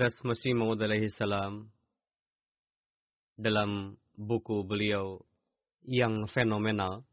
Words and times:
Aqdas 0.00 0.24
Masih 0.24 0.56
Maud 0.56 0.80
alaihi 0.80 1.12
salam 1.12 1.68
dalam 3.36 4.00
buku 4.16 4.64
beliau 4.64 5.20
yang 5.84 6.24
fenomenal 6.24 7.04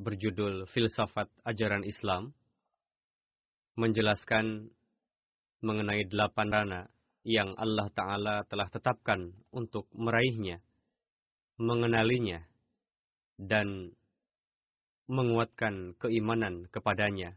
berjudul 0.00 0.64
Filsafat 0.72 1.28
Ajaran 1.44 1.84
Islam 1.84 2.32
menjelaskan 3.76 4.72
mengenai 5.60 6.08
delapan 6.08 6.48
rana 6.48 6.80
yang 7.20 7.52
Allah 7.60 7.92
Ta'ala 7.92 8.48
telah 8.48 8.72
tetapkan 8.72 9.36
untuk 9.52 9.92
meraihnya, 9.92 10.64
mengenalinya, 11.60 12.48
dan 13.36 13.92
menguatkan 15.04 16.00
keimanan 16.00 16.64
kepadanya. 16.72 17.36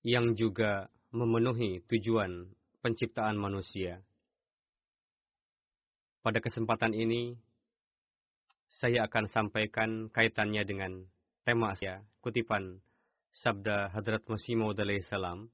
Yang 0.00 0.26
juga 0.48 0.88
memenuhi 1.12 1.84
tujuan 1.84 2.48
penciptaan 2.80 3.36
manusia. 3.36 4.00
Pada 6.24 6.40
kesempatan 6.40 6.96
ini, 6.96 7.36
saya 8.70 9.04
akan 9.10 9.24
sampaikan 9.28 10.08
kaitannya 10.08 10.62
dengan 10.64 10.92
tema 11.44 11.74
Asia, 11.74 12.04
kutipan 12.22 12.78
Sabda 13.34 13.90
Hadrat 13.90 14.24
Masih 14.30 14.54
Maud 14.56 14.78
salam 15.02 15.50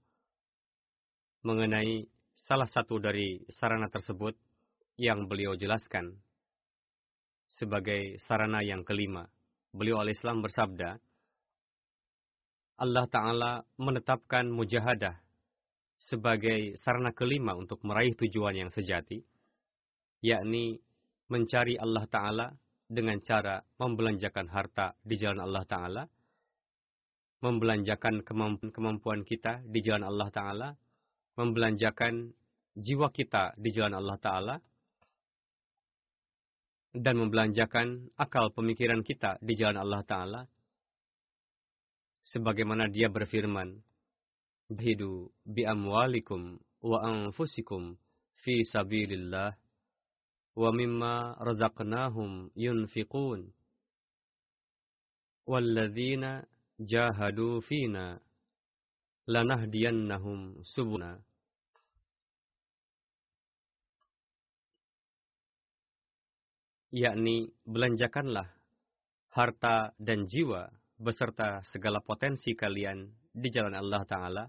mengenai 1.47 2.05
salah 2.34 2.67
satu 2.67 2.99
dari 2.99 3.41
sarana 3.49 3.87
tersebut 3.87 4.34
yang 4.99 5.31
beliau 5.31 5.55
jelaskan 5.55 6.19
sebagai 7.47 8.19
sarana 8.21 8.61
yang 8.61 8.83
kelima. 8.83 9.31
Beliau 9.71 10.03
Islam 10.09 10.43
bersabda, 10.43 10.99
Allah 12.77 13.09
Ta'ala 13.09 13.53
menetapkan 13.81 14.53
mujahadah 14.53 15.17
sebagai 15.97 16.77
sarana 16.77 17.17
kelima 17.17 17.57
untuk 17.57 17.81
meraih 17.81 18.13
tujuan 18.13 18.53
yang 18.53 18.69
sejati, 18.69 19.25
yakni 20.21 20.77
mencari 21.33 21.81
Allah 21.81 22.05
Ta'ala 22.05 22.47
dengan 22.85 23.17
cara 23.25 23.65
membelanjakan 23.81 24.47
harta 24.53 24.93
di 25.01 25.17
jalan 25.17 25.41
Allah 25.41 25.65
Ta'ala, 25.65 26.03
membelanjakan 27.41 28.21
kemampuan 28.71 29.25
kita 29.25 29.65
di 29.65 29.81
jalan 29.81 30.05
Allah 30.05 30.29
Ta'ala, 30.29 30.69
membelanjakan 31.41 32.29
jiwa 32.77 33.09
kita 33.09 33.57
di 33.57 33.73
jalan 33.73 33.97
Allah 33.97 34.19
Ta'ala, 34.21 34.57
dan 36.97 37.15
membelanjakan 37.17 38.13
akal 38.21 38.53
pemikiran 38.53 39.01
kita 39.01 39.41
di 39.41 39.57
jalan 39.57 39.81
Allah 39.81 40.05
Ta'ala, 40.05 40.41
sebagaimana 42.27 42.91
dia 42.91 43.07
berfirman, 43.07 43.79
Hidu 44.67 45.31
bi 45.47 45.63
amwalikum 45.63 46.59
wa 46.83 46.99
anfusikum 47.07 47.95
fi 48.43 48.67
sabilillah 48.67 49.55
wa 50.59 50.71
mimma 50.75 51.39
razaqnahum 51.39 52.51
yunfiqun. 52.59 53.55
Walladzina 55.47 56.43
jahadu 56.83 57.63
fina 57.63 58.19
lanahdiyannahum 59.31 60.59
subuna 60.67 61.23
yakni 66.91 67.55
belanjakanlah 67.63 68.51
harta 69.31 69.95
dan 70.03 70.27
jiwa 70.27 70.75
beserta 70.97 71.61
segala 71.69 72.01
potensi 72.01 72.57
kalian 72.57 73.09
di 73.33 73.49
jalan 73.53 73.77
Allah 73.77 74.03
Ta'ala 74.09 74.45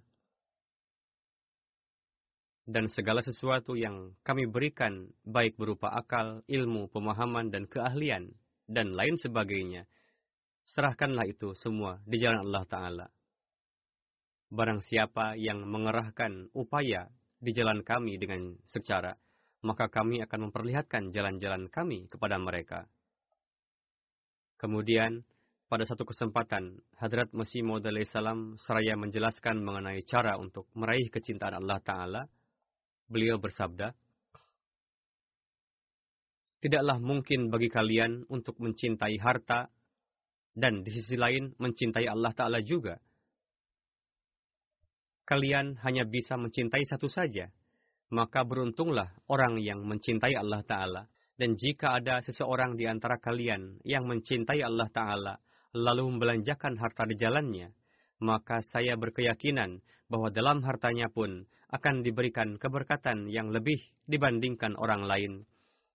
dan 2.67 2.91
segala 2.91 3.23
sesuatu 3.23 3.79
yang 3.79 4.11
kami 4.27 4.43
berikan, 4.43 5.07
baik 5.23 5.55
berupa 5.55 5.87
akal, 5.95 6.43
ilmu, 6.51 6.91
pemahaman, 6.91 7.47
dan 7.47 7.63
keahlian, 7.63 8.35
dan 8.67 8.91
lain 8.91 9.15
sebagainya, 9.15 9.87
serahkanlah 10.67 11.23
itu 11.31 11.55
semua 11.55 12.03
di 12.03 12.19
jalan 12.19 12.43
Allah 12.43 12.65
Ta'ala. 12.67 13.07
Barang 14.51 14.83
siapa 14.83 15.39
yang 15.39 15.63
mengerahkan 15.63 16.51
upaya 16.51 17.07
di 17.39 17.55
jalan 17.55 17.87
kami 17.87 18.19
dengan 18.19 18.59
secara, 18.67 19.15
maka 19.63 19.87
kami 19.87 20.19
akan 20.27 20.51
memperlihatkan 20.51 21.15
jalan-jalan 21.15 21.71
kami 21.71 22.11
kepada 22.11 22.35
mereka. 22.35 22.83
Kemudian, 24.59 25.23
pada 25.67 25.83
satu 25.83 26.07
kesempatan, 26.07 26.79
Hadrat 26.95 27.35
Masih 27.35 27.59
Maud 27.59 27.83
salam 28.07 28.55
seraya 28.55 28.95
menjelaskan 28.95 29.59
mengenai 29.59 29.99
cara 30.07 30.39
untuk 30.39 30.71
meraih 30.71 31.11
kecintaan 31.11 31.59
Allah 31.59 31.79
Ta'ala, 31.83 32.21
beliau 33.11 33.35
bersabda, 33.35 33.91
Tidaklah 36.57 36.97
mungkin 36.97 37.53
bagi 37.53 37.69
kalian 37.69 38.25
untuk 38.33 38.57
mencintai 38.57 39.21
harta 39.21 39.69
dan 40.57 40.81
di 40.81 40.89
sisi 40.89 41.13
lain 41.13 41.53
mencintai 41.61 42.09
Allah 42.09 42.33
Ta'ala 42.33 42.65
juga. 42.65 42.97
Kalian 45.21 45.77
hanya 45.85 46.01
bisa 46.09 46.33
mencintai 46.33 46.81
satu 46.81 47.05
saja, 47.05 47.45
maka 48.09 48.41
beruntunglah 48.41 49.13
orang 49.29 49.61
yang 49.61 49.85
mencintai 49.85 50.33
Allah 50.33 50.65
Ta'ala. 50.65 51.03
Dan 51.37 51.53
jika 51.53 52.01
ada 52.01 52.17
seseorang 52.25 52.73
di 52.73 52.89
antara 52.89 53.21
kalian 53.21 53.77
yang 53.85 54.09
mencintai 54.09 54.57
Allah 54.65 54.89
Ta'ala, 54.89 55.37
lalu 55.77 56.09
membelanjakan 56.09 56.77
harta 56.81 57.05
di 57.05 57.15
jalannya, 57.15 57.69
maka 58.21 58.65
saya 58.65 58.97
berkeyakinan 58.97 59.79
bahwa 60.09 60.33
dalam 60.33 60.65
hartanya 60.65 61.11
pun 61.11 61.45
akan 61.69 62.01
diberikan 62.01 62.55
keberkatan 62.55 63.27
yang 63.27 63.51
lebih 63.51 63.77
dibandingkan 64.07 64.73
orang 64.79 65.03
lain. 65.03 65.33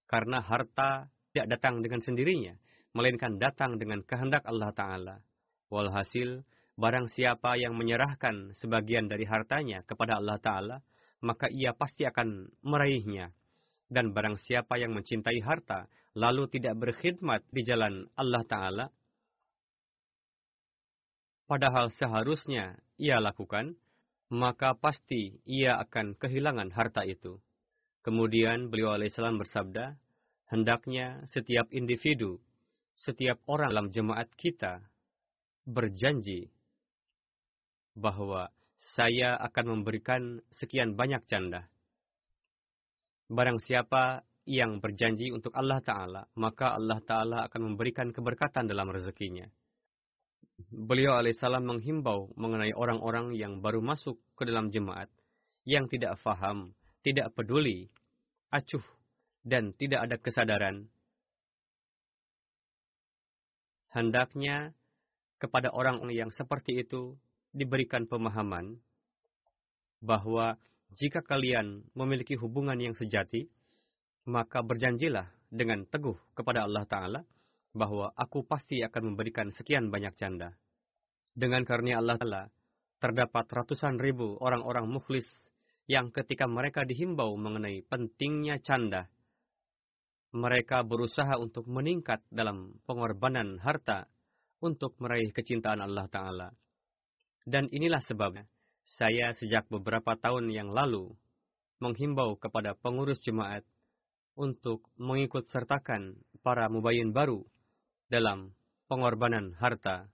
Karena 0.05 0.45
harta 0.45 1.09
tidak 1.33 1.57
datang 1.57 1.81
dengan 1.81 2.05
sendirinya, 2.05 2.53
melainkan 2.93 3.41
datang 3.41 3.81
dengan 3.81 4.05
kehendak 4.05 4.45
Allah 4.45 4.71
Ta'ala. 4.77 5.17
Walhasil, 5.73 6.45
barang 6.77 7.09
siapa 7.09 7.57
yang 7.57 7.73
menyerahkan 7.73 8.53
sebagian 8.53 9.09
dari 9.09 9.25
hartanya 9.25 9.81
kepada 9.89 10.21
Allah 10.21 10.37
Ta'ala, 10.37 10.77
maka 11.25 11.49
ia 11.49 11.73
pasti 11.73 12.05
akan 12.05 12.53
meraihnya. 12.61 13.33
Dan 13.89 14.13
barang 14.13 14.37
siapa 14.41 14.77
yang 14.77 14.93
mencintai 14.93 15.41
harta, 15.41 15.89
lalu 16.13 16.49
tidak 16.53 16.77
berkhidmat 16.77 17.49
di 17.49 17.65
jalan 17.65 18.05
Allah 18.17 18.45
Ta'ala, 18.45 18.85
padahal 21.47 21.91
seharusnya 21.95 22.79
ia 22.97 23.19
lakukan, 23.19 23.75
maka 24.33 24.73
pasti 24.73 25.43
ia 25.45 25.77
akan 25.77 26.17
kehilangan 26.17 26.73
harta 26.73 27.05
itu. 27.05 27.37
Kemudian 28.03 28.73
beliau 28.73 28.97
alaihissalam 28.97 29.39
bersabda, 29.39 29.95
hendaknya 30.51 31.23
setiap 31.29 31.69
individu, 31.71 32.41
setiap 32.97 33.39
orang 33.47 33.71
dalam 33.71 33.89
jemaat 33.93 34.33
kita 34.35 34.83
berjanji 35.69 36.51
bahwa 37.95 38.51
saya 38.97 39.39
akan 39.39 39.79
memberikan 39.79 40.43
sekian 40.51 40.99
banyak 40.99 41.23
canda. 41.31 41.71
Barang 43.31 43.63
siapa 43.63 44.27
yang 44.43 44.83
berjanji 44.83 45.31
untuk 45.31 45.55
Allah 45.55 45.79
Ta'ala, 45.79 46.27
maka 46.35 46.75
Allah 46.75 46.99
Ta'ala 46.99 47.39
akan 47.47 47.73
memberikan 47.73 48.11
keberkatan 48.11 48.67
dalam 48.67 48.91
rezekinya 48.91 49.47
beliau 50.71 51.19
alaihissalam 51.19 51.65
menghimbau 51.65 52.31
mengenai 52.39 52.77
orang-orang 52.77 53.35
yang 53.35 53.59
baru 53.59 53.83
masuk 53.83 54.21
ke 54.39 54.47
dalam 54.47 54.71
jemaat, 54.71 55.11
yang 55.67 55.89
tidak 55.89 56.21
faham, 56.23 56.77
tidak 57.03 57.35
peduli, 57.35 57.91
acuh, 58.53 58.85
dan 59.43 59.75
tidak 59.75 60.07
ada 60.07 60.17
kesadaran. 60.21 60.87
Hendaknya 63.93 64.73
kepada 65.43 65.75
orang 65.75 66.07
yang 66.15 66.31
seperti 66.31 66.81
itu 66.81 67.19
diberikan 67.53 68.09
pemahaman 68.09 68.79
bahwa 70.01 70.57
jika 70.95 71.21
kalian 71.21 71.85
memiliki 71.93 72.37
hubungan 72.37 72.77
yang 72.77 72.97
sejati, 72.97 73.49
maka 74.29 74.63
berjanjilah 74.63 75.29
dengan 75.53 75.85
teguh 75.85 76.17
kepada 76.33 76.65
Allah 76.65 76.85
Ta'ala 76.89 77.21
bahwa 77.73 78.13
aku 78.17 78.45
pasti 78.45 78.85
akan 78.85 79.13
memberikan 79.13 79.49
sekian 79.53 79.89
banyak 79.89 80.13
canda. 80.17 80.53
Dengan 81.33 81.65
karunia 81.65 82.01
Allah 82.05 82.21
Ta'ala, 82.21 82.43
terdapat 83.01 83.49
ratusan 83.49 83.97
ribu 83.97 84.37
orang-orang 84.39 84.85
mukhlis 84.85 85.27
yang 85.89 86.13
ketika 86.13 86.45
mereka 86.45 86.85
dihimbau 86.85 87.35
mengenai 87.41 87.83
pentingnya 87.89 88.61
canda, 88.61 89.09
mereka 90.33 90.85
berusaha 90.85 91.37
untuk 91.41 91.69
meningkat 91.69 92.25
dalam 92.33 92.77
pengorbanan 92.89 93.61
harta 93.61 94.09
untuk 94.61 94.97
meraih 95.01 95.33
kecintaan 95.33 95.81
Allah 95.81 96.07
Ta'ala. 96.09 96.49
Dan 97.43 97.67
inilah 97.73 98.01
sebabnya, 98.01 98.47
saya 98.87 99.35
sejak 99.35 99.67
beberapa 99.67 100.15
tahun 100.15 100.53
yang 100.53 100.71
lalu 100.71 101.11
menghimbau 101.83 102.39
kepada 102.39 102.79
pengurus 102.79 103.19
jemaat 103.27 103.67
untuk 104.39 104.87
mengikut 104.97 105.51
sertakan 105.51 106.17
para 106.41 106.71
mubayin 106.71 107.11
baru 107.11 107.43
dalam 108.13 108.53
pengorbanan 108.93 109.57
harta. 109.57 110.05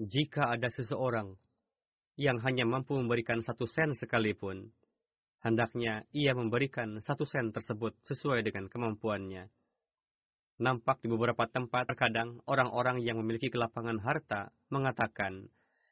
Jika 0.00 0.50
ada 0.50 0.66
seseorang 0.66 1.38
yang 2.18 2.42
hanya 2.42 2.66
mampu 2.66 2.98
memberikan 2.98 3.38
satu 3.44 3.70
sen 3.70 3.94
sekalipun, 3.94 4.72
hendaknya 5.46 6.08
ia 6.10 6.34
memberikan 6.34 6.98
satu 6.98 7.22
sen 7.22 7.54
tersebut 7.54 7.94
sesuai 8.08 8.42
dengan 8.42 8.66
kemampuannya. 8.66 9.46
Nampak 10.58 11.04
di 11.04 11.08
beberapa 11.08 11.46
tempat 11.46 11.86
terkadang 11.86 12.42
orang-orang 12.50 13.04
yang 13.04 13.20
memiliki 13.22 13.52
kelapangan 13.52 14.00
harta 14.00 14.52
mengatakan, 14.72 15.48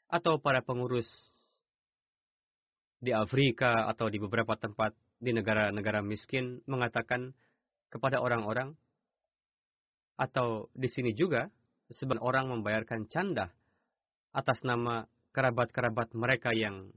atau 0.08 0.40
para 0.40 0.64
pengurus 0.64 1.08
di 2.98 3.14
Afrika 3.14 3.86
atau 3.86 4.10
di 4.10 4.18
beberapa 4.18 4.58
tempat 4.58 4.94
di 5.18 5.30
negara-negara 5.34 6.02
miskin 6.02 6.62
mengatakan 6.66 7.34
kepada 7.90 8.22
orang-orang 8.22 8.74
atau 10.18 10.66
di 10.74 10.90
sini 10.90 11.14
juga 11.14 11.46
sebagian 11.88 12.20
orang 12.20 12.50
membayarkan 12.50 13.06
canda 13.06 13.54
atas 14.34 14.60
nama 14.66 15.06
kerabat-kerabat 15.32 16.12
mereka 16.18 16.50
yang 16.52 16.90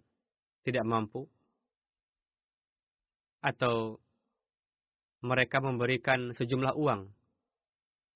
tidak 0.65 0.83
mampu 0.83 1.29
atau 3.41 3.97
mereka 5.21 5.61
memberikan 5.61 6.33
sejumlah 6.33 6.73
uang 6.77 7.09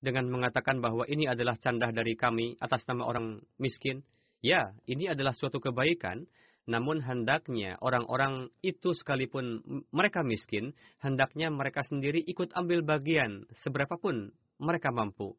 dengan 0.02 0.30
mengatakan 0.30 0.78
bahwa 0.78 1.06
ini 1.06 1.26
adalah 1.26 1.58
canda 1.58 1.90
dari 1.90 2.14
kami 2.14 2.58
atas 2.62 2.86
nama 2.86 3.06
orang 3.06 3.42
miskin. 3.58 4.02
Ya, 4.44 4.76
ini 4.86 5.10
adalah 5.10 5.34
suatu 5.34 5.58
kebaikan, 5.58 6.28
namun 6.66 6.98
hendaknya 6.98 7.78
orang-orang 7.78 8.50
itu 8.62 8.90
sekalipun 8.90 9.62
mereka 9.94 10.26
miskin, 10.26 10.74
hendaknya 10.98 11.46
mereka 11.50 11.86
sendiri 11.86 12.18
ikut 12.26 12.50
ambil 12.58 12.82
bagian 12.82 13.46
seberapapun 13.62 14.34
mereka 14.58 14.90
mampu. 14.90 15.38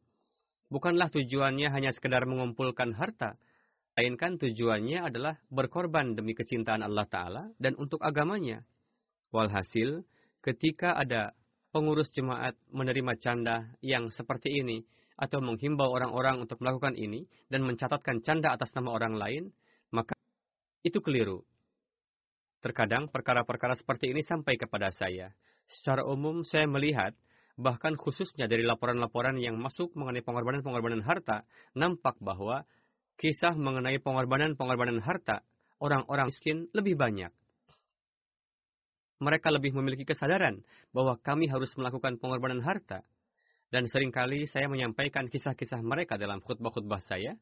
Bukanlah 0.72 1.08
tujuannya 1.12 1.68
hanya 1.72 1.92
sekedar 1.92 2.24
mengumpulkan 2.24 2.96
harta, 2.96 3.36
melainkan 3.98 4.38
tujuannya 4.38 5.10
adalah 5.10 5.34
berkorban 5.50 6.14
demi 6.14 6.32
kecintaan 6.32 6.80
Allah 6.80 7.04
Ta'ala 7.10 7.44
dan 7.58 7.74
untuk 7.76 7.98
agamanya. 7.98 8.62
Walhasil, 9.34 10.06
ketika 10.40 10.96
ada 10.96 11.36
pengurus 11.74 12.08
jemaat 12.16 12.56
menerima 12.72 13.18
canda 13.20 13.68
yang 13.84 14.08
seperti 14.08 14.54
ini, 14.54 14.86
atau 15.18 15.42
menghimbau 15.42 15.90
orang-orang 15.90 16.46
untuk 16.46 16.62
melakukan 16.62 16.94
ini, 16.94 17.26
dan 17.50 17.66
mencatatkan 17.66 18.22
canda 18.22 18.54
atas 18.54 18.70
nama 18.72 18.94
orang 18.94 19.18
lain, 19.18 19.44
itu 20.82 20.98
keliru. 21.02 21.42
Terkadang 22.58 23.06
perkara-perkara 23.06 23.78
seperti 23.78 24.10
ini 24.10 24.26
sampai 24.26 24.58
kepada 24.58 24.90
saya. 24.90 25.30
Secara 25.70 26.02
umum 26.02 26.42
saya 26.42 26.66
melihat, 26.66 27.14
bahkan 27.54 27.94
khususnya 27.94 28.50
dari 28.50 28.66
laporan-laporan 28.66 29.38
yang 29.38 29.58
masuk 29.58 29.94
mengenai 29.94 30.24
pengorbanan-pengorbanan 30.26 31.04
harta, 31.06 31.46
nampak 31.78 32.18
bahwa 32.18 32.66
kisah 33.18 33.54
mengenai 33.54 34.02
pengorbanan-pengorbanan 34.02 35.02
harta 35.02 35.46
orang-orang 35.78 36.30
miskin 36.30 36.66
lebih 36.74 36.98
banyak. 36.98 37.30
Mereka 39.18 39.50
lebih 39.50 39.74
memiliki 39.74 40.06
kesadaran 40.06 40.62
bahwa 40.94 41.18
kami 41.18 41.50
harus 41.50 41.74
melakukan 41.74 42.22
pengorbanan 42.22 42.62
harta. 42.62 43.02
Dan 43.68 43.84
sering 43.90 44.14
kali 44.14 44.48
saya 44.48 44.64
menyampaikan 44.70 45.28
kisah-kisah 45.28 45.82
mereka 45.84 46.16
dalam 46.16 46.40
khutbah-khutbah 46.40 47.02
saya. 47.04 47.36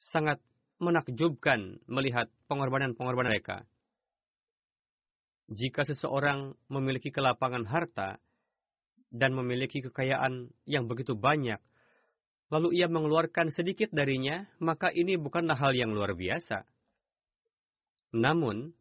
Sangat 0.00 0.40
menakjubkan 0.80 1.84
melihat 1.86 2.32
pengorbanan-pengorbanan 2.48 3.36
mereka. 3.36 3.68
Jika 5.50 5.84
seseorang 5.84 6.56
memiliki 6.72 7.12
kelapangan 7.12 7.68
harta 7.68 8.16
dan 9.12 9.36
memiliki 9.36 9.84
kekayaan 9.84 10.48
yang 10.64 10.88
begitu 10.88 11.12
banyak, 11.18 11.58
lalu 12.48 12.80
ia 12.80 12.88
mengeluarkan 12.88 13.52
sedikit 13.52 13.92
darinya, 13.92 14.46
maka 14.62 14.88
ini 14.90 15.20
bukanlah 15.20 15.58
hal 15.58 15.76
yang 15.76 15.92
luar 15.92 16.16
biasa. 16.16 16.64
Namun, 18.16 18.74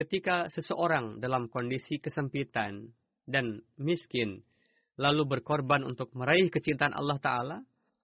ketika 0.00 0.52
seseorang 0.52 1.22
dalam 1.22 1.48
kondisi 1.48 2.00
kesempitan 2.02 2.92
dan 3.24 3.64
miskin, 3.80 4.44
lalu 4.98 5.38
berkorban 5.38 5.86
untuk 5.86 6.10
meraih 6.12 6.50
kecintaan 6.50 6.92
Allah 6.92 7.18
Ta'ala 7.20 7.58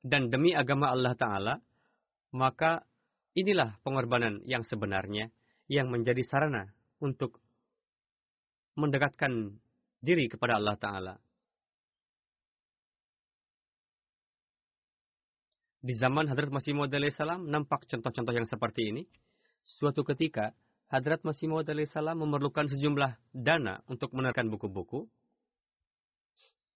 dan 0.04 0.28
demi 0.28 0.52
agama 0.52 0.92
Allah 0.92 1.16
Ta'ala, 1.16 1.54
maka 2.36 2.84
Inilah 3.34 3.82
pengorbanan 3.82 4.46
yang 4.46 4.62
sebenarnya 4.62 5.26
yang 5.66 5.90
menjadi 5.90 6.22
sarana 6.22 6.70
untuk 7.02 7.42
mendekatkan 8.78 9.58
diri 9.98 10.30
kepada 10.30 10.62
Allah 10.62 10.76
Ta'ala. 10.78 11.14
Di 15.84 15.92
zaman 15.98 16.30
Hadrat 16.30 16.48
Masih 16.48 16.72
Maud 16.72 16.94
salam 17.12 17.50
nampak 17.50 17.90
contoh-contoh 17.90 18.32
yang 18.32 18.48
seperti 18.48 18.94
ini. 18.94 19.02
Suatu 19.66 20.06
ketika, 20.06 20.54
Hadrat 20.88 21.26
Masih 21.26 21.50
Maud 21.50 21.68
salam 21.90 22.22
memerlukan 22.22 22.70
sejumlah 22.70 23.18
dana 23.34 23.82
untuk 23.90 24.14
menerkan 24.14 24.46
buku-buku. 24.46 25.10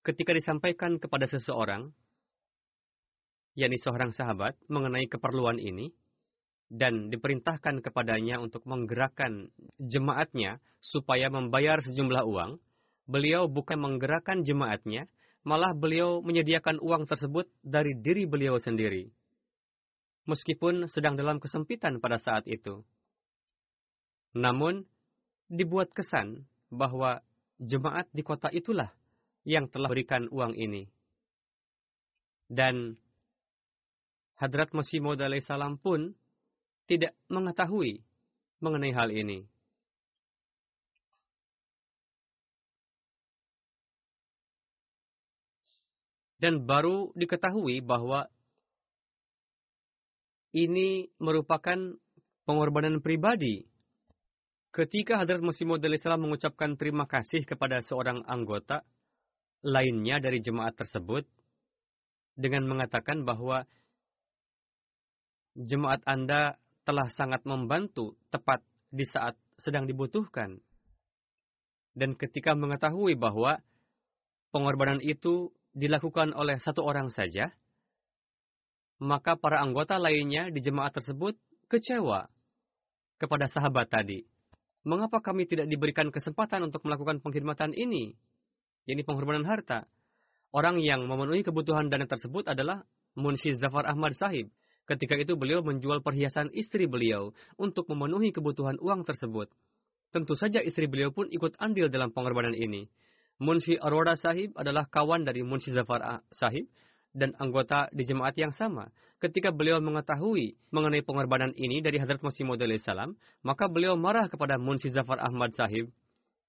Ketika 0.03 0.35
disampaikan 0.35 0.99
kepada 0.99 1.31
seseorang, 1.31 1.89
yakni 3.55 3.79
seorang 3.79 4.11
sahabat, 4.13 4.59
mengenai 4.69 5.09
keperluan 5.09 5.57
ini, 5.57 5.95
dan 6.69 7.09
diperintahkan 7.09 7.81
kepadanya 7.81 8.41
untuk 8.41 8.65
menggerakkan 8.69 9.49
jemaatnya 9.81 10.61
supaya 10.85 11.33
membayar 11.33 11.81
sejumlah 11.81 12.25
uang, 12.29 12.61
beliau 13.09 13.49
bukan 13.49 13.81
menggerakkan 13.81 14.45
jemaatnya, 14.45 15.09
malah 15.49 15.73
beliau 15.73 16.21
menyediakan 16.21 16.77
uang 16.85 17.09
tersebut 17.09 17.49
dari 17.65 17.97
diri 17.97 18.29
beliau 18.29 18.61
sendiri. 18.61 19.09
Meskipun 20.29 20.85
sedang 20.93 21.17
dalam 21.17 21.41
kesempitan 21.41 22.05
pada 22.05 22.21
saat 22.21 22.45
itu. 22.45 22.85
Namun, 24.37 24.85
dibuat 25.49 25.89
kesan 25.97 26.45
bahwa 26.69 27.25
jemaat 27.57 28.13
di 28.13 28.21
kota 28.21 28.53
itulah 28.53 28.93
yang 29.49 29.73
telah 29.73 29.89
berikan 29.89 30.29
uang 30.29 30.53
ini. 30.53 30.85
Dan 32.45 33.01
Hadrat 34.37 34.77
Masih 34.77 35.01
Maud 35.01 35.25
salam 35.41 35.81
pun 35.81 36.13
tidak 36.89 37.13
mengetahui 37.29 38.01
mengenai 38.65 38.91
hal 38.97 39.13
ini. 39.13 39.45
Dan 46.39 46.65
baru 46.65 47.11
diketahui 47.19 47.83
bahwa 47.83 48.31
ini 50.55 51.11
merupakan 51.19 51.77
pengorbanan 52.47 53.03
pribadi. 53.05 53.67
Ketika 54.71 55.19
Hadrat 55.19 55.43
Masih 55.43 55.67
Maud 55.67 55.83
mengucapkan 55.83 56.79
terima 56.79 57.05
kasih 57.11 57.43
kepada 57.43 57.83
seorang 57.83 58.23
anggota 58.25 58.87
lainnya 59.67 60.23
dari 60.23 60.39
jemaat 60.39 60.79
tersebut 60.79 61.27
dengan 62.39 62.71
mengatakan 62.71 63.27
bahwa 63.27 63.67
jemaat 65.59 65.99
Anda 66.07 66.55
telah 66.89 67.13
sangat 67.13 67.45
membantu 67.45 68.17
tepat 68.33 68.65
di 68.89 69.05
saat 69.05 69.37
sedang 69.61 69.85
dibutuhkan. 69.85 70.57
Dan 71.93 72.17
ketika 72.17 72.57
mengetahui 72.57 73.13
bahwa 73.13 73.61
pengorbanan 74.49 75.05
itu 75.05 75.53
dilakukan 75.77 76.33
oleh 76.33 76.57
satu 76.57 76.81
orang 76.81 77.13
saja, 77.13 77.53
maka 79.05 79.37
para 79.37 79.61
anggota 79.61 80.01
lainnya 80.01 80.49
di 80.49 80.65
jemaat 80.65 80.97
tersebut 80.97 81.37
kecewa 81.69 82.33
kepada 83.21 83.53
sahabat 83.53 83.93
tadi. 83.93 84.25
Mengapa 84.89 85.21
kami 85.21 85.45
tidak 85.45 85.69
diberikan 85.69 86.09
kesempatan 86.09 86.65
untuk 86.65 86.89
melakukan 86.89 87.21
pengkhidmatan 87.21 87.77
ini? 87.77 88.17
Ini 88.89 89.05
pengorbanan 89.05 89.45
harta. 89.45 89.85
Orang 90.49 90.81
yang 90.81 91.05
memenuhi 91.05 91.45
kebutuhan 91.45 91.93
dana 91.93 92.09
tersebut 92.09 92.49
adalah 92.49 92.89
Munshi 93.13 93.53
Zafar 93.53 93.85
Ahmad 93.85 94.17
Sahib. 94.17 94.49
Ketika 94.89 95.21
itu 95.21 95.37
beliau 95.37 95.61
menjual 95.61 96.01
perhiasan 96.01 96.49
istri 96.57 96.89
beliau 96.89 97.37
untuk 97.61 97.85
memenuhi 97.93 98.33
kebutuhan 98.33 98.81
uang 98.81 99.05
tersebut. 99.05 99.53
Tentu 100.09 100.33
saja 100.33 100.65
istri 100.65 100.89
beliau 100.89 101.13
pun 101.13 101.29
ikut 101.29 101.61
andil 101.61 101.93
dalam 101.93 102.09
pengorbanan 102.09 102.57
ini. 102.57 102.89
Munshi 103.37 103.77
Arora 103.77 104.17
Sahib 104.17 104.57
adalah 104.57 104.89
kawan 104.89 105.29
dari 105.29 105.45
Munshi 105.45 105.77
Zafar 105.77 106.25
Sahib 106.33 106.73
dan 107.13 107.37
anggota 107.37 107.93
di 107.93 108.09
jemaat 108.09 108.33
yang 108.41 108.51
sama. 108.57 108.89
Ketika 109.21 109.53
beliau 109.53 109.77
mengetahui 109.85 110.57
mengenai 110.73 111.05
pengorbanan 111.05 111.53
ini 111.53 111.85
dari 111.85 112.01
Hazrat 112.01 112.25
Masih 112.25 112.49
Maud 112.49 112.65
salam, 112.81 113.19
maka 113.45 113.69
beliau 113.69 113.93
marah 114.01 114.25
kepada 114.33 114.57
Munshi 114.57 114.89
Zafar 114.89 115.21
Ahmad 115.21 115.53
Sahib 115.53 115.93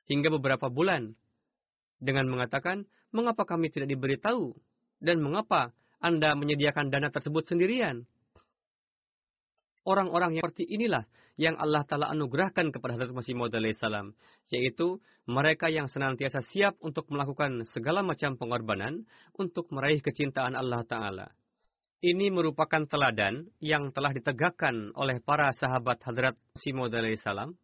hingga 0.07 0.31
beberapa 0.31 0.71
bulan 0.71 1.11
dengan 1.99 2.31
mengatakan, 2.31 2.87
mengapa 3.11 3.43
kami 3.43 3.67
tidak 3.67 3.91
diberitahu 3.91 4.55
dan 5.03 5.19
mengapa 5.19 5.75
Anda 5.99 6.31
menyediakan 6.39 6.87
dana 6.87 7.11
tersebut 7.11 7.43
sendirian? 7.51 8.07
Orang-orang 9.89 10.37
yang 10.37 10.45
seperti 10.45 10.69
inilah 10.69 11.09
yang 11.39 11.57
Allah 11.57 11.81
Ta'ala 11.81 12.13
anugerahkan 12.13 12.69
kepada 12.69 12.93
Hazrat 12.93 13.15
Masih 13.17 13.33
Maud 13.33 13.55
salam, 13.73 14.13
yaitu 14.53 15.01
mereka 15.25 15.73
yang 15.73 15.89
senantiasa 15.89 16.45
siap 16.45 16.77
untuk 16.85 17.09
melakukan 17.09 17.65
segala 17.65 18.05
macam 18.05 18.37
pengorbanan 18.37 19.09
untuk 19.33 19.73
meraih 19.73 20.05
kecintaan 20.05 20.53
Allah 20.53 20.85
Ta'ala. 20.85 21.27
Ini 21.99 22.31
merupakan 22.31 22.85
teladan 22.85 23.49
yang 23.59 23.91
telah 23.91 24.13
ditegakkan 24.13 24.93
oleh 24.93 25.19
para 25.19 25.49
sahabat 25.51 25.99
Hazrat 26.05 26.37
Masih 26.53 26.71
Maud 26.77 26.93
salam 27.17 27.57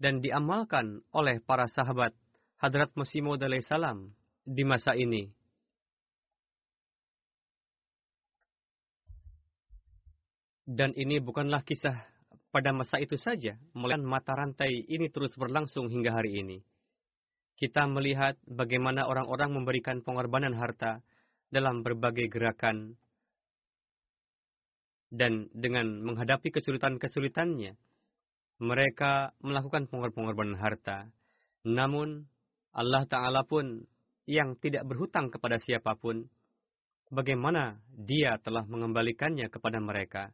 dan 0.00 0.24
diamalkan 0.24 1.04
oleh 1.12 1.44
para 1.44 1.68
sahabat 1.68 2.16
Hadrat 2.56 2.92
Masih 2.96 3.20
Maud 3.20 3.44
salam 3.64 4.16
di 4.48 4.64
masa 4.64 4.96
ini. 4.96 5.28
Dan 10.70 10.94
ini 10.94 11.18
bukanlah 11.18 11.66
kisah 11.66 11.98
pada 12.54 12.70
masa 12.70 13.02
itu 13.02 13.18
saja, 13.18 13.58
melainkan 13.74 14.06
mata 14.06 14.38
rantai 14.38 14.86
ini 14.86 15.10
terus 15.10 15.34
berlangsung 15.34 15.90
hingga 15.90 16.14
hari 16.14 16.46
ini. 16.46 16.62
Kita 17.58 17.90
melihat 17.90 18.38
bagaimana 18.46 19.10
orang-orang 19.10 19.50
memberikan 19.50 19.98
pengorbanan 20.06 20.54
harta 20.54 21.02
dalam 21.50 21.82
berbagai 21.82 22.30
gerakan 22.30 22.94
dan 25.10 25.50
dengan 25.50 26.06
menghadapi 26.06 26.54
kesulitan-kesulitannya, 26.54 27.74
mereka 28.62 29.34
melakukan 29.42 29.90
pengorbanan 29.90 30.54
harta. 30.54 31.10
Namun, 31.66 32.30
Allah 32.70 33.04
Ta'ala 33.10 33.42
pun 33.42 33.82
yang 34.30 34.54
tidak 34.62 34.86
berhutang 34.86 35.34
kepada 35.34 35.58
siapa 35.58 35.98
pun, 35.98 36.30
bagaimana 37.10 37.82
dia 37.90 38.38
telah 38.38 38.62
mengembalikannya 38.70 39.50
kepada 39.50 39.82
mereka. 39.82 40.30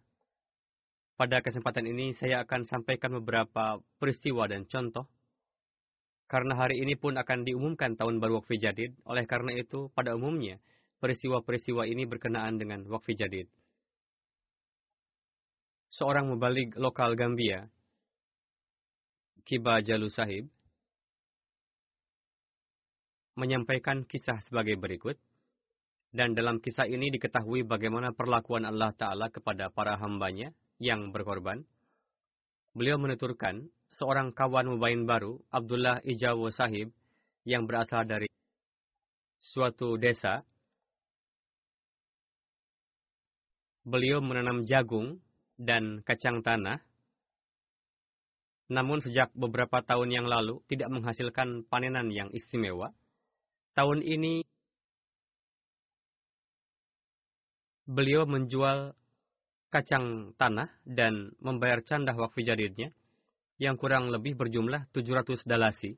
Pada 1.17 1.41
kesempatan 1.41 1.89
ini 1.89 2.13
saya 2.13 2.45
akan 2.45 2.69
sampaikan 2.69 3.09
beberapa 3.17 3.81
peristiwa 3.97 4.45
dan 4.45 4.69
contoh. 4.69 5.09
Karena 6.29 6.53
hari 6.61 6.85
ini 6.85 6.93
pun 6.93 7.17
akan 7.17 7.41
diumumkan 7.49 7.97
tahun 7.97 8.21
baru 8.21 8.45
Wakfi 8.45 8.61
Jadid, 8.61 8.93
oleh 9.09 9.25
karena 9.25 9.57
itu 9.57 9.89
pada 9.97 10.13
umumnya 10.13 10.61
peristiwa-peristiwa 11.01 11.89
ini 11.89 12.05
berkenaan 12.05 12.61
dengan 12.61 12.85
Wakfi 12.85 13.17
Jadid. 13.17 13.49
Seorang 15.89 16.29
mubalik 16.29 16.77
lokal 16.77 17.17
Gambia, 17.17 17.65
Kiba 19.47 19.81
Jalu 19.81 20.13
Sahib, 20.13 20.45
menyampaikan 23.41 24.05
kisah 24.05 24.45
sebagai 24.45 24.77
berikut. 24.77 25.17
Dan 26.13 26.37
dalam 26.37 26.61
kisah 26.61 26.89
ini 26.89 27.09
diketahui 27.09 27.65
bagaimana 27.65 28.13
perlakuan 28.13 28.65
Allah 28.69 28.93
Ta'ala 28.93 29.29
kepada 29.29 29.69
para 29.69 30.01
hambanya 30.01 30.53
yang 30.83 31.13
berkorban. 31.13 31.65
Beliau 32.77 33.01
menuturkan, 33.01 33.73
seorang 33.89 34.37
kawan 34.37 34.77
mubain 34.77 35.09
baru, 35.09 35.41
Abdullah 35.49 36.05
Ijawo 36.05 36.53
Sahib, 36.53 36.93
yang 37.49 37.65
berasal 37.65 38.05
dari 38.05 38.29
suatu 39.41 39.97
desa, 39.97 40.45
beliau 43.87 44.21
menanam 44.21 44.67
jagung 44.67 45.23
dan 45.57 46.05
kacang 46.05 46.43
tanah, 46.45 46.83
namun 48.67 48.99
sejak 48.99 49.31
beberapa 49.33 49.79
tahun 49.81 50.11
yang 50.11 50.27
lalu 50.27 50.59
tidak 50.67 50.91
menghasilkan 50.91 51.65
panenan 51.71 52.11
yang 52.11 52.29
istimewa. 52.35 52.91
Tahun 53.79 54.03
ini 54.03 54.43
beliau 57.87 58.27
menjual 58.27 58.99
kacang 59.71 60.33
tanah 60.39 60.71
dan 60.87 61.35
membayar 61.43 61.83
candah 61.83 62.15
wakfi 62.15 62.47
jadidnya 62.47 62.95
yang 63.57 63.75
kurang 63.81 64.13
lebih 64.13 64.37
berjumlah 64.37 64.93
700 64.93 65.43
dalasi. 65.49 65.97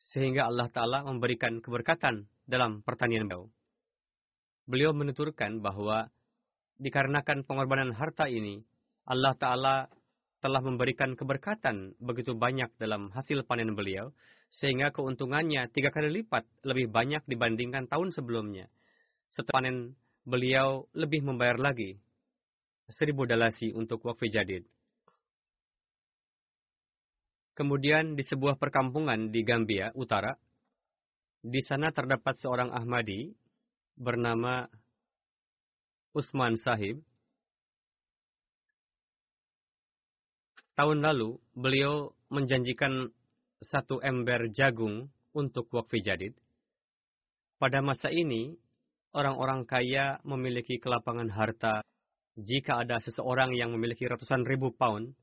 Sehingga 0.00 0.48
Allah 0.48 0.70
Ta'ala 0.72 1.04
memberikan 1.04 1.60
keberkatan 1.60 2.24
dalam 2.48 2.80
pertanian 2.80 3.28
beliau. 3.28 3.52
Beliau 4.64 4.94
menuturkan 4.96 5.60
bahwa 5.60 6.08
dikarenakan 6.80 7.44
pengorbanan 7.44 7.92
harta 7.92 8.30
ini, 8.30 8.62
Allah 9.04 9.34
Ta'ala 9.36 9.90
telah 10.40 10.62
memberikan 10.64 11.12
keberkatan 11.12 12.00
begitu 12.00 12.32
banyak 12.32 12.72
dalam 12.80 13.12
hasil 13.12 13.44
panen 13.44 13.76
beliau, 13.76 14.14
sehingga 14.48 14.88
keuntungannya 14.88 15.68
tiga 15.68 15.92
kali 15.92 16.22
lipat 16.22 16.48
lebih 16.64 16.88
banyak 16.88 17.20
dibandingkan 17.28 17.86
tahun 17.90 18.14
sebelumnya. 18.16 18.72
Setelah 19.28 19.60
panen 19.60 19.76
beliau 20.24 20.88
lebih 20.96 21.22
membayar 21.28 21.60
lagi 21.60 22.00
seribu 22.90 23.26
dalasi 23.26 23.72
untuk 23.72 24.02
wakfi 24.06 24.30
jadid. 24.30 24.66
Kemudian 27.54 28.16
di 28.16 28.24
sebuah 28.24 28.56
perkampungan 28.56 29.28
di 29.28 29.44
Gambia 29.44 29.92
Utara, 29.92 30.32
di 31.40 31.60
sana 31.60 31.92
terdapat 31.92 32.40
seorang 32.40 32.72
Ahmadi 32.72 33.32
bernama 33.96 34.64
Usman 36.16 36.56
Sahib. 36.56 37.04
Tahun 40.72 40.98
lalu, 41.04 41.36
beliau 41.52 42.16
menjanjikan 42.32 43.12
satu 43.60 44.00
ember 44.00 44.48
jagung 44.48 45.12
untuk 45.36 45.68
wakfi 45.76 46.00
jadid. 46.00 46.32
Pada 47.60 47.84
masa 47.84 48.08
ini, 48.08 48.56
orang-orang 49.12 49.68
kaya 49.68 50.16
memiliki 50.24 50.80
kelapangan 50.80 51.28
harta 51.28 51.84
jika 52.38 52.82
ada 52.86 53.02
seseorang 53.02 53.56
yang 53.56 53.74
memiliki 53.74 54.06
ratusan 54.06 54.46
ribu 54.46 54.70
pound 54.74 55.14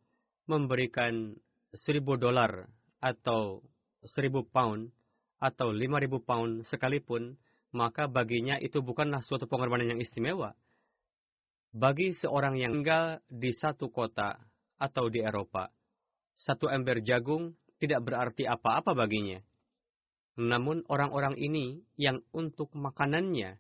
memberikan 0.48 1.36
seribu 1.72 2.16
dolar 2.16 2.68
atau 3.04 3.64
seribu 4.04 4.48
pound 4.48 4.92
atau 5.38 5.70
lima 5.70 6.02
ribu 6.02 6.24
pound 6.24 6.66
sekalipun, 6.66 7.38
maka 7.76 8.10
baginya 8.10 8.58
itu 8.58 8.82
bukanlah 8.82 9.22
suatu 9.22 9.46
pengorbanan 9.46 9.96
yang 9.96 10.02
istimewa. 10.02 10.56
Bagi 11.76 12.16
seorang 12.16 12.58
yang 12.58 12.82
tinggal 12.82 13.22
di 13.30 13.54
satu 13.54 13.92
kota 13.94 14.40
atau 14.82 15.12
di 15.12 15.22
Eropa, 15.22 15.70
satu 16.34 16.72
ember 16.72 17.06
jagung 17.06 17.54
tidak 17.78 18.02
berarti 18.02 18.50
apa-apa 18.50 18.98
baginya. 18.98 19.38
Namun 20.38 20.86
orang-orang 20.90 21.38
ini 21.38 21.82
yang 21.98 22.22
untuk 22.34 22.74
makanannya 22.74 23.58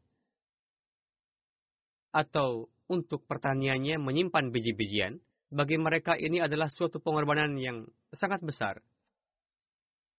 atau 2.14 2.70
untuk 2.88 3.28
pertaniannya 3.28 4.00
menyimpan 4.00 4.52
biji-bijian, 4.52 5.20
bagi 5.48 5.80
mereka 5.80 6.20
ini 6.20 6.44
adalah 6.44 6.68
suatu 6.68 7.00
pengorbanan 7.00 7.56
yang 7.56 7.88
sangat 8.12 8.44
besar. 8.44 8.84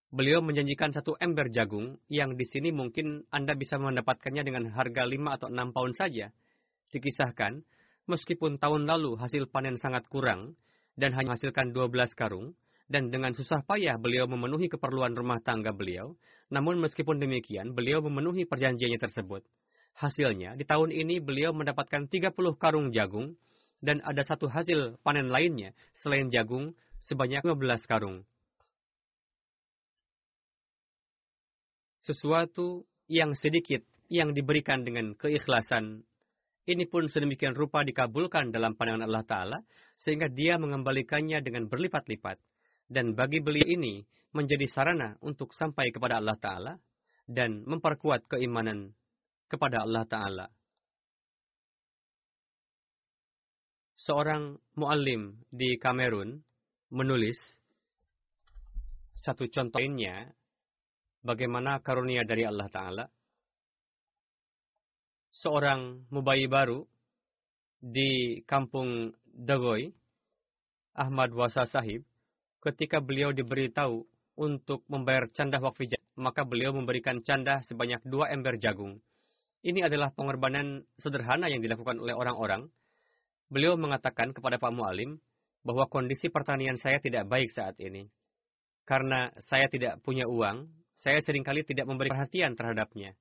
Beliau 0.08 0.40
menjanjikan 0.40 0.88
satu 0.88 1.20
ember 1.20 1.52
jagung 1.52 2.00
yang 2.08 2.32
di 2.32 2.48
sini 2.48 2.72
mungkin 2.72 3.28
Anda 3.28 3.52
bisa 3.52 3.76
mendapatkannya 3.76 4.40
dengan 4.40 4.72
harga 4.72 5.04
5 5.04 5.36
atau 5.36 5.48
6 5.52 5.76
pound 5.76 5.92
saja. 5.92 6.32
Dikisahkan, 6.88 7.60
meskipun 8.08 8.56
tahun 8.56 8.88
lalu 8.88 9.20
hasil 9.20 9.52
panen 9.52 9.76
sangat 9.76 10.08
kurang 10.08 10.56
dan 10.96 11.12
hanya 11.12 11.36
menghasilkan 11.36 11.76
12 11.76 12.16
karung, 12.16 12.56
dan 12.88 13.12
dengan 13.12 13.36
susah 13.36 13.60
payah 13.68 14.00
beliau 14.00 14.24
memenuhi 14.24 14.72
keperluan 14.72 15.12
rumah 15.12 15.44
tangga 15.44 15.76
beliau, 15.76 16.16
namun 16.48 16.80
meskipun 16.80 17.20
demikian, 17.20 17.76
beliau 17.76 18.00
memenuhi 18.00 18.48
perjanjiannya 18.48 18.96
tersebut. 18.96 19.44
Hasilnya, 19.98 20.54
di 20.54 20.62
tahun 20.62 20.94
ini 20.94 21.18
beliau 21.18 21.50
mendapatkan 21.50 22.06
30 22.06 22.30
karung 22.54 22.94
jagung, 22.94 23.34
dan 23.82 23.98
ada 24.06 24.22
satu 24.22 24.46
hasil 24.46 25.02
panen 25.02 25.26
lainnya 25.26 25.74
selain 25.90 26.30
jagung 26.30 26.78
sebanyak 27.02 27.42
15 27.42 27.90
karung. 27.90 28.22
sesuatu 32.08 32.88
yang 33.04 33.36
sedikit 33.36 33.84
yang 34.08 34.32
diberikan 34.32 34.80
dengan 34.80 35.12
keikhlasan 35.12 36.00
ini 36.64 36.88
pun 36.88 37.04
sedemikian 37.08 37.52
rupa 37.52 37.84
dikabulkan 37.84 38.52
dalam 38.52 38.76
pandangan 38.76 39.08
Allah 39.08 39.24
Ta'ala, 39.24 39.58
sehingga 39.96 40.28
dia 40.28 40.60
mengembalikannya 40.60 41.40
dengan 41.40 41.64
berlipat-lipat. 41.64 42.36
Dan 42.84 43.16
bagi 43.16 43.40
beliau 43.40 43.64
ini 43.64 44.04
menjadi 44.36 44.68
sarana 44.68 45.16
untuk 45.24 45.56
sampai 45.56 45.88
kepada 45.88 46.20
Allah 46.20 46.36
Ta'ala 46.36 46.72
dan 47.24 47.64
memperkuat 47.64 48.28
keimanan 48.28 48.92
kepada 49.48 49.82
Allah 49.82 50.04
Ta'ala. 50.04 50.46
Seorang 53.98 54.54
muallim 54.78 55.36
di 55.50 55.74
Kamerun 55.80 56.38
menulis 56.94 57.36
satu 59.18 59.50
contoh 59.50 59.82
lainnya 59.82 60.30
bagaimana 61.26 61.82
karunia 61.82 62.22
dari 62.22 62.46
Allah 62.46 62.68
Ta'ala. 62.70 63.04
Seorang 65.34 66.08
mubayi 66.08 66.46
baru 66.48 66.86
di 67.78 68.40
kampung 68.46 69.12
Dagoy, 69.26 69.92
Ahmad 70.94 71.30
Wasa 71.34 71.66
Sahib, 71.68 72.02
ketika 72.64 72.98
beliau 72.98 73.30
diberitahu 73.30 74.02
untuk 74.38 74.82
membayar 74.86 75.26
canda 75.30 75.58
wakfi 75.58 75.90
maka 76.18 76.42
beliau 76.42 76.74
memberikan 76.74 77.22
canda 77.22 77.62
sebanyak 77.62 78.02
dua 78.02 78.34
ember 78.34 78.58
jagung. 78.58 78.98
Ini 79.58 79.90
adalah 79.90 80.14
pengorbanan 80.14 80.86
sederhana 80.98 81.50
yang 81.50 81.58
dilakukan 81.58 81.98
oleh 81.98 82.14
orang-orang. 82.14 82.70
Beliau 83.50 83.74
mengatakan 83.74 84.30
kepada 84.30 84.60
Pak 84.60 84.70
Mualim 84.70 85.18
bahwa 85.66 85.90
kondisi 85.90 86.30
pertanian 86.30 86.78
saya 86.78 87.02
tidak 87.02 87.26
baik 87.26 87.50
saat 87.50 87.74
ini. 87.82 88.06
Karena 88.86 89.34
saya 89.42 89.66
tidak 89.66 89.98
punya 90.06 90.24
uang, 90.30 90.70
saya 90.94 91.18
sering 91.20 91.42
kali 91.42 91.66
tidak 91.66 91.90
memberi 91.90 92.08
perhatian 92.08 92.54
terhadapnya. 92.54 93.18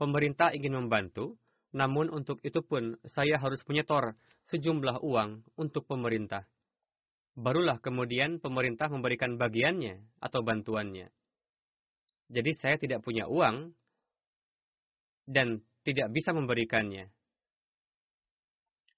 Pemerintah 0.00 0.50
ingin 0.56 0.80
membantu, 0.80 1.36
namun 1.76 2.08
untuk 2.08 2.40
itu 2.40 2.64
pun 2.64 2.96
saya 3.04 3.36
harus 3.36 3.60
menyetor 3.68 4.16
sejumlah 4.48 5.04
uang 5.04 5.44
untuk 5.60 5.86
pemerintah. 5.86 6.48
Barulah 7.38 7.78
kemudian 7.78 8.42
pemerintah 8.42 8.90
memberikan 8.90 9.38
bagiannya 9.38 10.02
atau 10.18 10.42
bantuannya. 10.42 11.12
Jadi 12.30 12.50
saya 12.58 12.76
tidak 12.80 13.06
punya 13.06 13.30
uang 13.30 13.74
dan 15.30 15.62
tidak 15.86 16.10
bisa 16.10 16.34
memberikannya. 16.34 17.06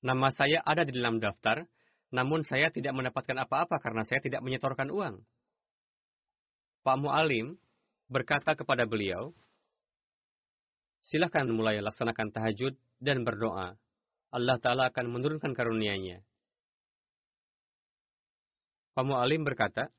Nama 0.02 0.28
saya 0.32 0.64
ada 0.64 0.82
di 0.82 0.96
dalam 0.96 1.20
daftar, 1.20 1.68
namun 2.10 2.42
saya 2.48 2.72
tidak 2.72 2.96
mendapatkan 2.96 3.36
apa-apa 3.36 3.76
karena 3.78 4.02
saya 4.08 4.24
tidak 4.24 4.40
menyetorkan 4.40 4.88
uang. 4.88 5.20
Pak 6.82 6.96
Mu'alim 6.98 7.60
berkata 8.10 8.56
kepada 8.58 8.88
beliau, 8.88 9.30
Silahkan 11.02 11.46
mulai 11.50 11.82
laksanakan 11.82 12.30
tahajud 12.30 12.74
dan 13.02 13.26
berdoa. 13.26 13.74
Allah 14.32 14.56
Ta'ala 14.62 14.90
akan 14.90 15.06
menurunkan 15.10 15.52
karunia-Nya. 15.52 16.22
Pak 18.94 19.04
Mu'alim 19.06 19.42
berkata, 19.46 19.90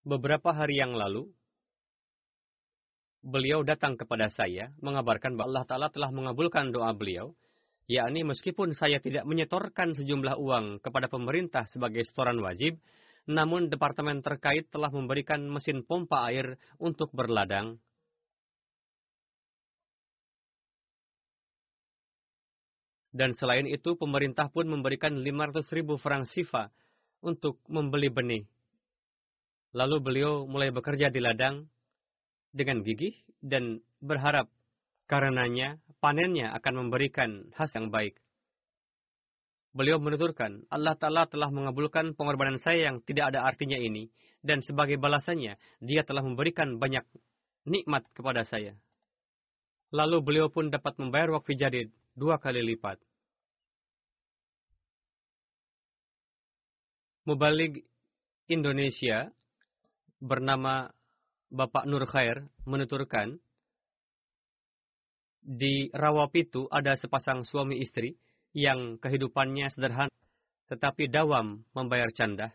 Beberapa 0.00 0.52
hari 0.52 0.80
yang 0.80 0.96
lalu, 0.96 1.28
beliau 3.20 3.60
datang 3.60 4.00
kepada 4.00 4.32
saya 4.32 4.72
mengabarkan 4.80 5.36
bahwa 5.36 5.52
Allah 5.52 5.66
Ta'ala 5.68 5.88
telah 5.92 6.08
mengabulkan 6.08 6.72
doa 6.72 6.92
beliau, 6.96 7.36
yakni 7.84 8.24
meskipun 8.24 8.72
saya 8.72 8.96
tidak 8.98 9.28
menyetorkan 9.28 9.92
sejumlah 9.92 10.40
uang 10.40 10.80
kepada 10.80 11.06
pemerintah 11.12 11.68
sebagai 11.68 12.00
setoran 12.08 12.40
wajib, 12.40 12.80
namun 13.28 13.68
departemen 13.68 14.24
terkait 14.24 14.72
telah 14.72 14.88
memberikan 14.88 15.44
mesin 15.44 15.84
pompa 15.84 16.24
air 16.32 16.56
untuk 16.80 17.12
berladang. 17.12 17.76
Dan 23.10 23.34
selain 23.34 23.66
itu, 23.66 23.98
pemerintah 23.98 24.46
pun 24.54 24.70
memberikan 24.70 25.10
500 25.18 25.66
ribu 25.74 25.98
franc 25.98 26.30
sifa 26.30 26.70
untuk 27.20 27.58
membeli 27.66 28.06
benih. 28.06 28.46
Lalu 29.74 29.96
beliau 29.98 30.46
mulai 30.46 30.70
bekerja 30.70 31.10
di 31.10 31.18
ladang 31.18 31.66
dengan 32.50 32.82
gigih 32.82 33.14
dan 33.40 33.80
berharap 34.02 34.50
karenanya 35.06 35.78
panennya 35.98 36.54
akan 36.56 36.86
memberikan 36.86 37.50
hasil 37.54 37.82
yang 37.82 37.88
baik. 37.90 38.14
Beliau 39.70 40.02
menuturkan, 40.02 40.66
Allah 40.66 40.98
Ta'ala 40.98 41.30
telah 41.30 41.46
mengabulkan 41.46 42.18
pengorbanan 42.18 42.58
saya 42.58 42.90
yang 42.90 43.06
tidak 43.06 43.30
ada 43.30 43.46
artinya 43.46 43.78
ini, 43.78 44.10
dan 44.42 44.66
sebagai 44.66 44.98
balasannya, 44.98 45.54
dia 45.78 46.02
telah 46.02 46.26
memberikan 46.26 46.82
banyak 46.82 47.06
nikmat 47.70 48.02
kepada 48.10 48.42
saya. 48.42 48.74
Lalu 49.94 50.18
beliau 50.26 50.46
pun 50.50 50.74
dapat 50.74 50.98
membayar 50.98 51.38
wakfi 51.38 51.54
jadid 51.54 51.94
dua 52.18 52.42
kali 52.42 52.62
lipat. 52.62 52.98
Mubalik 57.26 57.86
Indonesia 58.50 59.30
bernama 60.18 60.90
Bapak 61.50 61.84
Nur 61.90 62.06
Khair 62.06 62.46
menuturkan, 62.62 63.38
di 65.40 65.90
Rawapitu 65.90 66.70
ada 66.70 66.94
sepasang 66.94 67.42
suami 67.42 67.82
istri 67.82 68.14
yang 68.54 69.02
kehidupannya 69.02 69.66
sederhana 69.72 70.14
tetapi 70.70 71.10
dawam 71.10 71.66
membayar 71.74 72.06
canda. 72.14 72.54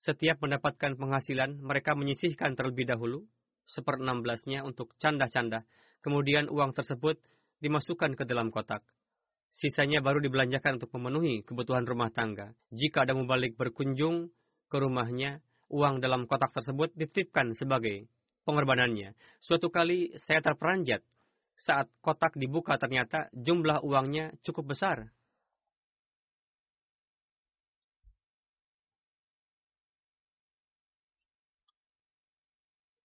Setiap 0.00 0.40
mendapatkan 0.40 0.96
penghasilan, 0.96 1.60
mereka 1.60 1.92
menyisihkan 1.92 2.56
terlebih 2.56 2.88
dahulu, 2.88 3.28
seper 3.68 4.00
enam 4.00 4.24
belasnya 4.24 4.64
untuk 4.64 4.96
canda-canda. 4.96 5.68
Kemudian 6.00 6.48
uang 6.48 6.72
tersebut 6.72 7.20
dimasukkan 7.60 8.16
ke 8.16 8.24
dalam 8.24 8.48
kotak. 8.48 8.80
Sisanya 9.52 10.00
baru 10.00 10.24
dibelanjakan 10.24 10.80
untuk 10.80 10.96
memenuhi 10.96 11.44
kebutuhan 11.44 11.84
rumah 11.84 12.08
tangga. 12.08 12.56
Jika 12.72 13.04
ada 13.04 13.12
mubalik 13.12 13.56
berkunjung 13.60 14.32
ke 14.72 14.76
rumahnya, 14.80 15.44
uang 15.74 15.98
dalam 15.98 16.30
kotak 16.30 16.54
tersebut 16.54 16.94
dititipkan 16.94 17.58
sebagai 17.58 18.06
pengorbanannya. 18.46 19.18
Suatu 19.42 19.74
kali 19.74 20.14
saya 20.22 20.38
terperanjat 20.38 21.02
saat 21.58 21.90
kotak 21.98 22.38
dibuka 22.38 22.78
ternyata 22.78 23.26
jumlah 23.34 23.82
uangnya 23.82 24.30
cukup 24.46 24.78
besar. 24.78 25.10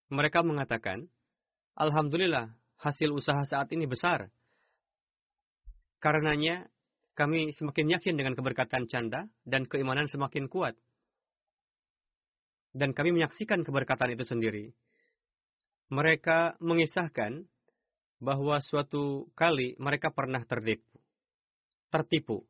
Mereka 0.10 0.42
mengatakan, 0.42 1.06
Alhamdulillah, 1.78 2.50
hasil 2.82 3.14
usaha 3.14 3.46
saat 3.46 3.70
ini 3.70 3.86
besar. 3.86 4.34
Karenanya, 6.02 6.66
kami 7.14 7.54
semakin 7.54 7.94
yakin 7.94 8.18
dengan 8.18 8.34
keberkatan 8.34 8.90
canda 8.90 9.30
dan 9.46 9.70
keimanan 9.70 10.10
semakin 10.10 10.50
kuat. 10.50 10.74
Dan 12.70 12.94
kami 12.94 13.16
menyaksikan 13.16 13.66
keberkatan 13.66 14.14
itu 14.14 14.24
sendiri. 14.26 14.72
Mereka 15.90 16.62
mengisahkan 16.62 17.50
bahwa 18.22 18.62
suatu 18.62 19.32
kali 19.34 19.74
mereka 19.82 20.14
pernah 20.14 20.44
tertipu. 20.46 21.00
tertipu. 21.90 22.46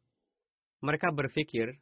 Mereka 0.83 1.15
berpikir 1.15 1.79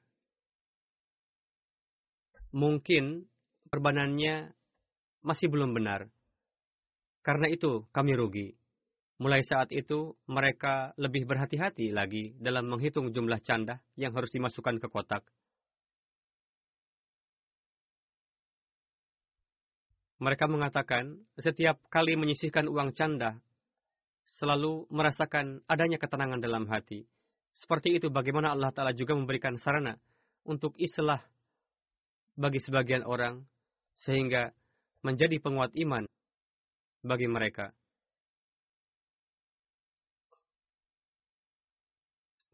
mungkin 2.53 3.25
perbanannya 3.73 4.53
masih 5.25 5.49
belum 5.49 5.73
benar. 5.73 6.07
Karena 7.25 7.49
itu 7.49 7.83
kami 7.91 8.13
rugi. 8.13 8.55
Mulai 9.17 9.41
saat 9.41 9.73
itu, 9.73 10.13
mereka 10.29 10.93
lebih 10.93 11.25
berhati-hati 11.25 11.89
lagi 11.89 12.37
dalam 12.37 12.69
menghitung 12.69 13.09
jumlah 13.09 13.41
canda 13.41 13.81
yang 13.97 14.13
harus 14.13 14.29
dimasukkan 14.29 14.77
ke 14.77 14.87
kotak. 14.93 15.25
Mereka 20.17 20.49
mengatakan, 20.49 21.13
setiap 21.37 21.77
kali 21.93 22.17
menyisihkan 22.17 22.65
uang 22.65 22.89
canda, 22.97 23.37
selalu 24.25 24.89
merasakan 24.89 25.61
adanya 25.69 26.01
ketenangan 26.01 26.41
dalam 26.41 26.65
hati. 26.65 27.05
Seperti 27.53 28.01
itu 28.01 28.09
bagaimana 28.09 28.53
Allah 28.53 28.73
Ta'ala 28.73 28.97
juga 28.97 29.13
memberikan 29.13 29.55
sarana 29.61 29.93
untuk 30.41 30.73
islah 30.81 31.21
bagi 32.33 32.57
sebagian 32.57 33.05
orang, 33.05 33.45
sehingga 33.93 34.53
menjadi 35.05 35.37
penguat 35.37 35.73
iman 35.77 36.05
bagi 37.05 37.29
mereka. 37.29 37.73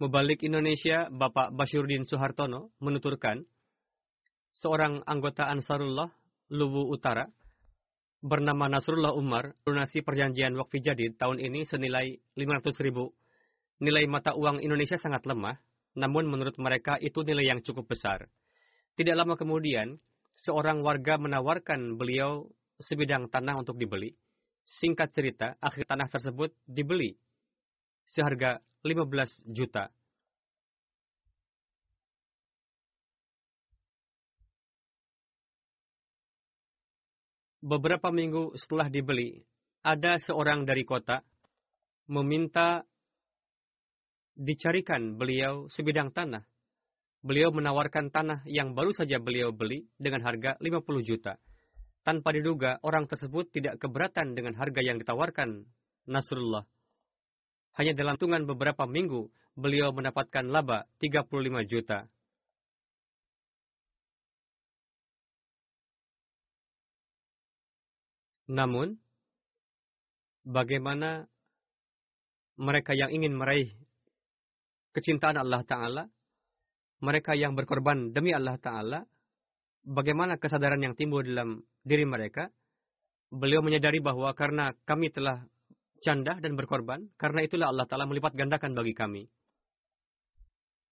Mubalik 0.04 0.43
Indonesia, 0.43 1.08
Bapak 1.08 1.56
Basyurdin 1.56 2.04
Soehartono, 2.04 2.76
menuturkan, 2.84 3.39
seorang 4.52 4.99
anggota 5.08 5.47
Ansarullah, 5.47 6.12
Luwu 6.52 6.91
Utara, 6.91 7.32
bernama 8.23 8.71
Nasrullah 8.71 9.12
Umar, 9.12 9.51
lunasi 9.67 9.99
perjanjian 9.99 10.55
wakfi 10.55 10.79
jadid 10.79 11.19
tahun 11.19 11.43
ini 11.43 11.67
senilai 11.67 12.15
500 12.39 12.79
ribu. 12.88 13.12
Nilai 13.83 14.07
mata 14.07 14.31
uang 14.31 14.63
Indonesia 14.63 14.95
sangat 14.95 15.27
lemah, 15.27 15.59
namun 15.99 16.31
menurut 16.31 16.55
mereka 16.55 16.95
itu 17.03 17.19
nilai 17.27 17.51
yang 17.51 17.59
cukup 17.59 17.91
besar. 17.91 18.31
Tidak 18.95 19.12
lama 19.12 19.36
kemudian, 19.36 19.99
seorang 20.39 20.79
warga 20.79 21.19
menawarkan 21.19 21.99
beliau 21.99 22.47
sebidang 22.79 23.27
tanah 23.27 23.59
untuk 23.59 23.75
dibeli. 23.75 24.15
Singkat 24.63 25.09
cerita, 25.12 25.47
akhir 25.59 25.91
tanah 25.91 26.07
tersebut 26.07 26.55
dibeli 26.63 27.19
seharga 28.07 28.63
15 28.88 29.43
juta. 29.51 29.91
Beberapa 37.63 38.12
minggu 38.12 38.60
setelah 38.60 38.91
dibeli, 38.91 39.39
ada 39.88 40.19
seorang 40.19 40.67
dari 40.67 40.84
kota 40.84 41.23
meminta 42.12 42.84
dicarikan 44.36 45.15
beliau 45.15 45.71
sebidang 45.71 46.12
tanah. 46.12 46.43
Beliau 47.23 47.56
menawarkan 47.56 48.12
tanah 48.12 48.43
yang 48.52 48.76
baru 48.76 48.91
saja 48.91 49.15
beliau 49.15 49.56
beli 49.56 49.88
dengan 49.95 50.28
harga 50.28 50.60
50 50.60 51.08
juta. 51.08 51.39
Tanpa 52.04 52.36
diduga, 52.36 52.84
orang 52.84 53.08
tersebut 53.08 53.47
tidak 53.56 53.80
keberatan 53.80 54.36
dengan 54.36 54.60
harga 54.60 54.84
yang 54.84 54.99
ditawarkan 54.99 55.63
Nasrullah. 56.04 56.67
Hanya 57.80 57.95
dalam 57.95 58.19
hitungan 58.19 58.43
beberapa 58.43 58.84
minggu, 58.84 59.32
beliau 59.56 59.95
mendapatkan 59.95 60.43
laba 60.52 60.84
35 60.99 61.63
juta. 61.63 62.12
Namun, 68.51 68.99
bagaimana 70.43 71.23
mereka 72.60 72.91
yang 72.93 73.10
ingin 73.10 73.34
meraih 73.34 73.71
kecintaan 74.93 75.39
Allah 75.39 75.63
Ta'ala, 75.63 76.03
mereka 77.03 77.34
yang 77.34 77.56
berkorban 77.56 78.12
demi 78.12 78.36
Allah 78.36 78.60
Ta'ala, 78.60 78.99
bagaimana 79.84 80.39
kesadaran 80.39 80.79
yang 80.79 80.95
timbul 80.95 81.23
dalam 81.23 81.63
diri 81.84 82.06
mereka, 82.08 82.51
beliau 83.34 83.65
menyadari 83.65 83.99
bahwa 83.99 84.32
karena 84.38 84.71
kami 84.86 85.10
telah 85.10 85.43
canda 86.03 86.38
dan 86.38 86.53
berkorban, 86.60 87.10
karena 87.15 87.41
itulah 87.47 87.71
Allah 87.71 87.88
Ta'ala 87.88 88.06
melipat 88.06 88.36
gandakan 88.36 88.75
bagi 88.75 88.93
kami. 88.93 89.23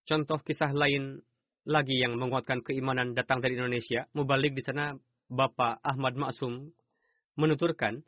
Contoh 0.07 0.41
kisah 0.41 0.73
lain 0.73 1.21
lagi 1.67 2.01
yang 2.01 2.17
menguatkan 2.17 2.65
keimanan 2.65 3.13
datang 3.13 3.37
dari 3.37 3.53
Indonesia, 3.53 4.09
mubalik 4.17 4.57
di 4.57 4.65
sana 4.65 4.97
Bapak 5.29 5.79
Ahmad 5.85 6.17
Maksum 6.17 6.73
menuturkan, 7.41 8.05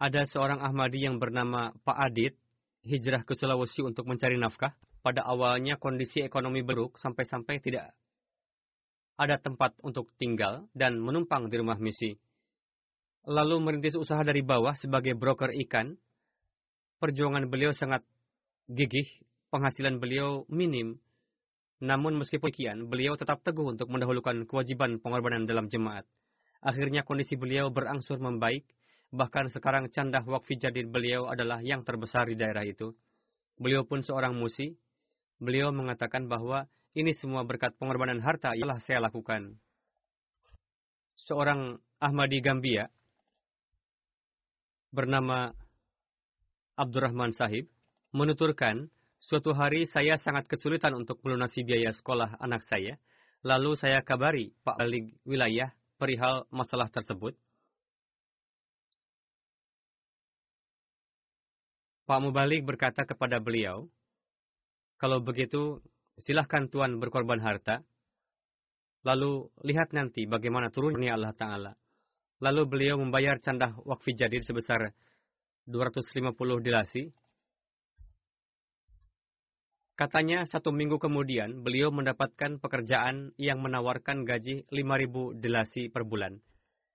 ada 0.00 0.24
seorang 0.24 0.64
Ahmadi 0.64 1.04
yang 1.04 1.20
bernama 1.20 1.76
Pak 1.84 1.98
Adit, 2.00 2.34
hijrah 2.88 3.20
ke 3.28 3.36
Sulawesi 3.36 3.84
untuk 3.84 4.08
mencari 4.08 4.40
nafkah. 4.40 4.72
Pada 5.00 5.24
awalnya 5.24 5.80
kondisi 5.80 6.20
ekonomi 6.20 6.60
buruk 6.60 7.00
sampai-sampai 7.00 7.56
tidak 7.64 7.96
ada 9.16 9.40
tempat 9.40 9.72
untuk 9.80 10.12
tinggal 10.20 10.68
dan 10.76 11.00
menumpang 11.00 11.48
di 11.48 11.56
rumah 11.56 11.80
misi 11.80 12.20
lalu 13.28 13.60
merintis 13.60 13.96
usaha 13.98 14.20
dari 14.24 14.40
bawah 14.40 14.72
sebagai 14.76 15.12
broker 15.16 15.52
ikan. 15.66 15.96
Perjuangan 17.00 17.48
beliau 17.48 17.72
sangat 17.72 18.04
gigih, 18.68 19.08
penghasilan 19.48 19.96
beliau 20.00 20.44
minim. 20.52 21.00
Namun 21.80 22.20
meskipun 22.20 22.52
demikian, 22.52 22.92
beliau 22.92 23.16
tetap 23.16 23.40
teguh 23.40 23.72
untuk 23.72 23.88
mendahulukan 23.88 24.44
kewajiban 24.44 25.00
pengorbanan 25.00 25.48
dalam 25.48 25.72
jemaat. 25.72 26.04
Akhirnya 26.60 27.00
kondisi 27.08 27.40
beliau 27.40 27.72
berangsur 27.72 28.20
membaik, 28.20 28.68
bahkan 29.08 29.48
sekarang 29.48 29.88
candah 29.88 30.20
wakfi 30.28 30.60
jadid 30.60 30.92
beliau 30.92 31.26
adalah 31.32 31.64
yang 31.64 31.80
terbesar 31.82 32.28
di 32.28 32.36
daerah 32.36 32.62
itu. 32.68 32.92
Beliau 33.56 33.84
pun 33.88 34.04
seorang 34.04 34.36
musi. 34.36 34.76
Beliau 35.40 35.72
mengatakan 35.72 36.28
bahwa 36.28 36.68
ini 36.92 37.16
semua 37.16 37.48
berkat 37.48 37.72
pengorbanan 37.80 38.20
harta 38.20 38.52
yang 38.52 38.68
telah 38.68 38.80
saya 38.84 39.00
lakukan. 39.00 39.56
Seorang 41.16 41.80
Ahmadi 41.96 42.44
Gambia 42.44 42.92
bernama 44.92 45.56
Abdurrahman 46.76 47.32
Sahib 47.32 47.72
menuturkan, 48.12 48.92
suatu 49.16 49.56
hari 49.56 49.88
saya 49.88 50.20
sangat 50.20 50.44
kesulitan 50.44 50.92
untuk 50.92 51.24
melunasi 51.24 51.64
biaya 51.64 51.92
sekolah 51.96 52.36
anak 52.36 52.60
saya. 52.68 53.00
Lalu 53.40 53.80
saya 53.80 54.04
kabari 54.04 54.52
Pak 54.60 54.76
Balik 54.76 55.16
Wilayah 55.24 55.72
perihal 56.00 56.48
masalah 56.48 56.88
tersebut. 56.88 57.36
Pak 62.08 62.18
Mubalik 62.24 62.64
berkata 62.64 63.04
kepada 63.04 63.38
beliau, 63.38 63.86
kalau 64.96 65.20
begitu, 65.20 65.84
silahkan 66.20 66.68
Tuan 66.72 67.00
berkorban 67.00 67.38
harta. 67.38 67.84
Lalu 69.04 69.48
lihat 69.64 69.96
nanti 69.96 70.28
bagaimana 70.28 70.68
turunnya 70.68 71.16
Allah 71.16 71.32
Ta'ala. 71.32 71.72
Lalu 72.40 72.62
beliau 72.68 72.96
membayar 73.00 73.36
candah 73.40 73.76
wakfi 73.84 74.12
jadid 74.16 74.44
sebesar 74.44 74.92
250 75.68 76.34
dilasi. 76.60 77.12
Katanya 80.00 80.48
satu 80.48 80.72
minggu 80.72 80.96
kemudian 80.96 81.60
beliau 81.60 81.92
mendapatkan 81.92 82.56
pekerjaan 82.56 83.36
yang 83.36 83.60
menawarkan 83.60 84.24
gaji 84.24 84.64
5.000 84.72 85.36
dilasi 85.36 85.92
per 85.92 86.08
bulan. 86.08 86.40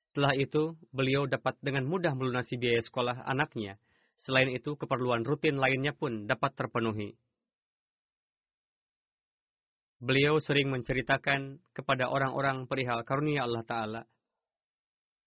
Setelah 0.09 0.33
itu, 0.33 0.73
beliau 0.89 1.29
dapat 1.29 1.53
dengan 1.61 1.85
mudah 1.85 2.17
melunasi 2.17 2.57
biaya 2.57 2.81
sekolah 2.81 3.29
anaknya. 3.29 3.77
Selain 4.17 4.49
itu, 4.49 4.73
keperluan 4.73 5.21
rutin 5.21 5.61
lainnya 5.61 5.93
pun 5.93 6.25
dapat 6.25 6.57
terpenuhi. 6.57 7.13
Beliau 10.01 10.41
sering 10.41 10.73
menceritakan 10.73 11.61
kepada 11.77 12.09
orang-orang 12.09 12.65
perihal 12.65 13.05
karunia 13.05 13.45
Allah 13.45 13.61
Ta'ala 13.69 14.01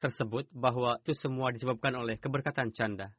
tersebut 0.02 0.50
bahwa 0.50 0.98
itu 1.06 1.14
semua 1.14 1.54
disebabkan 1.54 1.94
oleh 1.94 2.18
keberkatan 2.18 2.74
canda. 2.74 3.14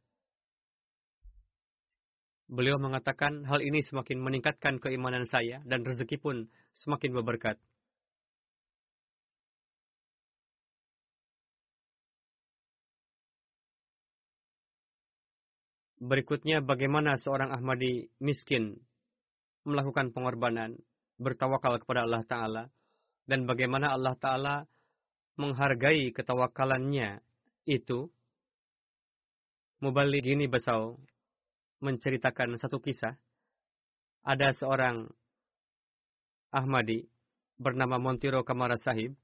Beliau 2.50 2.82
mengatakan 2.82 3.46
hal 3.46 3.62
ini 3.62 3.86
semakin 3.86 4.18
meningkatkan 4.18 4.82
keimanan 4.82 5.30
saya 5.30 5.62
dan 5.70 5.86
rezeki 5.86 6.18
pun 6.18 6.50
semakin 6.74 7.14
berberkat. 7.14 7.62
Berikutnya 16.02 16.66
bagaimana 16.66 17.22
seorang 17.22 17.54
Ahmadi 17.54 18.10
miskin 18.18 18.82
melakukan 19.62 20.10
pengorbanan, 20.10 20.74
bertawakal 21.22 21.78
kepada 21.78 22.10
Allah 22.10 22.26
Ta'ala, 22.26 22.64
dan 23.30 23.46
bagaimana 23.46 23.94
Allah 23.94 24.18
Ta'ala 24.18 24.56
menghargai 25.38 26.10
ketawakalannya 26.18 27.22
itu, 27.70 28.10
Mubalik 29.86 30.26
Gini 30.26 30.50
Besau 30.50 30.98
menceritakan 31.80 32.56
satu 32.60 32.80
kisah. 32.80 33.16
Ada 34.24 34.52
seorang 34.56 35.08
Ahmadi 36.52 37.08
bernama 37.60 38.00
Montiro 38.00 38.44
Kamara 38.44 38.76
Sahib. 38.80 39.16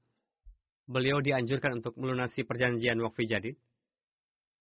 Beliau 0.86 1.18
dianjurkan 1.18 1.82
untuk 1.82 1.98
melunasi 1.98 2.46
perjanjian 2.46 3.02
wakfi 3.02 3.26
jadid. 3.26 3.56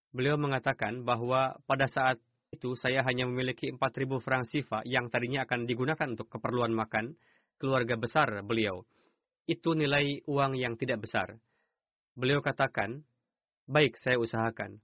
Beliau 0.09 0.39
mengatakan 0.39 1.05
bahwa 1.05 1.59
pada 1.69 1.85
saat 1.85 2.17
itu 2.55 2.73
saya 2.79 3.03
hanya 3.03 3.27
memiliki 3.27 3.67
4.000 3.69 4.23
franc 4.23 4.47
sifa 4.47 4.79
yang 4.87 5.11
tadinya 5.11 5.43
akan 5.43 5.67
digunakan 5.67 6.07
untuk 6.07 6.31
keperluan 6.31 6.71
makan 6.71 7.19
keluarga 7.59 7.99
besar 7.99 8.31
beliau. 8.41 8.87
Itu 9.45 9.77
nilai 9.77 10.23
uang 10.25 10.57
yang 10.57 10.79
tidak 10.79 11.05
besar. 11.05 11.35
Beliau 12.15 12.39
katakan, 12.39 13.03
baik 13.67 13.99
saya 13.99 14.17
usahakan. 14.17 14.79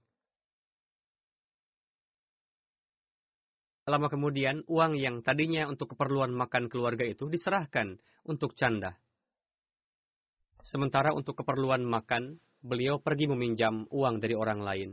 Lama 3.82 4.06
kemudian, 4.06 4.62
uang 4.70 4.94
yang 4.94 5.26
tadinya 5.26 5.66
untuk 5.66 5.98
keperluan 5.98 6.30
makan 6.30 6.70
keluarga 6.70 7.02
itu 7.02 7.26
diserahkan 7.26 7.98
untuk 8.22 8.54
canda. 8.54 8.94
Sementara 10.62 11.10
untuk 11.10 11.42
keperluan 11.42 11.82
makan, 11.82 12.38
beliau 12.62 13.02
pergi 13.02 13.26
meminjam 13.26 13.90
uang 13.90 14.22
dari 14.22 14.38
orang 14.38 14.62
lain. 14.62 14.90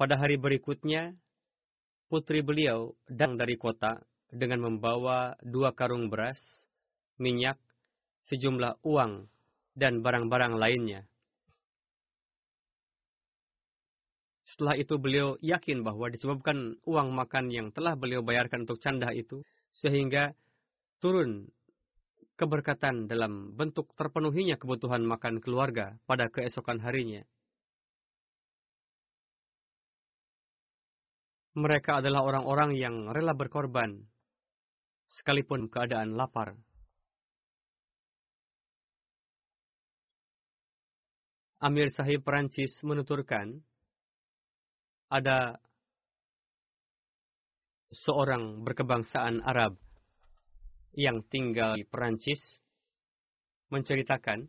Pada 0.00 0.16
hari 0.16 0.40
berikutnya, 0.40 1.12
putri 2.08 2.40
beliau 2.40 2.96
datang 3.04 3.36
dari 3.36 3.60
kota 3.60 4.00
dengan 4.32 4.64
membawa 4.64 5.36
dua 5.44 5.76
karung 5.76 6.08
beras, 6.08 6.40
minyak, 7.20 7.60
sejumlah 8.32 8.80
uang, 8.80 9.28
dan 9.76 10.00
barang-barang 10.00 10.56
lainnya. 10.56 11.04
Setelah 14.54 14.78
itu 14.78 14.94
beliau 15.02 15.34
yakin 15.42 15.82
bahwa 15.82 16.06
disebabkan 16.14 16.78
uang 16.86 17.10
makan 17.10 17.50
yang 17.50 17.74
telah 17.74 17.98
beliau 17.98 18.22
bayarkan 18.22 18.62
untuk 18.62 18.78
canda 18.78 19.10
itu, 19.10 19.42
sehingga 19.74 20.30
turun 21.02 21.50
keberkatan 22.38 23.10
dalam 23.10 23.50
bentuk 23.58 23.90
terpenuhinya 23.98 24.54
kebutuhan 24.54 25.02
makan 25.02 25.42
keluarga 25.42 25.98
pada 26.06 26.30
keesokan 26.30 26.78
harinya. 26.86 27.26
Mereka 31.58 31.98
adalah 31.98 32.22
orang-orang 32.22 32.78
yang 32.78 33.10
rela 33.10 33.34
berkorban, 33.34 34.06
sekalipun 35.10 35.66
keadaan 35.66 36.14
lapar. 36.14 36.54
Amir 41.58 41.90
Sahib 41.90 42.22
Perancis 42.22 42.70
menuturkan, 42.86 43.58
ada 45.08 45.60
seorang 47.94 48.66
berkebangsaan 48.66 49.44
Arab 49.44 49.78
yang 50.94 51.22
tinggal 51.26 51.78
di 51.78 51.86
Perancis 51.86 52.40
menceritakan, 53.70 54.46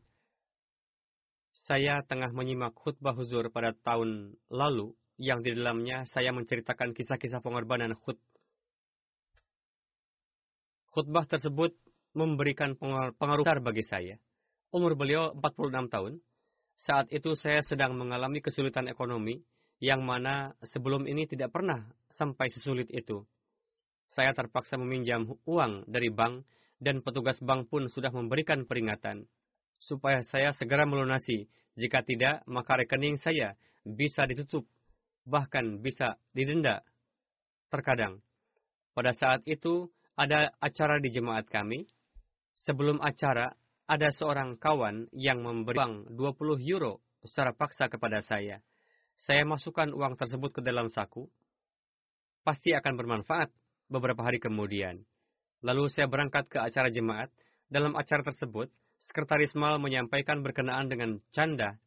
saya 1.55 2.03
tengah 2.05 2.29
menyimak 2.35 2.75
khutbah 2.75 3.15
huzur 3.15 3.49
pada 3.49 3.71
tahun 3.73 4.35
lalu 4.51 4.93
yang 5.15 5.39
di 5.39 5.55
dalamnya 5.55 6.03
saya 6.05 6.35
menceritakan 6.35 6.91
kisah-kisah 6.91 7.39
pengorbanan 7.39 7.95
khut. 7.95 8.19
Khutbah 10.91 11.23
tersebut 11.27 11.75
memberikan 12.15 12.75
pengaruh 12.79 13.43
besar 13.43 13.59
bagi 13.63 13.83
saya. 13.83 14.15
Umur 14.71 14.95
beliau 14.95 15.31
46 15.35 15.91
tahun. 15.91 16.13
Saat 16.75 17.07
itu 17.11 17.31
saya 17.39 17.63
sedang 17.63 17.95
mengalami 17.95 18.43
kesulitan 18.43 18.91
ekonomi 18.91 19.39
yang 19.83 20.03
mana 20.07 20.55
sebelum 20.63 21.03
ini 21.03 21.27
tidak 21.27 21.51
pernah 21.51 21.83
sampai 22.07 22.47
sesulit 22.51 22.88
itu. 22.91 23.23
Saya 24.07 24.31
terpaksa 24.31 24.79
meminjam 24.79 25.27
uang 25.43 25.89
dari 25.89 26.07
bank 26.07 26.47
dan 26.79 27.03
petugas 27.03 27.41
bank 27.43 27.67
pun 27.67 27.91
sudah 27.91 28.13
memberikan 28.13 28.63
peringatan 28.63 29.27
supaya 29.81 30.23
saya 30.23 30.55
segera 30.55 30.88
melunasi. 30.88 31.51
Jika 31.75 32.07
tidak, 32.07 32.47
maka 32.47 32.79
rekening 32.79 33.19
saya 33.19 33.59
bisa 33.83 34.23
ditutup, 34.23 34.63
bahkan 35.27 35.83
bisa 35.83 36.15
didenda. 36.31 36.79
Terkadang, 37.67 38.23
pada 38.95 39.11
saat 39.11 39.43
itu 39.43 39.91
ada 40.15 40.55
acara 40.63 41.03
di 41.03 41.11
jemaat 41.11 41.51
kami. 41.51 41.83
Sebelum 42.55 43.03
acara, 43.03 43.51
ada 43.83 44.07
seorang 44.15 44.55
kawan 44.55 45.11
yang 45.11 45.43
memberi 45.43 45.75
uang 45.83 46.15
20 46.15 46.63
euro 46.63 47.03
secara 47.27 47.51
paksa 47.51 47.91
kepada 47.91 48.23
saya 48.23 48.63
saya 49.15 49.47
masukkan 49.47 49.89
uang 49.95 50.19
tersebut 50.19 50.60
ke 50.60 50.62
dalam 50.62 50.91
saku, 50.91 51.28
pasti 52.43 52.75
akan 52.75 52.93
bermanfaat 52.99 53.49
beberapa 53.88 54.21
hari 54.21 54.38
kemudian. 54.38 55.01
Lalu 55.65 55.89
saya 55.89 56.06
berangkat 56.06 56.45
ke 56.51 56.62
acara 56.62 56.93
jemaat. 56.93 57.34
Dalam 57.65 57.97
acara 57.97 58.21
tersebut, 58.21 58.69
Sekretaris 59.01 59.58
Mal 59.58 59.82
menyampaikan 59.82 60.45
berkenaan 60.45 60.86
dengan 60.86 61.17
canda. 61.34 61.82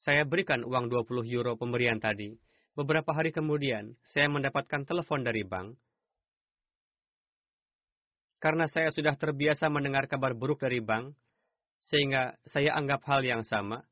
Saya 0.00 0.24
berikan 0.24 0.64
uang 0.64 0.88
20 0.88 1.28
euro 1.28 1.52
pemberian 1.60 2.00
tadi. 2.00 2.32
Beberapa 2.72 3.12
hari 3.12 3.36
kemudian, 3.36 3.92
saya 4.00 4.32
mendapatkan 4.32 4.88
telepon 4.88 5.20
dari 5.20 5.44
bank. 5.44 5.76
Karena 8.40 8.64
saya 8.66 8.88
sudah 8.88 9.14
terbiasa 9.14 9.68
mendengar 9.68 10.08
kabar 10.08 10.32
buruk 10.32 10.64
dari 10.64 10.80
bank, 10.80 11.12
sehingga 11.84 12.34
saya 12.48 12.72
anggap 12.74 13.04
hal 13.06 13.20
yang 13.22 13.44
sama. 13.44 13.84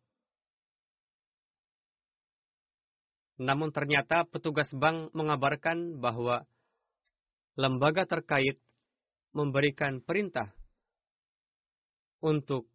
Namun 3.41 3.73
ternyata 3.73 4.29
petugas 4.29 4.69
bank 4.69 5.17
mengabarkan 5.17 5.97
bahwa 5.97 6.45
lembaga 7.57 8.05
terkait 8.05 8.61
memberikan 9.33 10.05
perintah 10.05 10.53
untuk 12.21 12.69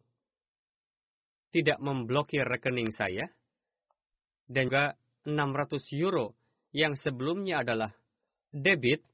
tidak 1.54 1.78
memblokir 1.78 2.42
rekening 2.42 2.90
saya 2.90 3.30
dan 4.50 4.66
juga 4.66 4.98
600 5.22 6.02
euro 6.02 6.34
yang 6.74 6.98
sebelumnya 6.98 7.62
adalah 7.62 7.94
debit 8.50 9.06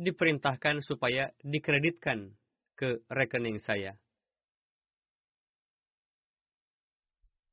diperintahkan 0.00 0.80
supaya 0.80 1.28
dikreditkan 1.44 2.32
ke 2.72 3.04
rekening 3.12 3.60
saya. 3.60 4.00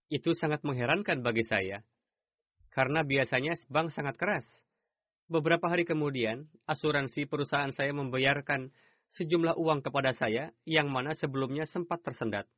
Itu 0.08 0.32
sangat 0.32 0.64
mengherankan 0.64 1.20
bagi 1.20 1.44
saya 1.44 1.84
karena 2.74 3.06
biasanya 3.06 3.54
bank 3.70 3.94
sangat 3.94 4.18
keras. 4.18 4.46
Beberapa 5.30 5.70
hari 5.72 5.86
kemudian, 5.88 6.50
asuransi 6.68 7.30
perusahaan 7.30 7.72
saya 7.72 7.96
membayarkan 7.96 8.74
sejumlah 9.14 9.56
uang 9.56 9.86
kepada 9.86 10.12
saya 10.12 10.52
yang 10.66 10.90
mana 10.90 11.14
sebelumnya 11.14 11.70
sempat 11.70 12.02
tersendat. 12.02 12.50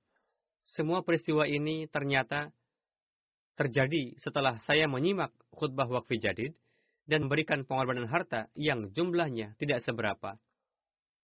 Semua 0.65 1.05
peristiwa 1.05 1.45
ini 1.45 1.85
ternyata 1.91 2.49
terjadi 3.53 4.17
setelah 4.17 4.57
saya 4.63 4.89
menyimak 4.89 5.31
khutbah 5.53 5.87
wakfi 5.87 6.17
jadid 6.17 6.57
dan 7.05 7.29
memberikan 7.29 7.63
pengorbanan 7.63 8.09
harta 8.09 8.49
yang 8.57 8.89
jumlahnya 8.91 9.53
tidak 9.61 9.85
seberapa. 9.85 10.41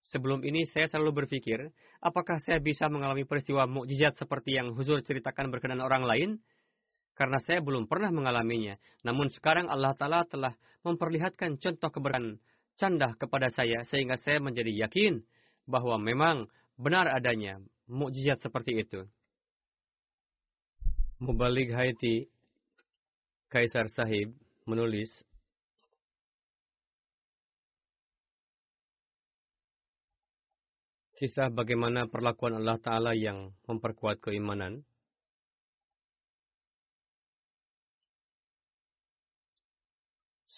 Sebelum 0.01 0.41
ini 0.41 0.65
saya 0.65 0.89
selalu 0.89 1.25
berpikir, 1.25 1.69
apakah 2.01 2.41
saya 2.41 2.57
bisa 2.57 2.89
mengalami 2.89 3.25
peristiwa 3.25 3.69
mukjizat 3.69 4.17
seperti 4.17 4.57
yang 4.57 4.73
Huzur 4.73 5.01
ceritakan 5.05 5.53
berkenan 5.53 5.81
orang 5.81 6.05
lain? 6.05 6.29
Karena 7.13 7.37
saya 7.43 7.59
belum 7.59 7.85
pernah 7.85 8.09
mengalaminya. 8.09 8.79
Namun 9.03 9.29
sekarang 9.29 9.67
Allah 9.67 9.93
Ta'ala 9.93 10.25
telah 10.25 10.53
memperlihatkan 10.81 11.59
contoh 11.61 11.89
keberan 11.91 12.39
canda 12.79 13.13
kepada 13.19 13.51
saya 13.53 13.85
sehingga 13.85 14.17
saya 14.17 14.41
menjadi 14.41 14.87
yakin 14.87 15.21
bahwa 15.69 16.01
memang 16.01 16.49
benar 16.79 17.11
adanya 17.13 17.61
mukjizat 17.85 18.41
seperti 18.41 18.81
itu. 18.81 19.05
Mubalik 21.21 21.69
Haiti, 21.69 22.25
Kaisar 23.45 23.85
Sahib, 23.93 24.33
menulis, 24.65 25.11
Kisah 31.21 31.53
bagaimana 31.53 32.09
perlakuan 32.09 32.57
Allah 32.57 32.81
Ta'ala 32.81 33.13
yang 33.13 33.53
memperkuat 33.69 34.25
keimanan, 34.25 34.81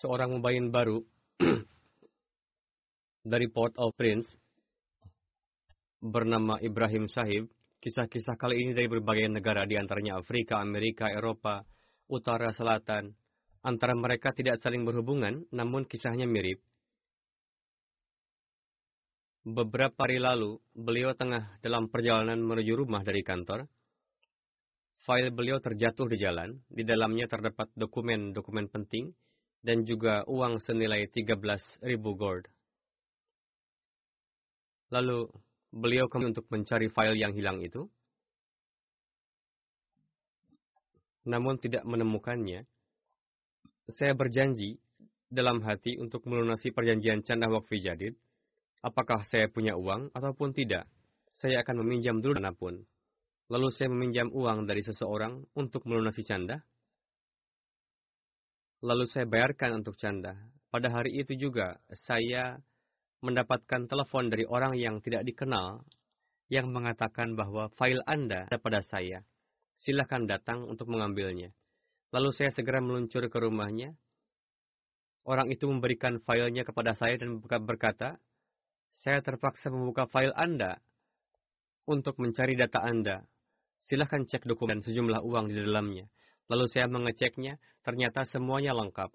seorang 0.03 0.35
mubayin 0.35 0.67
baru 0.67 0.99
dari 3.31 3.47
Port 3.47 3.79
au 3.79 3.95
Prince 3.95 4.27
bernama 6.03 6.59
Ibrahim 6.59 7.07
Sahib. 7.07 7.47
Kisah-kisah 7.79 8.35
kali 8.35 8.63
ini 8.63 8.71
dari 8.75 8.87
berbagai 8.87 9.27
negara, 9.27 9.63
di 9.67 9.75
antaranya 9.75 10.19
Afrika, 10.19 10.59
Amerika, 10.59 11.07
Eropa, 11.07 11.63
Utara, 12.11 12.51
Selatan. 12.51 13.11
Antara 13.63 13.95
mereka 13.95 14.31
tidak 14.35 14.59
saling 14.59 14.83
berhubungan, 14.83 15.47
namun 15.51 15.87
kisahnya 15.87 16.27
mirip. 16.27 16.63
Beberapa 19.43 20.07
hari 20.07 20.23
lalu, 20.23 20.59
beliau 20.71 21.11
tengah 21.11 21.59
dalam 21.59 21.91
perjalanan 21.91 22.39
menuju 22.39 22.71
rumah 22.75 23.03
dari 23.03 23.19
kantor. 23.19 23.67
File 25.03 25.35
beliau 25.35 25.59
terjatuh 25.59 26.07
di 26.07 26.15
jalan. 26.15 26.55
Di 26.71 26.87
dalamnya 26.87 27.27
terdapat 27.27 27.67
dokumen-dokumen 27.75 28.71
penting 28.71 29.11
dan 29.63 29.87
juga 29.87 30.27
uang 30.27 30.59
senilai 30.59 31.07
13.000 31.07 31.87
gold. 32.19 32.45
Lalu 34.91 35.31
beliau 35.73 36.05
kembali 36.05 36.35
untuk 36.35 36.45
mencari 36.51 36.91
file 36.91 37.17
yang 37.17 37.33
hilang 37.33 37.63
itu, 37.63 37.87
namun 41.25 41.57
tidak 41.57 41.87
menemukannya. 41.87 42.67
Saya 43.87 44.13
berjanji 44.15 44.79
dalam 45.33 45.63
hati 45.65 45.97
untuk 45.97 46.23
melunasi 46.29 46.69
perjanjian 46.69 47.23
canda 47.25 47.49
wakfi 47.49 47.81
jadid. 47.81 48.13
Apakah 48.83 49.23
saya 49.23 49.47
punya 49.47 49.79
uang 49.79 50.11
ataupun 50.11 50.51
tidak, 50.51 50.85
saya 51.31 51.63
akan 51.63 51.81
meminjam 51.81 52.19
dulu 52.19 52.37
mana 52.37 52.51
pun. 52.51 52.83
Lalu 53.47 53.67
saya 53.71 53.87
meminjam 53.87 54.27
uang 54.31 54.67
dari 54.67 54.83
seseorang 54.83 55.43
untuk 55.55 55.87
melunasi 55.87 56.27
canda. 56.27 56.61
Lalu 58.83 59.07
saya 59.07 59.23
bayarkan 59.23 59.79
untuk 59.79 59.95
canda. 59.95 60.35
Pada 60.67 60.91
hari 60.91 61.15
itu 61.15 61.39
juga 61.39 61.79
saya 61.87 62.59
mendapatkan 63.23 63.87
telepon 63.87 64.27
dari 64.27 64.43
orang 64.43 64.75
yang 64.75 64.99
tidak 64.99 65.23
dikenal 65.23 65.87
yang 66.51 66.67
mengatakan 66.67 67.39
bahwa 67.39 67.71
file 67.79 68.03
Anda 68.03 68.43
ada 68.51 68.59
pada 68.59 68.83
saya. 68.83 69.23
Silahkan 69.79 70.27
datang 70.27 70.67
untuk 70.67 70.91
mengambilnya. 70.91 71.55
Lalu 72.11 72.35
saya 72.35 72.51
segera 72.51 72.83
meluncur 72.83 73.23
ke 73.31 73.37
rumahnya. 73.39 73.95
Orang 75.23 75.47
itu 75.47 75.63
memberikan 75.71 76.19
filenya 76.19 76.67
kepada 76.67 76.91
saya 76.91 77.15
dan 77.15 77.39
berkata, 77.39 78.19
saya 78.91 79.23
terpaksa 79.23 79.71
membuka 79.71 80.11
file 80.11 80.35
Anda 80.35 80.83
untuk 81.87 82.19
mencari 82.19 82.59
data 82.59 82.83
Anda. 82.83 83.23
Silahkan 83.79 84.27
cek 84.27 84.43
dokumen 84.43 84.83
sejumlah 84.83 85.23
uang 85.23 85.55
di 85.55 85.63
dalamnya. 85.63 86.11
Lalu 86.51 86.67
saya 86.67 86.91
mengeceknya, 86.91 87.55
ternyata 87.83 88.23
semuanya 88.23 88.71
lengkap. 88.71 89.11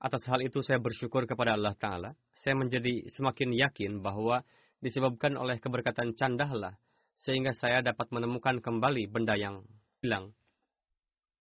Atas 0.00 0.24
hal 0.28 0.40
itu 0.40 0.64
saya 0.64 0.80
bersyukur 0.80 1.28
kepada 1.28 1.56
Allah 1.56 1.76
Ta'ala. 1.76 2.10
Saya 2.32 2.56
menjadi 2.56 3.04
semakin 3.12 3.52
yakin 3.52 4.00
bahwa 4.00 4.40
disebabkan 4.80 5.36
oleh 5.36 5.60
keberkatan 5.60 6.16
candahlah, 6.16 6.76
sehingga 7.20 7.52
saya 7.52 7.84
dapat 7.84 8.08
menemukan 8.08 8.64
kembali 8.64 9.12
benda 9.12 9.36
yang 9.36 9.60
hilang. 10.00 10.32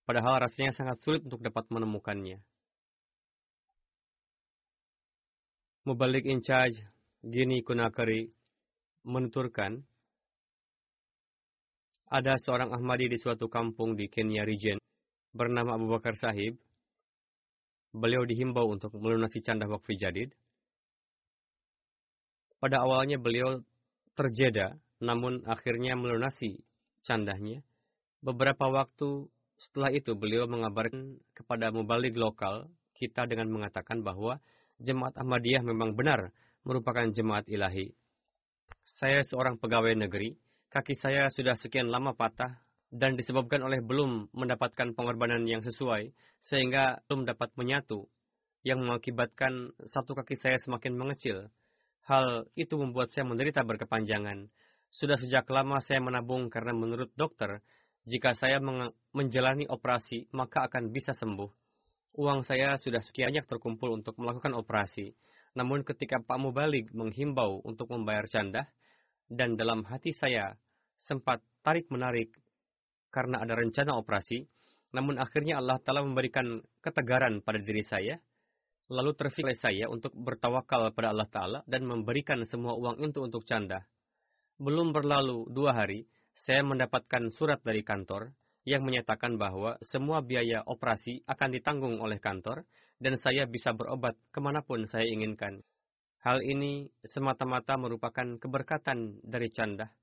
Padahal 0.03 0.43
rasanya 0.43 0.75
sangat 0.75 0.99
sulit 1.05 1.23
untuk 1.23 1.39
dapat 1.39 1.71
menemukannya. 1.71 2.43
Mubalik 5.87 6.27
in 6.27 6.43
charge 6.43 6.75
Gini 7.23 7.63
Kunakari 7.63 8.27
menuturkan, 9.07 9.79
ada 12.11 12.35
seorang 12.41 12.75
Ahmadi 12.75 13.07
di 13.07 13.17
suatu 13.21 13.47
kampung 13.47 13.95
di 13.95 14.09
Kenya 14.11 14.43
Region 14.43 14.78
bernama 15.33 15.77
Abu 15.77 15.89
Bakar 15.91 16.17
Sahib 16.17 16.57
beliau 17.93 18.25
dihimbau 18.25 18.69
untuk 18.69 18.93
melunasi 18.97 19.41
canda 19.41 19.65
wakfi 19.65 19.97
jadid. 19.97 20.33
Pada 22.59 22.83
awalnya 22.83 23.15
beliau 23.17 23.63
terjeda, 24.13 24.75
namun 24.99 25.41
akhirnya 25.47 25.95
melunasi 25.95 26.59
candahnya. 27.07 27.63
Beberapa 28.19 28.67
waktu 28.67 29.31
setelah 29.55 29.95
itu 29.95 30.11
beliau 30.15 30.43
mengabarkan 30.47 31.19
kepada 31.31 31.71
mubalik 31.71 32.19
lokal 32.19 32.67
kita 32.99 33.23
dengan 33.31 33.47
mengatakan 33.47 34.03
bahwa 34.03 34.43
jemaat 34.79 35.15
Ahmadiyah 35.15 35.63
memang 35.63 35.95
benar 35.95 36.35
merupakan 36.67 37.07
jemaat 37.07 37.47
ilahi. 37.47 37.95
Saya 38.83 39.23
seorang 39.23 39.55
pegawai 39.55 39.95
negeri, 39.95 40.35
kaki 40.67 40.99
saya 40.99 41.31
sudah 41.31 41.55
sekian 41.55 41.87
lama 41.87 42.11
patah 42.11 42.59
dan 42.89 43.13
disebabkan 43.13 43.61
oleh 43.61 43.81
belum 43.85 44.33
mendapatkan 44.33 44.97
pengorbanan 44.97 45.45
yang 45.45 45.61
sesuai, 45.61 46.09
sehingga 46.41 47.05
belum 47.05 47.29
dapat 47.29 47.53
menyatu, 47.53 48.09
yang 48.65 48.81
mengakibatkan 48.83 49.71
satu 49.85 50.17
kaki 50.17 50.35
saya 50.35 50.57
semakin 50.59 50.97
mengecil. 50.97 51.47
Hal 52.09 52.49
itu 52.57 52.75
membuat 52.75 53.13
saya 53.13 53.29
menderita 53.29 53.61
berkepanjangan. 53.61 54.49
Sudah 54.89 55.15
sejak 55.21 55.45
lama 55.53 55.77
saya 55.85 56.01
menabung 56.01 56.49
karena 56.49 56.73
menurut 56.73 57.13
dokter, 57.13 57.61
jika 58.09 58.33
saya 58.33 58.57
menjalani 59.13 59.69
operasi, 59.69 60.25
maka 60.33 60.65
akan 60.65 60.89
bisa 60.89 61.13
sembuh. 61.13 61.49
Uang 62.17 62.41
saya 62.41 62.73
sudah 62.81 63.05
sekian 63.05 63.29
banyak 63.29 63.45
terkumpul 63.45 63.93
untuk 63.93 64.17
melakukan 64.17 64.57
operasi. 64.57 65.13
Namun 65.53 65.85
ketika 65.85 66.17
Pak 66.17 66.41
Mubalik 66.41 66.89
menghimbau 66.89 67.61
untuk 67.61 67.93
membayar 67.93 68.25
candah, 68.25 68.65
dan 69.29 69.53
dalam 69.53 69.85
hati 69.85 70.09
saya 70.09 70.57
sempat 70.97 71.45
tarik-menarik 71.61 72.33
karena 73.09 73.41
ada 73.41 73.57
rencana 73.57 73.97
operasi, 73.97 74.45
namun 74.93 75.21
akhirnya 75.21 75.61
Allah 75.61 75.77
Ta'ala 75.77 76.01
memberikan 76.01 76.61
ketegaran 76.81 77.45
pada 77.45 77.61
diri 77.61 77.85
saya, 77.85 78.17
lalu 78.89 79.13
terfikir 79.13 79.53
saya 79.53 79.85
untuk 79.85 80.13
bertawakal 80.17 80.89
pada 80.93 81.13
Allah 81.13 81.29
Ta'ala 81.29 81.59
dan 81.69 81.85
memberikan 81.85 82.41
semua 82.49 82.73
uang 82.73 82.97
itu 83.05 83.21
untuk 83.21 83.45
canda. 83.45 83.85
Belum 84.57 84.89
berlalu 84.89 85.45
dua 85.53 85.77
hari, 85.77 86.09
saya 86.33 86.65
mendapatkan 86.65 87.29
surat 87.35 87.61
dari 87.61 87.85
kantor 87.85 88.33
yang 88.65 88.81
menyatakan 88.81 89.37
bahwa 89.37 89.77
semua 89.85 90.25
biaya 90.25 90.65
operasi 90.65 91.21
akan 91.29 91.49
ditanggung 91.53 92.01
oleh 92.01 92.17
kantor 92.17 92.65
dan 92.99 93.15
saya 93.21 93.47
bisa 93.47 93.71
berobat 93.71 94.17
ke 94.33 94.39
mana 94.41 94.65
pun 94.65 94.83
saya 94.89 95.07
inginkan. 95.07 95.63
Hal 96.19 96.43
ini 96.43 96.91
semata-mata 96.99 97.79
merupakan 97.79 98.35
keberkatan 98.35 99.23
dari 99.23 99.47
canda 99.55 99.95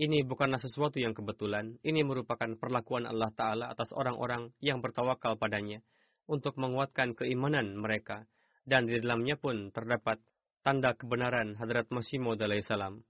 ini 0.00 0.24
bukanlah 0.24 0.56
sesuatu 0.56 0.96
yang 0.96 1.12
kebetulan, 1.12 1.76
ini 1.84 2.00
merupakan 2.00 2.48
perlakuan 2.56 3.04
Allah 3.04 3.28
Ta'ala 3.36 3.68
atas 3.68 3.92
orang-orang 3.92 4.48
yang 4.64 4.80
bertawakal 4.80 5.36
padanya 5.36 5.84
untuk 6.24 6.56
menguatkan 6.56 7.12
keimanan 7.12 7.76
mereka, 7.76 8.24
dan 8.64 8.88
di 8.88 8.96
dalamnya 8.96 9.36
pun 9.36 9.68
terdapat 9.68 10.16
tanda 10.64 10.96
kebenaran 10.96 11.58
Hadrat 11.60 11.92
Masih 11.92 12.22
Maud 12.22 12.40
salam. 12.64 13.04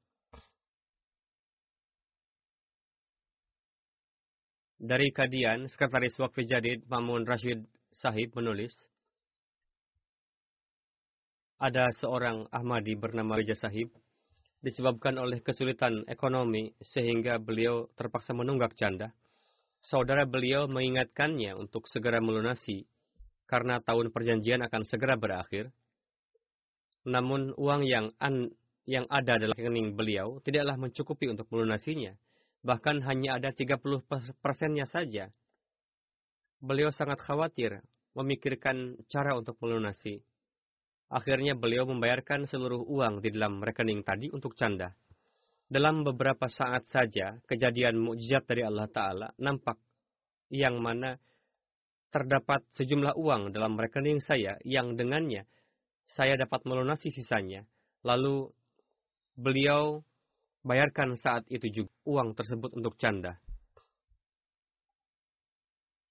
Dari 4.82 5.14
Kadian, 5.14 5.70
Sekretaris 5.70 6.18
Wakfi 6.18 6.42
Jadid 6.42 6.82
Mamun 6.90 7.22
Rashid 7.22 7.62
Sahib 7.94 8.34
menulis, 8.34 8.74
ada 11.62 11.86
seorang 11.94 12.50
Ahmadi 12.50 12.98
bernama 12.98 13.38
Raja 13.38 13.54
Sahib 13.54 13.94
disebabkan 14.62 15.18
oleh 15.18 15.42
kesulitan 15.42 16.06
ekonomi 16.06 16.70
sehingga 16.78 17.42
beliau 17.42 17.90
terpaksa 17.98 18.30
menunggak 18.30 18.78
janda. 18.78 19.10
Saudara 19.82 20.22
beliau 20.22 20.70
mengingatkannya 20.70 21.58
untuk 21.58 21.90
segera 21.90 22.22
melunasi 22.22 22.86
karena 23.50 23.82
tahun 23.82 24.14
perjanjian 24.14 24.62
akan 24.62 24.82
segera 24.86 25.18
berakhir. 25.18 25.74
Namun 27.02 27.58
uang 27.58 27.82
yang 27.82 28.14
an, 28.22 28.54
yang 28.86 29.10
ada 29.10 29.42
dalam 29.42 29.58
rekening 29.58 29.98
beliau 29.98 30.38
tidaklah 30.38 30.78
mencukupi 30.78 31.26
untuk 31.26 31.50
melunasinya. 31.50 32.14
Bahkan 32.62 33.02
hanya 33.02 33.42
ada 33.42 33.50
30 33.50 33.82
persennya 34.38 34.86
saja. 34.86 35.34
Beliau 36.62 36.94
sangat 36.94 37.18
khawatir 37.18 37.82
memikirkan 38.14 39.02
cara 39.10 39.34
untuk 39.34 39.58
melunasi. 39.58 40.22
Akhirnya 41.12 41.52
beliau 41.52 41.84
membayarkan 41.84 42.48
seluruh 42.48 42.88
uang 42.88 43.20
di 43.20 43.28
dalam 43.36 43.60
rekening 43.60 44.00
tadi 44.00 44.32
untuk 44.32 44.56
canda. 44.56 44.96
Dalam 45.68 46.08
beberapa 46.08 46.48
saat 46.48 46.88
saja, 46.88 47.36
kejadian 47.44 48.00
mukjizat 48.00 48.48
dari 48.48 48.64
Allah 48.64 48.88
Ta'ala 48.88 49.28
nampak 49.36 49.76
yang 50.48 50.80
mana 50.80 51.20
terdapat 52.08 52.64
sejumlah 52.76 53.12
uang 53.16 53.52
dalam 53.52 53.76
rekening 53.76 54.24
saya 54.24 54.56
yang 54.64 54.96
dengannya 54.96 55.44
saya 56.08 56.36
dapat 56.40 56.64
melunasi 56.64 57.12
sisanya. 57.12 57.64
Lalu 58.04 58.48
beliau 59.36 60.00
bayarkan 60.64 61.16
saat 61.20 61.44
itu 61.52 61.84
juga 61.84 61.92
uang 62.08 62.32
tersebut 62.36 62.72
untuk 62.72 62.96
canda. 62.96 63.36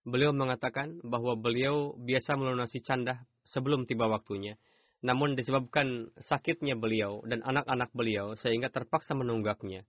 Beliau 0.05 0.33
mengatakan 0.33 1.01
bahwa 1.05 1.37
beliau 1.37 1.93
biasa 1.97 2.37
melunasi 2.37 2.81
canda 2.85 3.25
sebelum 3.45 3.85
tiba 3.85 4.05
waktunya 4.05 4.57
namun 5.01 5.33
disebabkan 5.33 6.13
sakitnya 6.21 6.77
beliau 6.77 7.25
dan 7.25 7.41
anak-anak 7.41 7.89
beliau 7.97 8.37
sehingga 8.37 8.69
terpaksa 8.69 9.17
menunggaknya. 9.17 9.81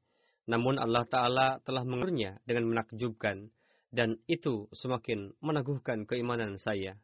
Namun 0.49 0.81
Allah 0.81 1.05
Ta'ala 1.07 1.49
telah 1.63 1.85
mengurnya 1.85 2.41
dengan 2.49 2.73
menakjubkan 2.73 3.53
dan 3.93 4.17
itu 4.25 4.67
semakin 4.73 5.37
meneguhkan 5.45 6.09
keimanan 6.09 6.57
saya. 6.57 6.97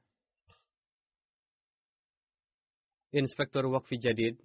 Inspektur 3.13 3.69
Wakfi 3.69 4.01
Jadid 4.01 4.37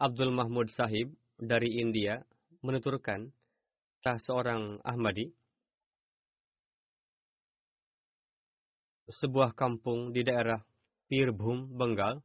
Abdul 0.00 0.32
Mahmud 0.32 0.72
Sahib 0.72 1.12
dari 1.36 1.80
India 1.80 2.20
menuturkan 2.60 3.32
seorang 4.00 4.80
Ahmadi 4.80 5.28
sebuah 9.12 9.52
kampung 9.52 10.16
di 10.16 10.24
daerah 10.24 10.56
Pirbhum, 11.10 11.74
Bengal. 11.74 12.22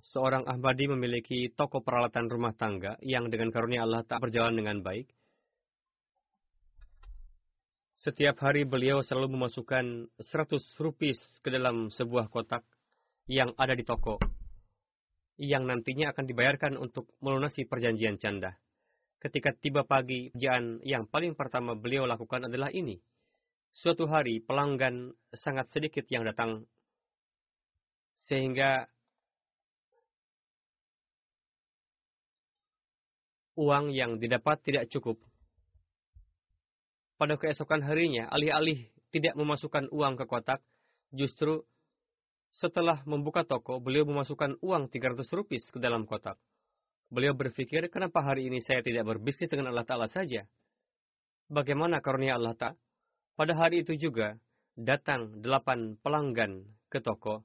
Seorang 0.00 0.48
Ahmadi 0.48 0.88
memiliki 0.88 1.52
toko 1.52 1.84
peralatan 1.84 2.32
rumah 2.32 2.56
tangga 2.56 2.96
yang 3.04 3.28
dengan 3.28 3.52
karunia 3.52 3.84
Allah 3.84 4.00
tak 4.08 4.24
berjalan 4.24 4.56
dengan 4.56 4.80
baik. 4.80 5.12
Setiap 8.00 8.40
hari 8.48 8.64
beliau 8.64 9.04
selalu 9.04 9.36
memasukkan 9.36 10.08
100 10.24 10.80
rupis 10.80 11.20
ke 11.44 11.52
dalam 11.52 11.92
sebuah 11.92 12.32
kotak 12.32 12.64
yang 13.28 13.52
ada 13.60 13.76
di 13.76 13.84
toko, 13.84 14.16
yang 15.36 15.68
nantinya 15.68 16.16
akan 16.16 16.24
dibayarkan 16.24 16.80
untuk 16.80 17.12
melunasi 17.20 17.68
perjanjian 17.68 18.16
canda. 18.16 18.56
Ketika 19.20 19.52
tiba 19.52 19.84
pagi, 19.84 20.32
pekerjaan 20.32 20.80
yang 20.80 21.04
paling 21.04 21.36
pertama 21.36 21.76
beliau 21.76 22.08
lakukan 22.08 22.48
adalah 22.48 22.72
ini– 22.72 22.96
Suatu 23.74 24.06
hari 24.06 24.38
pelanggan 24.38 25.10
sangat 25.34 25.66
sedikit 25.74 26.06
yang 26.06 26.22
datang, 26.22 26.62
sehingga 28.30 28.86
uang 33.58 33.90
yang 33.90 34.22
didapat 34.22 34.62
tidak 34.62 34.86
cukup. 34.94 35.18
Pada 37.18 37.34
keesokan 37.34 37.82
harinya, 37.82 38.30
alih-alih 38.30 38.94
tidak 39.10 39.34
memasukkan 39.34 39.90
uang 39.90 40.22
ke 40.22 40.24
kotak, 40.30 40.62
justru 41.10 41.66
setelah 42.54 43.02
membuka 43.10 43.42
toko, 43.42 43.82
beliau 43.82 44.06
memasukkan 44.06 44.62
uang 44.62 44.86
300 44.86 45.26
rupiah 45.34 45.58
ke 45.58 45.82
dalam 45.82 46.06
kotak. 46.06 46.38
Beliau 47.10 47.34
berpikir, 47.34 47.90
kenapa 47.90 48.22
hari 48.22 48.46
ini 48.46 48.62
saya 48.62 48.86
tidak 48.86 49.02
berbisnis 49.02 49.50
dengan 49.50 49.74
Allah 49.74 49.82
Ta'ala 49.82 50.06
saja? 50.06 50.46
Bagaimana 51.50 51.98
karunia 51.98 52.38
Allah 52.38 52.54
Ta'ala? 52.54 52.78
Pada 53.34 53.50
hari 53.58 53.82
itu 53.82 53.98
juga, 53.98 54.38
datang 54.78 55.42
delapan 55.42 55.98
pelanggan 55.98 56.62
ke 56.86 57.02
toko. 57.02 57.42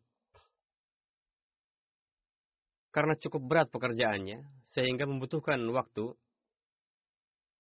Karena 2.93 3.17
cukup 3.17 3.41
berat 3.41 3.67
pekerjaannya, 3.73 4.45
sehingga 4.65 5.09
membutuhkan 5.09 5.57
waktu, 5.73 6.13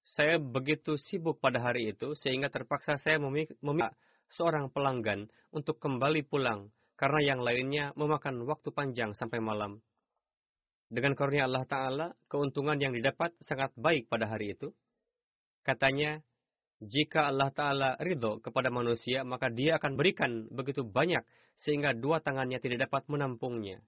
saya 0.05 0.37
begitu 0.37 0.97
sibuk 0.97 1.41
pada 1.41 1.61
hari 1.61 1.93
itu, 1.93 2.13
sehingga 2.13 2.53
terpaksa 2.53 2.97
saya 3.01 3.17
meminta 3.17 3.93
seorang 4.29 4.69
pelanggan 4.69 5.25
untuk 5.49 5.81
kembali 5.81 6.21
pulang 6.25 6.69
karena 6.99 7.33
yang 7.33 7.41
lainnya 7.41 7.95
memakan 7.97 8.45
waktu 8.45 8.69
panjang 8.69 9.17
sampai 9.17 9.41
malam. 9.41 9.81
Dengan 10.89 11.13
karunia 11.13 11.45
Allah 11.45 11.65
Ta'ala, 11.65 12.07
keuntungan 12.29 12.77
yang 12.77 12.93
didapat 12.93 13.33
sangat 13.45 13.73
baik 13.77 14.09
pada 14.09 14.25
hari 14.25 14.57
itu. 14.57 14.73
Katanya, 15.61 16.21
jika 16.79 17.27
Allah 17.27 17.51
Ta'ala 17.51 17.89
ridho 17.99 18.39
kepada 18.39 18.71
manusia, 18.71 19.27
maka 19.27 19.51
dia 19.51 19.75
akan 19.75 19.99
berikan 19.99 20.47
begitu 20.47 20.87
banyak 20.87 21.23
sehingga 21.59 21.91
dua 21.91 22.23
tangannya 22.23 22.55
tidak 22.63 22.87
dapat 22.87 23.03
menampungnya. 23.11 23.83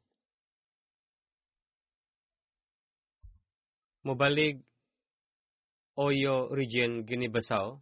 Mubalik 4.04 4.60
Oyo 5.96 6.52
Region 6.52 7.08
Gini 7.08 7.32
Besau, 7.32 7.80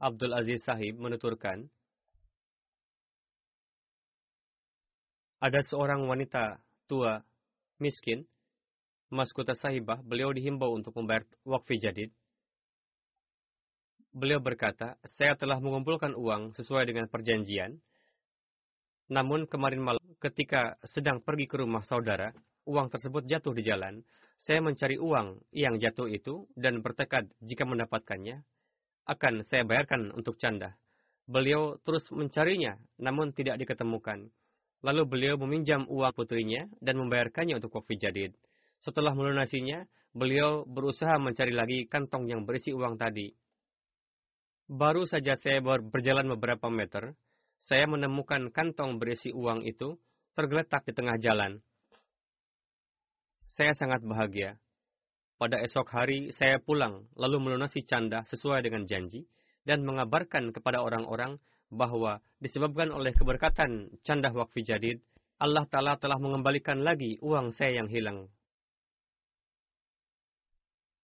Abdul 0.00 0.32
Aziz 0.32 0.62
Sahib 0.64 0.96
menuturkan, 0.96 1.68
ada 5.42 5.60
seorang 5.60 6.06
wanita 6.06 6.62
tua 6.88 7.20
miskin, 7.82 8.24
Maskuta 9.08 9.56
Sahibah, 9.56 10.04
beliau 10.04 10.28
dihimbau 10.36 10.76
untuk 10.76 10.92
membayar 10.92 11.24
wakfi 11.42 11.80
jadid. 11.80 12.12
Beliau 14.12 14.40
berkata, 14.40 14.96
saya 15.04 15.36
telah 15.36 15.60
mengumpulkan 15.60 16.16
uang 16.16 16.56
sesuai 16.56 16.88
dengan 16.88 17.06
perjanjian. 17.12 17.76
Namun 19.08 19.48
kemarin 19.48 19.80
malam 19.84 20.04
ketika 20.20 20.76
sedang 20.84 21.20
pergi 21.20 21.48
ke 21.48 21.60
rumah 21.60 21.84
saudara, 21.84 22.32
uang 22.68 22.92
tersebut 22.92 23.24
jatuh 23.24 23.56
di 23.56 23.64
jalan. 23.64 24.04
Saya 24.38 24.62
mencari 24.62 25.00
uang 25.00 25.50
yang 25.50 25.82
jatuh 25.82 26.06
itu 26.06 26.46
dan 26.54 26.78
bertekad 26.78 27.26
jika 27.42 27.66
mendapatkannya, 27.66 28.46
akan 29.08 29.42
saya 29.42 29.64
bayarkan 29.66 30.14
untuk 30.14 30.38
canda. 30.38 30.78
Beliau 31.26 31.76
terus 31.82 32.06
mencarinya, 32.14 32.78
namun 33.02 33.34
tidak 33.34 33.58
diketemukan. 33.58 34.30
Lalu 34.84 35.02
beliau 35.10 35.34
meminjam 35.42 35.84
uang 35.90 36.14
putrinya 36.14 36.70
dan 36.78 37.02
membayarkannya 37.02 37.58
untuk 37.58 37.74
kopi 37.74 37.98
jadid. 37.98 38.32
Setelah 38.78 39.10
melunasinya, 39.10 39.82
beliau 40.14 40.62
berusaha 40.62 41.18
mencari 41.18 41.50
lagi 41.50 41.78
kantong 41.90 42.30
yang 42.30 42.46
berisi 42.46 42.70
uang 42.70 42.94
tadi. 42.94 43.34
Baru 44.68 45.08
saja 45.08 45.32
saya 45.32 45.64
berjalan 45.64 46.28
beberapa 46.36 46.68
meter, 46.68 47.16
saya 47.56 47.88
menemukan 47.88 48.52
kantong 48.52 49.00
berisi 49.00 49.32
uang 49.32 49.64
itu 49.64 49.96
tergeletak 50.36 50.84
di 50.84 50.92
tengah 50.92 51.16
jalan. 51.16 51.64
Saya 53.48 53.72
sangat 53.72 54.04
bahagia. 54.04 54.60
Pada 55.40 55.56
esok 55.64 55.88
hari, 55.88 56.30
saya 56.36 56.60
pulang, 56.60 57.08
lalu 57.16 57.40
melunasi 57.40 57.80
canda 57.88 58.28
sesuai 58.28 58.60
dengan 58.60 58.84
janji, 58.84 59.24
dan 59.64 59.88
mengabarkan 59.88 60.52
kepada 60.52 60.84
orang-orang 60.84 61.40
bahwa 61.72 62.20
disebabkan 62.36 62.92
oleh 62.92 63.16
keberkatan 63.16 63.88
candah 64.04 64.36
wakfi 64.36 64.60
jadid, 64.68 65.00
Allah 65.40 65.64
Ta'ala 65.64 65.96
telah 65.96 66.20
mengembalikan 66.20 66.84
lagi 66.84 67.16
uang 67.24 67.56
saya 67.56 67.80
yang 67.80 67.88
hilang. 67.88 68.28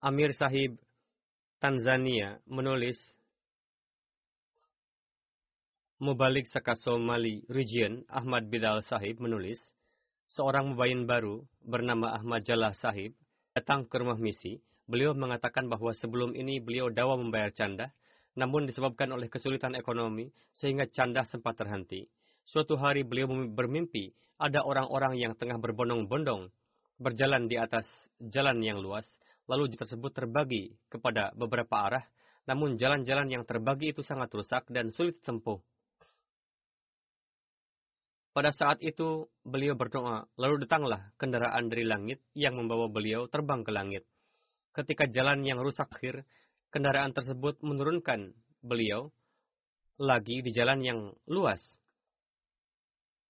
Amir 0.05 0.37
Sahib 0.37 0.77
Tanzania 1.63 2.45
menulis 2.45 3.01
Mubalik 6.05 6.45
Sakasomali 6.45 7.49
Region 7.49 8.05
Ahmad 8.13 8.53
Bidal 8.53 8.85
Sahib 8.85 9.25
menulis, 9.25 9.57
seorang 10.29 10.77
mubayin 10.77 11.09
baru 11.09 11.41
bernama 11.65 12.13
Ahmad 12.13 12.45
Jalah 12.45 12.77
Sahib 12.77 13.17
datang 13.57 13.89
ke 13.89 13.97
rumah 13.97 14.21
misi. 14.21 14.61
Beliau 14.85 15.17
mengatakan 15.17 15.65
bahwa 15.65 15.97
sebelum 15.97 16.37
ini 16.37 16.61
beliau 16.61 16.93
dawa 16.93 17.17
membayar 17.17 17.49
canda, 17.57 17.89
namun 18.37 18.69
disebabkan 18.69 19.17
oleh 19.17 19.33
kesulitan 19.33 19.73
ekonomi 19.81 20.29
sehingga 20.53 20.85
canda 20.93 21.25
sempat 21.25 21.57
terhenti. 21.57 22.05
Suatu 22.45 22.77
hari 22.77 23.01
beliau 23.01 23.33
bermimpi 23.49 24.13
ada 24.37 24.61
orang-orang 24.61 25.17
yang 25.17 25.33
tengah 25.33 25.57
berbondong-bondong 25.57 26.53
berjalan 27.01 27.49
di 27.49 27.57
atas 27.57 27.89
jalan 28.21 28.61
yang 28.61 28.77
luas, 28.77 29.09
lalu 29.49 29.73
tersebut 29.73 30.13
terbagi 30.13 30.69
kepada 30.93 31.33
beberapa 31.33 31.81
arah, 31.81 32.05
namun 32.45 32.77
jalan-jalan 32.77 33.33
yang 33.33 33.49
terbagi 33.49 33.97
itu 33.97 34.05
sangat 34.05 34.29
rusak 34.37 34.69
dan 34.69 34.93
sulit 34.93 35.17
tempuh. 35.25 35.65
Pada 38.35 38.51
saat 38.51 38.83
itu, 38.83 39.31
beliau 39.47 39.79
berdoa, 39.79 40.27
lalu 40.35 40.67
datanglah 40.67 41.15
kendaraan 41.23 41.71
dari 41.71 41.87
langit 41.87 42.19
yang 42.35 42.59
membawa 42.59 42.91
beliau 42.91 43.31
terbang 43.31 43.63
ke 43.63 43.71
langit. 43.71 44.03
Ketika 44.75 45.07
jalan 45.07 45.47
yang 45.47 45.63
rusak 45.63 45.87
akhir, 45.87 46.27
kendaraan 46.75 47.15
tersebut 47.15 47.63
menurunkan 47.63 48.35
beliau 48.59 49.15
lagi 50.03 50.43
di 50.43 50.51
jalan 50.51 50.83
yang 50.83 51.01
luas. 51.31 51.63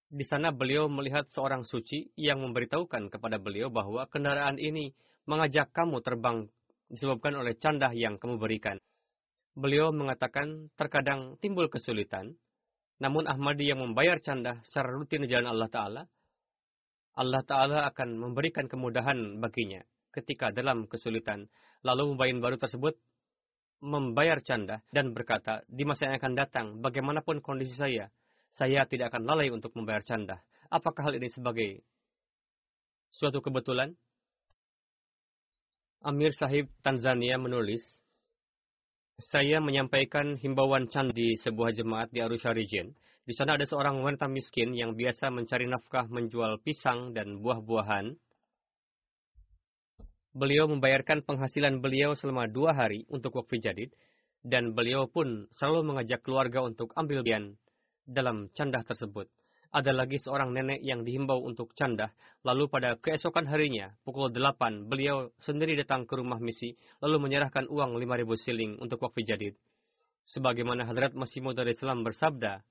Di 0.09 0.25
sana 0.25 0.49
beliau 0.49 0.89
melihat 0.89 1.29
seorang 1.29 1.69
suci 1.69 2.09
yang 2.17 2.41
memberitahukan 2.41 3.13
kepada 3.13 3.37
beliau 3.37 3.69
bahwa 3.69 4.09
kendaraan 4.09 4.57
ini 4.57 4.89
mengajak 5.29 5.69
kamu 5.69 6.01
terbang 6.01 6.49
disebabkan 6.89 7.37
oleh 7.37 7.53
candah 7.53 7.93
yang 7.93 8.17
kamu 8.17 8.41
berikan. 8.41 8.81
Beliau 9.53 9.93
mengatakan 9.93 10.73
terkadang 10.73 11.37
timbul 11.37 11.69
kesulitan, 11.69 12.33
namun 12.99 13.27
Ahmadi 13.27 13.67
yang 13.67 13.83
membayar 13.83 14.19
candah 14.23 14.63
secara 14.63 14.91
rutin 14.95 15.23
di 15.23 15.29
jalan 15.31 15.51
Allah 15.51 15.69
Ta'ala, 15.71 16.01
Allah 17.15 17.43
Ta'ala 17.43 17.79
akan 17.91 18.19
memberikan 18.19 18.67
kemudahan 18.67 19.39
baginya 19.39 19.83
ketika 20.15 20.51
dalam 20.51 20.87
kesulitan. 20.87 21.47
Lalu 21.83 22.15
mubayin 22.15 22.39
baru 22.39 22.55
tersebut 22.55 22.95
membayar 23.83 24.39
canda 24.39 24.81
dan 24.89 25.11
berkata, 25.11 25.61
di 25.67 25.83
masa 25.83 26.07
yang 26.09 26.15
akan 26.17 26.33
datang, 26.33 26.65
bagaimanapun 26.79 27.43
kondisi 27.43 27.75
saya, 27.75 28.07
saya 28.55 28.87
tidak 28.87 29.11
akan 29.11 29.27
lalai 29.27 29.51
untuk 29.51 29.75
membayar 29.75 30.01
canda. 30.01 30.39
Apakah 30.71 31.11
hal 31.11 31.19
ini 31.19 31.27
sebagai 31.29 31.83
suatu 33.11 33.43
kebetulan? 33.43 33.91
Amir 36.05 36.31
Sahib 36.37 36.69
Tanzania 36.85 37.35
menulis, 37.41 37.81
saya 39.15 39.63
menyampaikan 39.63 40.35
himbauan 40.35 40.91
canda 40.91 41.15
di 41.15 41.39
sebuah 41.39 41.71
jemaat 41.71 42.11
di 42.11 42.19
Arusha 42.19 42.51
Region. 42.51 42.91
Di 43.23 43.33
sana 43.33 43.55
ada 43.55 43.63
seorang 43.63 44.03
wanita 44.03 44.27
miskin 44.27 44.75
yang 44.75 44.93
biasa 44.93 45.31
mencari 45.31 45.65
nafkah 45.65 46.05
menjual 46.11 46.59
pisang 46.61 47.15
dan 47.15 47.39
buah-buahan 47.39 48.13
Beliau 50.35 50.67
membayarkan 50.67 51.23
penghasilan 51.23 51.79
beliau 51.79 52.11
selama 52.11 52.51
dua 52.51 52.75
hari 52.75 53.07
untuk 53.07 53.39
wakfi 53.39 53.55
jadid, 53.63 53.95
dan 54.43 54.75
beliau 54.75 55.07
pun 55.07 55.47
selalu 55.55 55.95
mengajak 55.95 56.27
keluarga 56.27 56.59
untuk 56.59 56.91
ambil 56.99 57.23
bagian 57.23 57.55
dalam 58.03 58.51
candah 58.51 58.83
tersebut. 58.83 59.31
Ada 59.75 59.91
lagi 59.91 60.15
seorang 60.15 60.55
nenek 60.55 60.79
yang 60.79 61.03
dihimbau 61.03 61.43
untuk 61.43 61.75
candah, 61.75 62.07
lalu 62.47 62.71
pada 62.71 62.95
keesokan 62.95 63.43
harinya, 63.43 63.91
pukul 64.07 64.31
delapan, 64.31 64.87
beliau 64.87 65.35
sendiri 65.43 65.75
datang 65.75 66.07
ke 66.07 66.15
rumah 66.15 66.39
misi, 66.39 66.79
lalu 67.03 67.27
menyerahkan 67.27 67.67
uang 67.67 67.99
lima 67.99 68.15
ribu 68.15 68.39
siling 68.39 68.79
untuk 68.79 69.03
wakfi 69.03 69.27
jadid. 69.27 69.59
Sebagaimana 70.31 70.87
Hadrat 70.87 71.11
Masih 71.11 71.43
Maud 71.43 71.59
Islam 71.59 72.07
bersabda, 72.07 72.63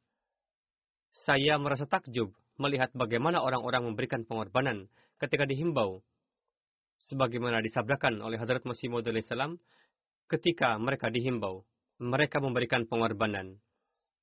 saya 1.12 1.61
merasa 1.61 1.84
takjub 1.84 2.32
melihat 2.57 2.88
bagaimana 2.96 3.44
orang-orang 3.44 3.84
memberikan 3.84 4.24
pengorbanan 4.24 4.88
ketika 5.20 5.44
dihimbau 5.44 6.00
sebagaimana 7.05 7.61
disabdakan 7.61 8.24
oleh 8.24 8.40
Hadrat 8.40 8.64
Masih 8.64 8.88
Maud 8.88 9.05
salam 9.28 9.61
ketika 10.32 10.80
mereka 10.80 11.12
dihimbau, 11.12 11.68
mereka 12.00 12.40
memberikan 12.40 12.88
pengorbanan. 12.88 13.61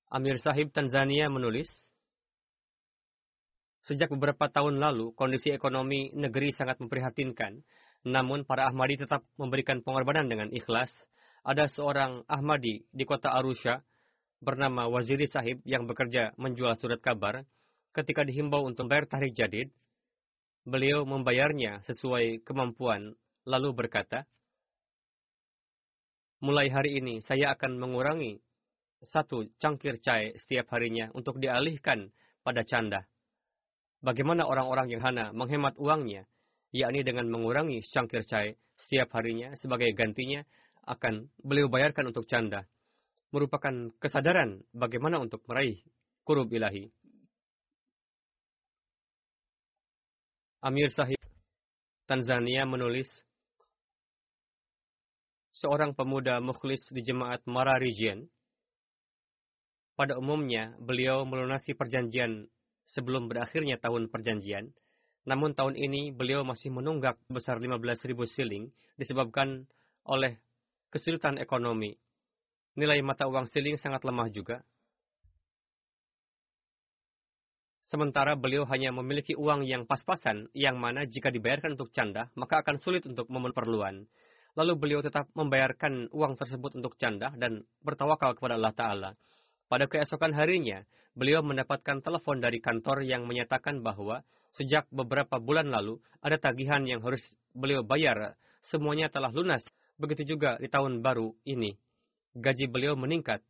Amir 0.09 0.41
Sahib 0.41 0.73
Tanzania 0.73 1.29
menulis, 1.29 1.69
Sejak 3.86 4.13
beberapa 4.13 4.49
tahun 4.49 4.77
lalu, 4.77 5.13
kondisi 5.17 5.49
ekonomi 5.49 6.13
negeri 6.13 6.53
sangat 6.53 6.77
memprihatinkan. 6.82 7.65
Namun, 8.05 8.45
para 8.45 8.69
Ahmadi 8.69 9.01
tetap 9.01 9.25
memberikan 9.38 9.82
pengorbanan 9.82 10.29
dengan 10.29 10.49
ikhlas. 10.53 10.89
Ada 11.41 11.65
seorang 11.69 12.21
Ahmadi 12.29 12.86
di 12.93 13.03
kota 13.05 13.34
Arusha 13.34 13.82
bernama 14.41 14.86
Waziri 14.86 15.25
Sahib 15.25 15.61
yang 15.65 15.89
bekerja 15.89 16.38
menjual 16.38 16.77
surat 16.77 17.01
kabar. 17.01 17.41
Ketika 17.91 18.21
dihimbau 18.21 18.63
untuk 18.63 18.88
bayar 18.88 19.09
tarik 19.09 19.34
jadid, 19.34 19.73
Beliau 20.61 21.09
membayarnya 21.09 21.82
sesuai 21.89 22.45
kemampuan, 22.45 23.17
lalu 23.49 23.73
berkata, 23.73 24.29
mulai 26.38 26.69
hari 26.69 27.01
ini 27.01 27.17
saya 27.25 27.57
akan 27.57 27.82
mengurangi 27.82 28.38
satu 29.01 29.49
cangkir 29.57 29.97
cai 29.97 30.38
setiap 30.38 30.69
harinya 30.69 31.09
untuk 31.17 31.41
dialihkan 31.41 32.13
pada 32.45 32.61
canda. 32.61 33.09
Bagaimana 34.02 34.49
orang-orang 34.49 34.89
yang 34.89 35.02
hana 35.06 35.30
menghemat 35.30 35.78
uangnya, 35.78 36.26
yakni 36.74 37.06
dengan 37.06 37.30
mengurangi 37.30 37.86
cangkir 37.86 38.26
cai 38.26 38.58
setiap 38.74 39.14
harinya 39.14 39.54
sebagai 39.54 39.93
gantinya 39.93 40.41
akan 40.89 41.30
beliau 41.38 41.70
bayarkan 41.70 42.10
untuk 42.10 42.26
canda. 42.26 42.66
Merupakan 43.30 43.93
kesadaran 44.02 44.66
bagaimana 44.74 45.22
untuk 45.22 45.45
meraih 45.45 45.86
kurub 46.26 46.49
ilahi. 46.49 46.89
Amir 50.62 50.89
Sahib 50.93 51.22
Tanzania 52.10 52.66
menulis, 52.68 53.08
seorang 55.56 55.93
pemuda 55.95 56.41
mukhlis 56.41 56.82
di 56.91 57.06
jemaat 57.06 57.39
Mara 57.47 57.78
Region. 57.78 58.26
Pada 59.95 60.18
umumnya, 60.18 60.74
beliau 60.82 61.24
melunasi 61.24 61.78
perjanjian 61.78 62.49
sebelum 62.89 63.29
berakhirnya 63.29 63.77
tahun 63.82 64.09
perjanjian. 64.09 64.73
Namun 65.25 65.53
tahun 65.53 65.77
ini 65.77 66.09
beliau 66.13 66.41
masih 66.41 66.73
menunggak 66.73 67.21
besar 67.29 67.61
15.000 67.61 68.17
siling 68.25 68.73
disebabkan 68.97 69.69
oleh 70.05 70.41
kesulitan 70.89 71.38
ekonomi. 71.38 71.93
Nilai 72.73 73.03
mata 73.05 73.29
uang 73.29 73.45
siling 73.51 73.77
sangat 73.77 74.01
lemah 74.01 74.32
juga. 74.34 74.65
Sementara 77.91 78.39
beliau 78.39 78.63
hanya 78.71 78.95
memiliki 78.95 79.36
uang 79.36 79.67
yang 79.67 79.84
pas-pasan, 79.84 80.47
yang 80.55 80.79
mana 80.79 81.03
jika 81.03 81.27
dibayarkan 81.27 81.75
untuk 81.75 81.91
canda, 81.91 82.32
maka 82.39 82.63
akan 82.63 82.79
sulit 82.79 83.03
untuk 83.03 83.27
memenuhi 83.27 83.51
perluan. 83.51 84.07
Lalu 84.55 84.73
beliau 84.79 84.99
tetap 85.03 85.27
membayarkan 85.36 86.07
uang 86.15 86.39
tersebut 86.39 86.79
untuk 86.79 86.95
canda 86.95 87.36
dan 87.36 87.67
bertawakal 87.84 88.32
kepada 88.39 88.55
Allah 88.55 88.71
Ta'ala. 88.71 89.09
Pada 89.67 89.91
keesokan 89.91 90.32
harinya, 90.32 90.88
beliau 91.14 91.43
mendapatkan 91.43 91.99
telepon 92.03 92.39
dari 92.39 92.59
kantor 92.64 93.03
yang 93.03 93.28
menyatakan 93.28 93.84
bahwa 93.84 94.24
sejak 94.55 94.88
beberapa 94.91 95.39
bulan 95.39 95.72
lalu 95.72 95.99
ada 96.24 96.38
tagihan 96.39 96.84
yang 96.88 97.03
harus 97.03 97.22
beliau 97.51 97.84
bayar. 97.84 98.36
Semuanya 98.62 99.09
telah 99.09 99.34
lunas. 99.34 99.66
Begitu 99.97 100.38
juga 100.38 100.57
di 100.62 100.70
tahun 100.70 101.01
baru 101.01 101.34
ini. 101.45 101.78
Gaji 102.38 102.70
beliau 102.72 102.95
meningkat 102.95 103.43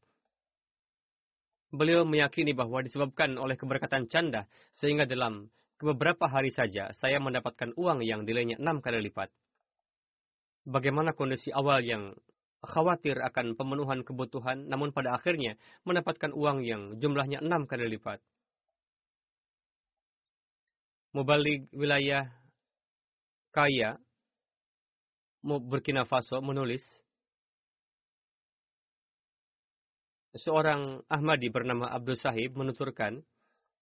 Beliau 1.71 2.03
meyakini 2.03 2.51
bahwa 2.51 2.83
disebabkan 2.83 3.39
oleh 3.39 3.55
keberkatan 3.55 4.11
canda, 4.11 4.43
sehingga 4.75 5.07
dalam 5.07 5.47
beberapa 5.79 6.27
hari 6.27 6.51
saja 6.51 6.91
saya 6.91 7.15
mendapatkan 7.23 7.71
uang 7.79 8.03
yang 8.03 8.27
nilainya 8.27 8.59
enam 8.59 8.83
kali 8.83 8.99
lipat. 9.07 9.31
Bagaimana 10.67 11.15
kondisi 11.15 11.47
awal 11.55 11.79
yang 11.87 12.11
khawatir 12.61 13.17
akan 13.17 13.57
pemenuhan 13.57 14.05
kebutuhan, 14.05 14.69
namun 14.69 14.93
pada 14.93 15.17
akhirnya 15.17 15.57
mendapatkan 15.85 16.29
uang 16.33 16.61
yang 16.61 16.81
jumlahnya 17.01 17.41
enam 17.41 17.65
kali 17.65 17.89
lipat. 17.97 18.21
Mubalik 21.11 21.67
wilayah 21.75 22.31
kaya 23.51 23.99
Burkina 25.43 26.05
Faso 26.05 26.39
menulis, 26.39 26.85
Seorang 30.31 31.03
Ahmadi 31.11 31.51
bernama 31.51 31.91
Abdul 31.91 32.15
Sahib 32.15 32.55
menuturkan, 32.55 33.19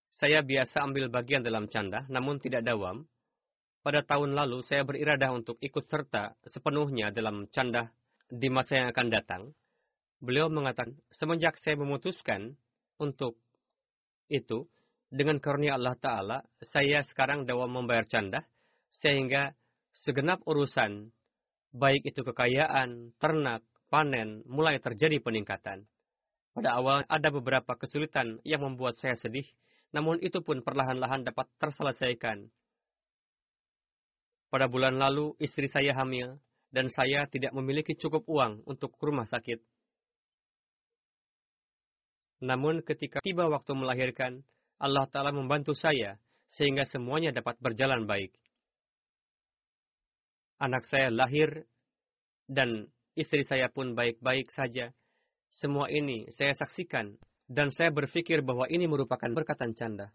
saya 0.09 0.41
biasa 0.41 0.81
ambil 0.81 1.05
bagian 1.05 1.45
dalam 1.45 1.69
canda, 1.69 2.09
namun 2.09 2.41
tidak 2.41 2.65
dawam. 2.65 3.05
Pada 3.85 4.01
tahun 4.01 4.33
lalu, 4.33 4.65
saya 4.65 4.81
beriradah 4.81 5.29
untuk 5.29 5.61
ikut 5.61 5.85
serta 5.85 6.33
sepenuhnya 6.49 7.13
dalam 7.13 7.45
canda 7.53 7.93
di 8.29 8.47
masa 8.47 8.79
yang 8.79 8.87
akan 8.93 9.07
datang. 9.09 9.41
Beliau 10.21 10.47
mengatakan, 10.47 10.93
semenjak 11.09 11.57
saya 11.57 11.75
memutuskan 11.75 12.53
untuk 13.01 13.35
itu, 14.29 14.69
dengan 15.09 15.41
karunia 15.41 15.73
Allah 15.73 15.97
Ta'ala, 15.97 16.37
saya 16.61 17.01
sekarang 17.01 17.49
dawam 17.49 17.73
membayar 17.73 18.05
canda, 18.05 18.45
sehingga 19.01 19.57
segenap 19.89 20.45
urusan, 20.45 21.09
baik 21.73 22.05
itu 22.05 22.21
kekayaan, 22.21 23.17
ternak, 23.17 23.65
panen, 23.89 24.45
mulai 24.45 24.77
terjadi 24.77 25.17
peningkatan. 25.17 25.89
Pada 26.53 26.77
awal 26.77 27.07
ada 27.09 27.29
beberapa 27.33 27.73
kesulitan 27.73 28.37
yang 28.45 28.61
membuat 28.61 29.01
saya 29.01 29.17
sedih, 29.17 29.47
namun 29.89 30.21
itu 30.21 30.45
pun 30.45 30.61
perlahan-lahan 30.61 31.25
dapat 31.25 31.49
terselesaikan. 31.57 32.45
Pada 34.49 34.65
bulan 34.65 34.97
lalu, 34.97 35.33
istri 35.41 35.69
saya 35.69 35.93
hamil, 35.97 36.37
dan 36.69 36.89
saya 36.89 37.25
tidak 37.25 37.53
memiliki 37.53 37.97
cukup 37.97 38.25
uang 38.29 38.65
untuk 38.69 38.93
rumah 39.01 39.25
sakit. 39.25 39.61
Namun 42.45 42.85
ketika 42.85 43.19
tiba 43.19 43.49
waktu 43.51 43.71
melahirkan, 43.75 44.45
Allah 44.79 45.03
Ta'ala 45.11 45.35
membantu 45.35 45.75
saya, 45.75 46.15
sehingga 46.47 46.87
semuanya 46.87 47.35
dapat 47.35 47.59
berjalan 47.59 48.07
baik. 48.07 48.31
Anak 50.59 50.87
saya 50.87 51.11
lahir, 51.11 51.67
dan 52.47 52.87
istri 53.13 53.43
saya 53.43 53.67
pun 53.67 53.93
baik-baik 53.93 54.49
saja, 54.55 54.89
semua 55.49 55.89
ini 55.89 56.29
saya 56.33 56.53
saksikan 56.53 57.17
dan 57.49 57.73
saya 57.73 57.89
berpikir 57.89 58.45
bahwa 58.45 58.69
ini 58.69 58.85
merupakan 58.85 59.29
perkataan 59.29 59.73
canda. 59.73 60.13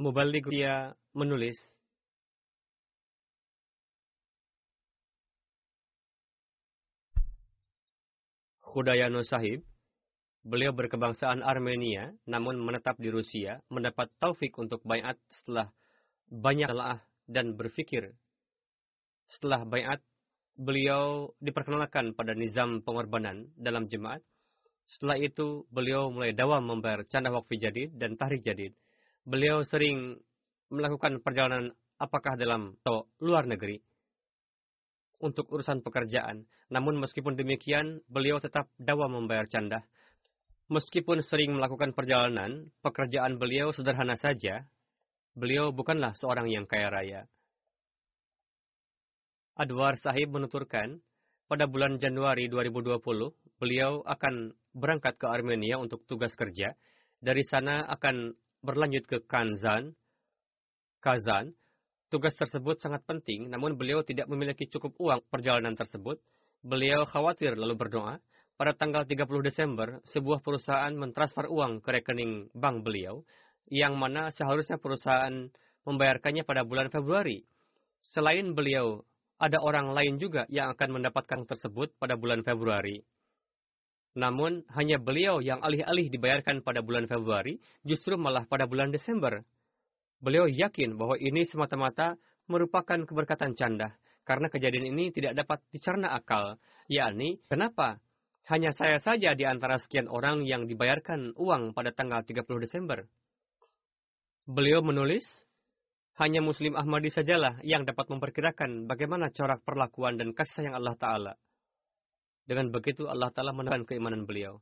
Mubalik 0.00 0.48
dia 0.48 0.96
menulis, 1.12 1.60
Khudayano 8.64 9.20
Sahib 9.20 9.60
Beliau 10.40 10.72
berkebangsaan 10.72 11.44
Armenia, 11.44 12.16
namun 12.24 12.56
menetap 12.56 12.96
di 12.96 13.12
Rusia, 13.12 13.60
mendapat 13.68 14.08
taufik 14.16 14.56
untuk 14.56 14.80
bayat 14.88 15.20
setelah 15.28 15.68
banyak 16.32 16.64
telah 16.64 17.04
dan 17.28 17.60
berpikir. 17.60 18.16
Setelah 19.28 19.68
bayat, 19.68 20.00
beliau 20.56 21.36
diperkenalkan 21.44 22.16
pada 22.16 22.32
nizam 22.32 22.80
pengorbanan 22.80 23.52
dalam 23.52 23.84
jemaat. 23.92 24.24
Setelah 24.88 25.20
itu, 25.20 25.68
beliau 25.68 26.08
mulai 26.08 26.32
dawam 26.32 26.64
membayar 26.64 27.04
canda 27.04 27.28
wakfi 27.28 27.60
jadid 27.60 27.92
dan 28.00 28.16
tahrik 28.16 28.40
jadid. 28.40 28.72
Beliau 29.24 29.64
sering 29.64 30.20
melakukan 30.70 31.20
perjalanan 31.20 31.72
apakah 32.00 32.38
dalam 32.38 32.78
atau 32.80 33.08
luar 33.20 33.44
negeri 33.44 33.80
untuk 35.20 35.50
urusan 35.52 35.84
pekerjaan. 35.84 36.48
Namun 36.70 36.96
meskipun 37.02 37.36
demikian, 37.36 38.00
beliau 38.08 38.40
tetap 38.40 38.70
dawam 38.78 39.12
membayar 39.20 39.44
canda 39.50 39.84
Meskipun 40.70 41.18
sering 41.26 41.58
melakukan 41.58 41.90
perjalanan, 41.98 42.70
pekerjaan 42.78 43.42
beliau 43.42 43.74
sederhana 43.74 44.14
saja. 44.14 44.70
Beliau 45.34 45.74
bukanlah 45.74 46.14
seorang 46.14 46.46
yang 46.46 46.62
kaya 46.62 46.86
raya. 46.86 47.20
Adwar 49.58 49.98
Sahib 49.98 50.30
menuturkan, 50.30 51.02
pada 51.50 51.66
bulan 51.66 51.98
Januari 51.98 52.46
2020, 52.46 53.02
beliau 53.58 54.06
akan 54.06 54.54
berangkat 54.70 55.18
ke 55.18 55.26
Armenia 55.26 55.74
untuk 55.82 56.06
tugas 56.06 56.38
kerja. 56.38 56.78
Dari 57.18 57.42
sana 57.42 57.82
akan 57.90 58.38
berlanjut 58.60 59.04
ke 59.08 59.18
Kanzan, 59.24 59.96
Kazan. 61.00 61.56
Tugas 62.10 62.34
tersebut 62.34 62.82
sangat 62.82 63.06
penting, 63.06 63.46
namun 63.46 63.78
beliau 63.78 64.02
tidak 64.02 64.26
memiliki 64.26 64.66
cukup 64.66 64.98
uang 64.98 65.22
perjalanan 65.30 65.78
tersebut. 65.78 66.18
Beliau 66.60 67.06
khawatir 67.06 67.54
lalu 67.54 67.78
berdoa, 67.78 68.18
pada 68.58 68.74
tanggal 68.74 69.06
30 69.06 69.46
Desember, 69.46 70.02
sebuah 70.10 70.42
perusahaan 70.42 70.92
mentransfer 70.92 71.46
uang 71.48 71.80
ke 71.80 72.02
rekening 72.02 72.50
bank 72.52 72.82
beliau, 72.82 73.22
yang 73.70 73.94
mana 73.94 74.28
seharusnya 74.34 74.76
perusahaan 74.76 75.48
membayarkannya 75.86 76.42
pada 76.42 76.66
bulan 76.66 76.90
Februari. 76.90 77.46
Selain 78.02 78.52
beliau, 78.52 79.06
ada 79.40 79.56
orang 79.64 79.96
lain 79.96 80.20
juga 80.20 80.44
yang 80.52 80.68
akan 80.76 81.00
mendapatkan 81.00 81.48
tersebut 81.48 81.96
pada 81.96 82.18
bulan 82.20 82.44
Februari. 82.44 83.00
Namun, 84.18 84.66
hanya 84.74 84.98
beliau 84.98 85.38
yang 85.38 85.62
alih-alih 85.62 86.10
dibayarkan 86.10 86.66
pada 86.66 86.82
bulan 86.82 87.06
Februari, 87.06 87.62
justru 87.86 88.18
malah 88.18 88.42
pada 88.46 88.66
bulan 88.66 88.90
Desember. 88.90 89.46
Beliau 90.18 90.50
yakin 90.50 90.98
bahwa 90.98 91.14
ini 91.16 91.46
semata-mata 91.46 92.18
merupakan 92.50 93.06
keberkatan 93.06 93.54
canda, 93.54 93.94
karena 94.26 94.50
kejadian 94.50 94.90
ini 94.90 95.14
tidak 95.14 95.38
dapat 95.38 95.62
dicerna 95.70 96.10
akal, 96.10 96.58
yakni 96.90 97.38
kenapa 97.46 98.02
hanya 98.50 98.74
saya 98.74 98.98
saja 98.98 99.38
di 99.38 99.46
antara 99.46 99.78
sekian 99.78 100.10
orang 100.10 100.42
yang 100.42 100.66
dibayarkan 100.66 101.38
uang 101.38 101.70
pada 101.70 101.94
tanggal 101.94 102.26
30 102.26 102.42
Desember. 102.58 103.06
Beliau 104.50 104.82
menulis, 104.82 105.22
hanya 106.18 106.42
Muslim 106.42 106.74
Ahmadi 106.74 107.14
sajalah 107.14 107.62
yang 107.62 107.86
dapat 107.86 108.10
memperkirakan 108.10 108.90
bagaimana 108.90 109.30
corak 109.30 109.62
perlakuan 109.62 110.18
dan 110.18 110.34
kasih 110.34 110.66
sayang 110.66 110.74
Allah 110.74 110.98
Ta'ala. 110.98 111.32
Dengan 112.50 112.74
begitu 112.74 113.06
Allah 113.06 113.30
Ta'ala 113.30 113.54
menekan 113.54 113.86
keimanan 113.86 114.26
beliau. 114.26 114.58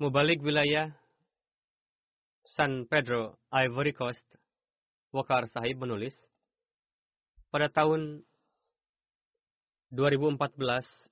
Mubalik 0.00 0.40
wilayah 0.40 0.96
San 2.40 2.88
Pedro, 2.88 3.36
Ivory 3.52 3.92
Coast, 3.92 4.24
Wakar 5.12 5.44
Sahib 5.52 5.84
menulis, 5.84 6.16
pada 7.52 7.68
tahun 7.68 8.24
2014 9.92 10.40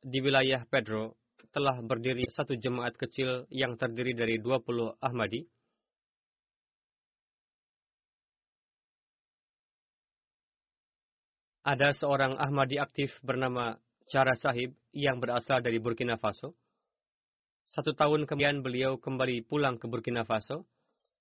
di 0.09 0.25
wilayah 0.25 0.65
Pedro 0.65 1.21
telah 1.53 1.85
berdiri 1.85 2.25
satu 2.33 2.57
jemaat 2.57 2.97
kecil 2.97 3.45
yang 3.53 3.77
terdiri 3.77 4.17
dari 4.17 4.41
20 4.41 4.97
Ahmadi. 5.05 5.45
Ada 11.69 11.93
seorang 11.93 12.41
Ahmadi 12.41 12.81
aktif 12.81 13.13
bernama 13.21 13.77
Cara 14.09 14.33
Sahib 14.33 14.73
yang 14.97 15.21
berasal 15.21 15.61
dari 15.61 15.77
Burkina 15.77 16.17
Faso. 16.17 16.57
Satu 17.69 17.93
tahun 17.93 18.25
kemudian 18.25 18.65
beliau 18.65 18.97
kembali 18.97 19.45
pulang 19.45 19.77
ke 19.77 19.85
Burkina 19.85 20.25
Faso. 20.25 20.65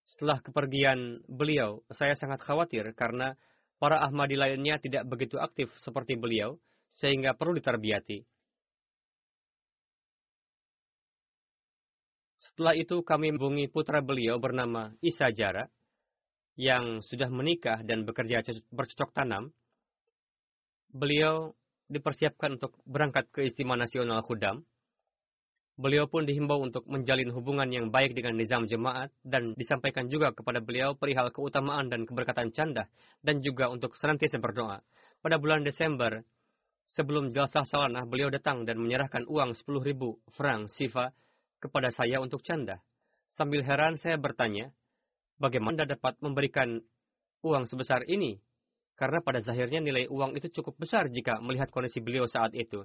Setelah 0.08 0.40
kepergian 0.40 1.20
beliau, 1.28 1.84
saya 1.92 2.16
sangat 2.16 2.40
khawatir 2.40 2.96
karena 2.96 3.36
para 3.76 4.00
Ahmadi 4.00 4.40
lainnya 4.40 4.80
tidak 4.80 5.04
begitu 5.04 5.36
aktif 5.36 5.68
seperti 5.84 6.16
beliau, 6.16 6.56
sehingga 6.96 7.36
perlu 7.36 7.60
diterbiati. 7.60 8.24
Setelah 12.40 12.72
itu 12.72 13.04
kami 13.04 13.36
menghubungi 13.36 13.68
putra 13.68 14.00
beliau 14.00 14.40
bernama 14.40 14.96
Isa 15.04 15.28
Jara, 15.36 15.68
yang 16.56 17.04
sudah 17.04 17.28
menikah 17.28 17.84
dan 17.84 18.08
bekerja 18.08 18.42
bercocok 18.72 19.12
tanam. 19.12 19.52
Beliau 20.88 21.52
dipersiapkan 21.88 22.60
untuk 22.60 22.76
berangkat 22.84 23.32
ke 23.32 23.48
Istimewa 23.48 23.80
Nasional 23.80 24.24
Khudam. 24.24 24.64
Beliau 25.78 26.10
pun 26.10 26.26
dihimbau 26.26 26.58
untuk 26.58 26.90
menjalin 26.90 27.30
hubungan 27.30 27.70
yang 27.70 27.94
baik 27.94 28.18
dengan 28.18 28.34
nizam 28.34 28.66
jemaat 28.66 29.14
dan 29.22 29.54
disampaikan 29.54 30.10
juga 30.10 30.34
kepada 30.34 30.58
beliau 30.58 30.98
perihal 30.98 31.30
keutamaan 31.30 31.86
dan 31.86 32.10
keberkatan 32.10 32.50
canda 32.50 32.90
dan 33.22 33.46
juga 33.46 33.70
untuk 33.70 33.94
senantiasa 33.94 34.42
berdoa. 34.42 34.82
Pada 35.22 35.38
bulan 35.38 35.62
Desember, 35.62 36.26
sebelum 36.90 37.30
jelasah 37.30 37.62
salanah, 37.70 38.10
beliau 38.10 38.34
datang 38.34 38.66
dan 38.66 38.82
menyerahkan 38.82 39.30
uang 39.30 39.54
10.000 39.54 40.34
franc 40.34 40.66
sifa 40.74 41.14
kepada 41.62 41.94
saya 41.94 42.26
untuk 42.26 42.42
canda. 42.42 42.82
Sambil 43.38 43.62
heran 43.62 44.02
saya 44.02 44.18
bertanya, 44.18 44.74
bagaimana 45.38 45.86
Anda 45.86 45.94
dapat 45.94 46.18
memberikan 46.26 46.82
uang 47.46 47.70
sebesar 47.70 48.02
ini? 48.10 48.42
Karena 48.98 49.22
pada 49.22 49.46
zahirnya 49.46 49.78
nilai 49.78 50.10
uang 50.10 50.34
itu 50.34 50.50
cukup 50.50 50.82
besar 50.82 51.06
jika 51.14 51.38
melihat 51.38 51.70
kondisi 51.70 52.02
beliau 52.02 52.26
saat 52.26 52.58
itu. 52.58 52.82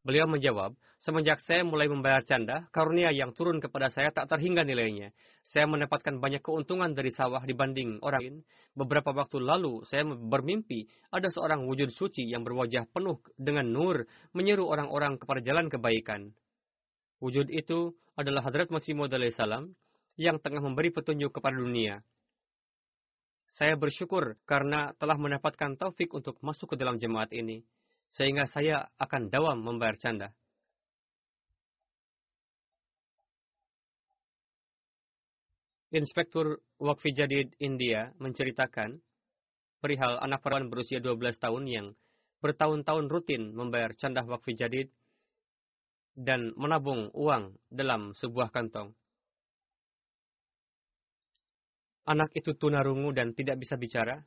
Beliau 0.00 0.24
menjawab, 0.24 0.72
semenjak 0.96 1.44
saya 1.44 1.60
mulai 1.60 1.84
membayar 1.84 2.24
canda, 2.24 2.64
karunia 2.72 3.12
yang 3.12 3.36
turun 3.36 3.60
kepada 3.60 3.92
saya 3.92 4.08
tak 4.08 4.32
terhingga 4.32 4.64
nilainya. 4.64 5.12
Saya 5.44 5.68
mendapatkan 5.68 6.16
banyak 6.16 6.40
keuntungan 6.40 6.96
dari 6.96 7.12
sawah 7.12 7.44
dibanding 7.44 8.00
orang 8.00 8.20
lain. 8.24 8.36
Beberapa 8.72 9.12
waktu 9.12 9.44
lalu, 9.44 9.84
saya 9.84 10.08
bermimpi 10.08 10.88
ada 11.12 11.28
seorang 11.28 11.68
wujud 11.68 11.92
suci 11.92 12.24
yang 12.24 12.48
berwajah 12.48 12.88
penuh 12.88 13.20
dengan 13.36 13.68
nur, 13.68 14.08
menyeru 14.32 14.72
orang-orang 14.72 15.20
kepada 15.20 15.44
jalan 15.44 15.68
kebaikan. 15.68 16.32
Wujud 17.20 17.52
itu 17.52 17.92
adalah 18.16 18.40
Hadrat 18.40 18.72
Masih 18.72 18.96
Maud 18.96 19.12
salam 19.36 19.76
yang 20.16 20.40
tengah 20.40 20.64
memberi 20.64 20.88
petunjuk 20.88 21.36
kepada 21.36 21.60
dunia. 21.60 22.00
Saya 23.50 23.74
bersyukur 23.74 24.38
karena 24.46 24.94
telah 24.94 25.18
mendapatkan 25.18 25.74
taufik 25.74 26.14
untuk 26.14 26.38
masuk 26.40 26.74
ke 26.74 26.76
dalam 26.78 26.96
jemaat 27.02 27.34
ini, 27.34 27.66
sehingga 28.14 28.46
saya 28.46 28.86
akan 28.98 29.30
dawam 29.30 29.58
membayar 29.58 29.98
canda. 29.98 30.30
Inspektur 35.90 36.62
Wakfi 36.78 37.10
Jadid 37.10 37.58
India 37.58 38.14
menceritakan 38.22 39.02
perihal 39.82 40.22
anak 40.22 40.38
perempuan 40.38 40.70
berusia 40.70 41.02
12 41.02 41.18
tahun 41.42 41.64
yang 41.66 41.86
bertahun-tahun 42.38 43.10
rutin 43.10 43.50
membayar 43.50 43.90
canda 43.98 44.22
Wakfi 44.22 44.54
Jadid 44.54 44.94
dan 46.14 46.54
menabung 46.54 47.10
uang 47.10 47.58
dalam 47.74 48.14
sebuah 48.14 48.54
kantong. 48.54 48.94
Anak 52.08 52.32
itu 52.32 52.56
tunarungu 52.56 53.12
dan 53.12 53.36
tidak 53.36 53.60
bisa 53.60 53.76
bicara. 53.76 54.20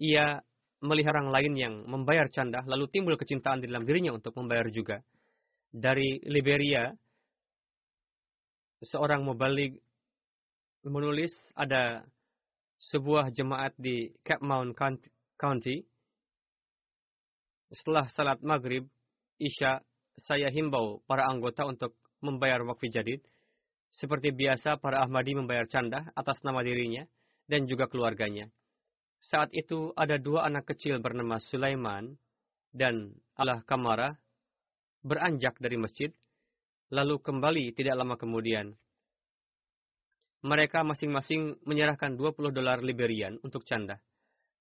Ia 0.00 0.40
melihat 0.80 1.12
orang 1.12 1.28
lain 1.28 1.52
yang 1.56 1.74
membayar 1.84 2.26
canda, 2.32 2.64
lalu 2.64 2.88
timbul 2.88 3.16
kecintaan 3.20 3.60
di 3.60 3.68
dalam 3.68 3.84
dirinya 3.84 4.16
untuk 4.16 4.32
membayar 4.40 4.66
juga. 4.72 5.04
Dari 5.70 6.24
Liberia, 6.24 6.88
seorang 8.80 9.20
mubalik 9.22 9.76
menulis 10.88 11.30
ada 11.52 12.00
sebuah 12.80 13.28
jemaat 13.36 13.76
di 13.76 14.08
Cape 14.24 14.40
Mount 14.40 14.72
County. 15.36 15.84
Setelah 17.70 18.08
salat 18.08 18.40
maghrib, 18.40 18.88
Isya 19.36 19.78
saya 20.16 20.48
himbau 20.48 21.04
para 21.04 21.28
anggota 21.28 21.68
untuk 21.68 21.96
membayar 22.24 22.64
wakfi 22.64 22.88
jadid. 22.88 23.20
Seperti 23.90 24.30
biasa, 24.30 24.78
para 24.78 25.02
Ahmadi 25.02 25.34
membayar 25.34 25.66
canda 25.66 26.14
atas 26.14 26.38
nama 26.46 26.62
dirinya 26.62 27.02
dan 27.50 27.66
juga 27.66 27.90
keluarganya. 27.90 28.46
Saat 29.20 29.52
itu 29.52 29.92
ada 29.98 30.16
dua 30.16 30.46
anak 30.46 30.70
kecil 30.72 31.02
bernama 31.02 31.42
Sulaiman 31.42 32.14
dan 32.70 33.12
Allah 33.34 33.60
Kamara 33.66 34.14
beranjak 35.02 35.58
dari 35.58 35.76
masjid, 35.76 36.14
lalu 36.94 37.18
kembali 37.20 37.74
tidak 37.74 37.98
lama 37.98 38.14
kemudian. 38.14 38.72
Mereka 40.40 40.86
masing-masing 40.86 41.60
menyerahkan 41.68 42.16
20 42.16 42.56
dolar 42.56 42.80
Liberian 42.80 43.36
untuk 43.44 43.68
canda. 43.68 44.00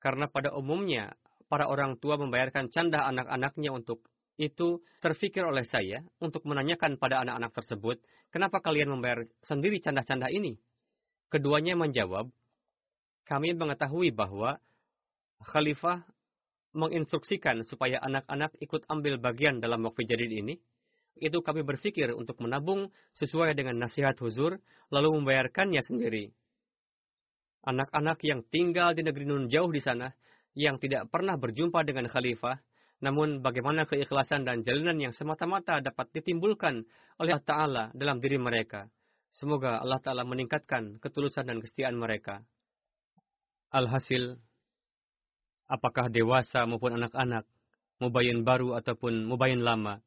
Karena 0.03 0.27
pada 0.27 0.51
umumnya, 0.51 1.15
para 1.47 1.71
orang 1.71 1.95
tua 2.01 2.19
membayarkan 2.19 2.67
canda 2.67 3.07
anak-anaknya 3.07 3.71
untuk 3.71 4.03
itu 4.39 4.79
terfikir 5.03 5.43
oleh 5.43 5.67
saya 5.67 5.99
untuk 6.23 6.47
menanyakan 6.47 6.95
pada 6.95 7.19
anak-anak 7.19 7.51
tersebut, 7.51 7.99
kenapa 8.31 8.63
kalian 8.63 8.95
membayar 8.95 9.27
sendiri 9.43 9.83
canda-canda 9.83 10.31
ini? 10.31 10.55
Keduanya 11.27 11.75
menjawab, 11.75 12.31
kami 13.27 13.51
mengetahui 13.53 14.15
bahwa 14.15 14.57
khalifah 15.43 16.07
menginstruksikan 16.71 17.67
supaya 17.67 17.99
anak-anak 17.99 18.55
ikut 18.63 18.87
ambil 18.87 19.19
bagian 19.19 19.59
dalam 19.59 19.83
wakfi 19.83 20.07
jadid 20.07 20.31
ini. 20.31 20.55
Itu 21.19 21.43
kami 21.43 21.67
berpikir 21.67 22.15
untuk 22.15 22.39
menabung 22.39 22.95
sesuai 23.19 23.51
dengan 23.59 23.75
nasihat 23.75 24.15
huzur, 24.23 24.55
lalu 24.87 25.19
membayarkannya 25.19 25.83
sendiri. 25.83 26.31
Anak-anak 27.67 28.23
yang 28.23 28.47
tinggal 28.47 28.95
di 28.95 29.03
negeri 29.03 29.27
nun 29.27 29.51
jauh 29.51 29.67
di 29.67 29.83
sana, 29.83 30.15
yang 30.55 30.79
tidak 30.79 31.11
pernah 31.11 31.35
berjumpa 31.35 31.83
dengan 31.83 32.07
khalifah, 32.07 32.63
namun 32.99 33.39
bagaimana 33.39 33.87
keikhlasan 33.87 34.43
dan 34.43 34.59
jalinan 34.59 34.99
yang 34.99 35.13
semata-mata 35.15 35.79
dapat 35.79 36.11
ditimbulkan 36.11 36.83
oleh 37.15 37.31
Allah 37.31 37.47
Ta'ala 37.47 37.83
dalam 37.95 38.19
diri 38.19 38.35
mereka. 38.35 38.91
Semoga 39.31 39.79
Allah 39.79 40.03
Ta'ala 40.03 40.27
meningkatkan 40.27 40.99
ketulusan 40.99 41.47
dan 41.47 41.63
kesetiaan 41.63 41.95
mereka. 41.95 42.43
Alhasil, 43.71 44.35
apakah 45.71 46.11
dewasa 46.11 46.67
maupun 46.67 46.99
anak-anak, 46.99 47.47
mubayin 48.03 48.43
baru 48.43 48.75
ataupun 48.75 49.31
mubayin 49.31 49.63
lama, 49.63 50.03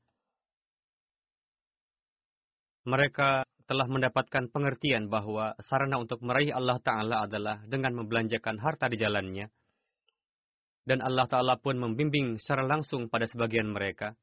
mereka 2.84 3.46
telah 3.64 3.86
mendapatkan 3.86 4.50
pengertian 4.50 5.06
bahwa 5.06 5.54
sarana 5.62 5.96
untuk 5.96 6.20
meraih 6.20 6.52
Allah 6.52 6.76
Ta'ala 6.82 7.24
adalah 7.24 7.62
dengan 7.64 7.94
membelanjakan 8.04 8.58
harta 8.58 8.90
di 8.90 9.00
jalannya 9.00 9.48
dan 10.82 10.98
Allah 10.98 11.30
Ta'ala 11.30 11.54
pun 11.62 11.78
membimbing 11.78 12.38
secara 12.42 12.66
langsung 12.66 13.06
pada 13.06 13.26
sebagian 13.30 13.70
mereka. 13.70 14.18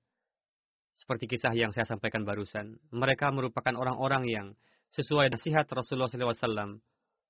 Seperti 0.91 1.31
kisah 1.31 1.55
yang 1.55 1.71
saya 1.71 1.87
sampaikan 1.87 2.27
barusan, 2.27 2.75
mereka 2.91 3.31
merupakan 3.31 3.71
orang-orang 3.79 4.27
yang 4.27 4.47
sesuai 4.91 5.31
nasihat 5.31 5.63
Rasulullah 5.71 6.11
SAW, 6.11 6.83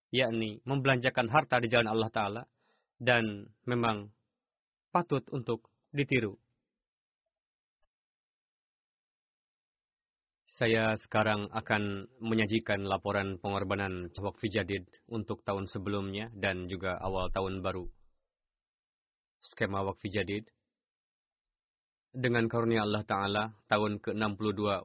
yakni 0.09 0.57
membelanjakan 0.65 1.29
harta 1.29 1.61
di 1.61 1.69
jalan 1.69 1.91
Allah 1.93 2.09
Ta'ala, 2.09 2.43
dan 2.97 3.45
memang 3.69 4.09
patut 4.89 5.21
untuk 5.29 5.69
ditiru. 5.93 6.33
Saya 10.49 10.91
sekarang 10.99 11.47
akan 11.55 12.09
menyajikan 12.19 12.83
laporan 12.83 13.39
pengorbanan 13.39 14.11
wakfi 14.19 14.51
jadid 14.51 14.83
untuk 15.07 15.39
tahun 15.47 15.71
sebelumnya 15.71 16.27
dan 16.35 16.67
juga 16.67 16.99
awal 16.99 17.31
tahun 17.31 17.63
baru 17.63 17.87
skema 19.41 19.83
wakfi 19.83 20.09
jadid. 20.11 20.45
Dengan 22.09 22.49
karunia 22.49 22.81
Allah 22.83 23.05
Ta'ala, 23.05 23.43
tahun 23.69 24.01
ke-62 24.01 24.81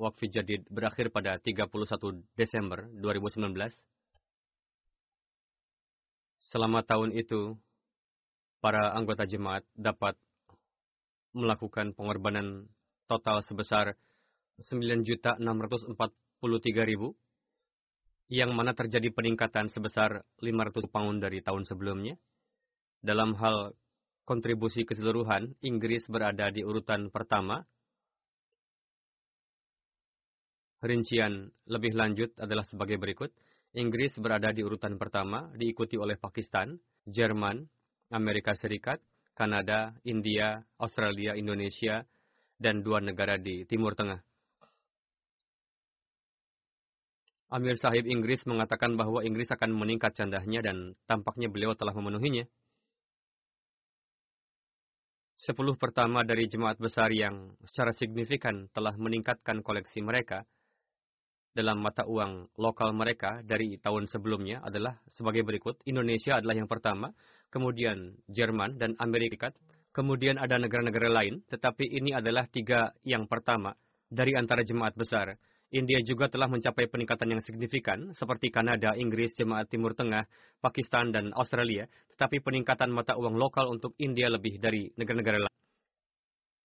wakfi 0.00 0.26
jadid 0.26 0.66
berakhir 0.66 1.14
pada 1.14 1.38
31 1.38 1.70
Desember 2.34 2.90
2019. 2.98 3.54
Selama 6.42 6.82
tahun 6.82 7.14
itu, 7.14 7.54
para 8.58 8.90
anggota 8.98 9.22
jemaat 9.22 9.62
dapat 9.78 10.18
melakukan 11.32 11.94
pengorbanan 11.94 12.66
total 13.06 13.42
sebesar 13.46 13.94
9.643.000 14.60 15.38
yang 18.32 18.50
mana 18.56 18.72
terjadi 18.72 19.12
peningkatan 19.12 19.68
sebesar 19.68 20.24
500 20.40 20.88
pound 20.88 21.20
dari 21.20 21.44
tahun 21.44 21.68
sebelumnya. 21.68 22.16
Dalam 23.02 23.34
hal 23.34 23.74
kontribusi 24.22 24.86
keseluruhan, 24.86 25.58
Inggris 25.58 26.06
berada 26.06 26.54
di 26.54 26.62
urutan 26.62 27.10
pertama. 27.10 27.66
Rincian 30.82 31.50
lebih 31.66 31.98
lanjut 31.98 32.30
adalah 32.38 32.62
sebagai 32.62 33.02
berikut. 33.02 33.34
Inggris 33.74 34.14
berada 34.22 34.54
di 34.54 34.62
urutan 34.62 35.02
pertama, 35.02 35.50
diikuti 35.58 35.98
oleh 35.98 36.14
Pakistan, 36.14 36.78
Jerman, 37.02 37.66
Amerika 38.14 38.54
Serikat, 38.54 39.02
Kanada, 39.34 39.96
India, 40.06 40.62
Australia, 40.78 41.34
Indonesia, 41.34 42.06
dan 42.60 42.86
dua 42.86 43.02
negara 43.02 43.34
di 43.34 43.66
Timur 43.66 43.98
Tengah. 43.98 44.22
Amir 47.52 47.76
Sahib 47.76 48.08
Inggris 48.08 48.46
mengatakan 48.48 48.96
bahwa 48.96 49.20
Inggris 49.26 49.50
akan 49.52 49.76
meningkat 49.76 50.16
candahnya 50.16 50.64
dan 50.64 50.96
tampaknya 51.04 51.52
beliau 51.52 51.76
telah 51.76 51.92
memenuhinya. 51.92 52.48
Sepuluh 55.42 55.74
pertama 55.74 56.22
dari 56.22 56.46
jemaat 56.46 56.78
besar 56.78 57.10
yang 57.10 57.58
secara 57.66 57.90
signifikan 57.90 58.70
telah 58.70 58.94
meningkatkan 58.94 59.58
koleksi 59.66 59.98
mereka– 59.98 60.46
dalam 61.52 61.84
mata 61.84 62.08
uang 62.08 62.48
lokal 62.56 62.96
mereka 62.96 63.44
dari 63.44 63.76
tahun 63.76 64.08
sebelumnya 64.08 64.64
adalah 64.64 64.96
sebagai 65.12 65.44
berikut. 65.44 65.84
Indonesia 65.84 66.40
adalah 66.40 66.56
yang 66.56 66.68
pertama, 66.68 67.12
kemudian 67.52 68.16
Jerman 68.24 68.80
dan 68.80 68.96
Amerika, 68.96 69.52
kemudian 69.92 70.40
ada 70.40 70.56
negara-negara 70.56 71.12
lain, 71.12 71.44
tetapi 71.52 71.92
ini 71.92 72.16
adalah 72.16 72.48
tiga 72.48 72.96
yang 73.04 73.28
pertama 73.28 73.76
dari 74.08 74.32
antara 74.32 74.64
jemaat 74.64 74.96
besar. 74.96 75.36
India 75.72 76.04
juga 76.04 76.28
telah 76.28 76.52
mencapai 76.52 76.84
peningkatan 76.84 77.32
yang 77.32 77.40
signifikan, 77.40 78.12
seperti 78.12 78.52
Kanada, 78.52 78.92
Inggris, 78.92 79.32
Jemaat 79.40 79.72
Timur 79.72 79.96
Tengah, 79.96 80.28
Pakistan, 80.60 81.08
dan 81.08 81.32
Australia, 81.32 81.88
tetapi 82.12 82.44
peningkatan 82.44 82.92
mata 82.92 83.16
uang 83.16 83.40
lokal 83.40 83.72
untuk 83.72 83.96
India 83.96 84.28
lebih 84.28 84.60
dari 84.60 84.92
negara-negara 85.00 85.48
lain. 85.48 85.60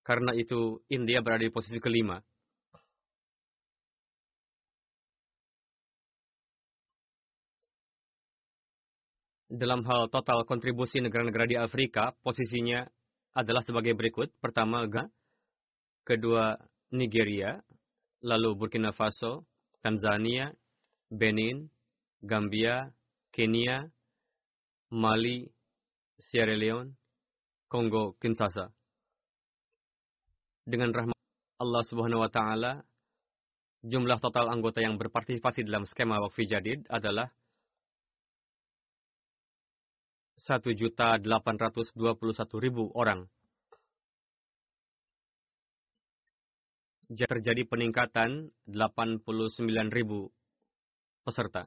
Karena 0.04 0.36
itu, 0.36 0.84
India 0.92 1.24
berada 1.24 1.48
di 1.48 1.52
posisi 1.56 1.80
kelima. 1.80 2.20
Dalam 9.48 9.88
hal 9.88 10.12
total 10.12 10.44
kontribusi 10.44 11.00
negara-negara 11.00 11.48
di 11.48 11.56
Afrika, 11.56 12.12
posisinya 12.20 12.84
adalah 13.40 13.64
sebagai 13.64 13.96
berikut. 13.96 14.36
Pertama, 14.44 14.84
Ghana. 14.84 15.08
Kedua, 16.04 16.60
Nigeria. 16.92 17.56
Lalu 18.28 18.60
Burkina 18.60 18.92
Faso, 18.92 19.48
Tanzania, 19.80 20.52
Benin, 21.08 21.72
Gambia, 22.20 22.92
Kenya, 23.32 23.88
Mali, 24.92 25.48
Sierra 26.20 26.60
Leone, 26.60 26.92
Kongo, 27.72 28.20
Kinshasa. 28.20 28.68
Dengan 30.68 30.92
rahmat 30.92 31.16
Allah 31.64 31.84
Subhanahu 31.88 32.20
wa 32.20 32.28
taala, 32.28 32.84
jumlah 33.88 34.20
total 34.20 34.52
anggota 34.52 34.84
yang 34.84 35.00
berpartisipasi 35.00 35.64
dalam 35.64 35.88
skema 35.88 36.20
wakfi 36.20 36.44
jadid 36.44 36.84
adalah 36.92 37.32
1.821.000 40.44 41.24
orang. 42.92 43.24
Terjadi 47.08 47.64
peningkatan 47.64 48.52
89.000 48.68 49.24
peserta. 51.24 51.64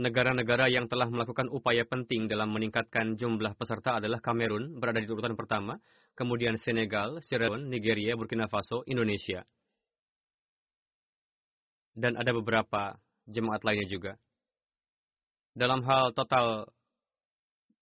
Negara-negara 0.00 0.72
yang 0.72 0.88
telah 0.88 1.12
melakukan 1.12 1.52
upaya 1.52 1.84
penting 1.84 2.32
dalam 2.32 2.48
meningkatkan 2.48 3.20
jumlah 3.20 3.52
peserta 3.60 4.00
adalah 4.00 4.24
Kamerun, 4.24 4.80
berada 4.80 5.04
di 5.04 5.06
urutan 5.06 5.36
pertama, 5.36 5.76
kemudian 6.16 6.56
Senegal, 6.56 7.20
Sierra 7.20 7.52
Leone, 7.52 7.68
Nigeria, 7.68 8.16
Burkina 8.16 8.48
Faso, 8.48 8.80
Indonesia. 8.88 9.44
Dan 11.92 12.16
ada 12.16 12.32
beberapa 12.32 12.96
jemaat 13.28 13.60
lainnya 13.68 13.84
juga 13.84 14.16
dalam 15.52 15.84
hal 15.84 16.16
total 16.16 16.72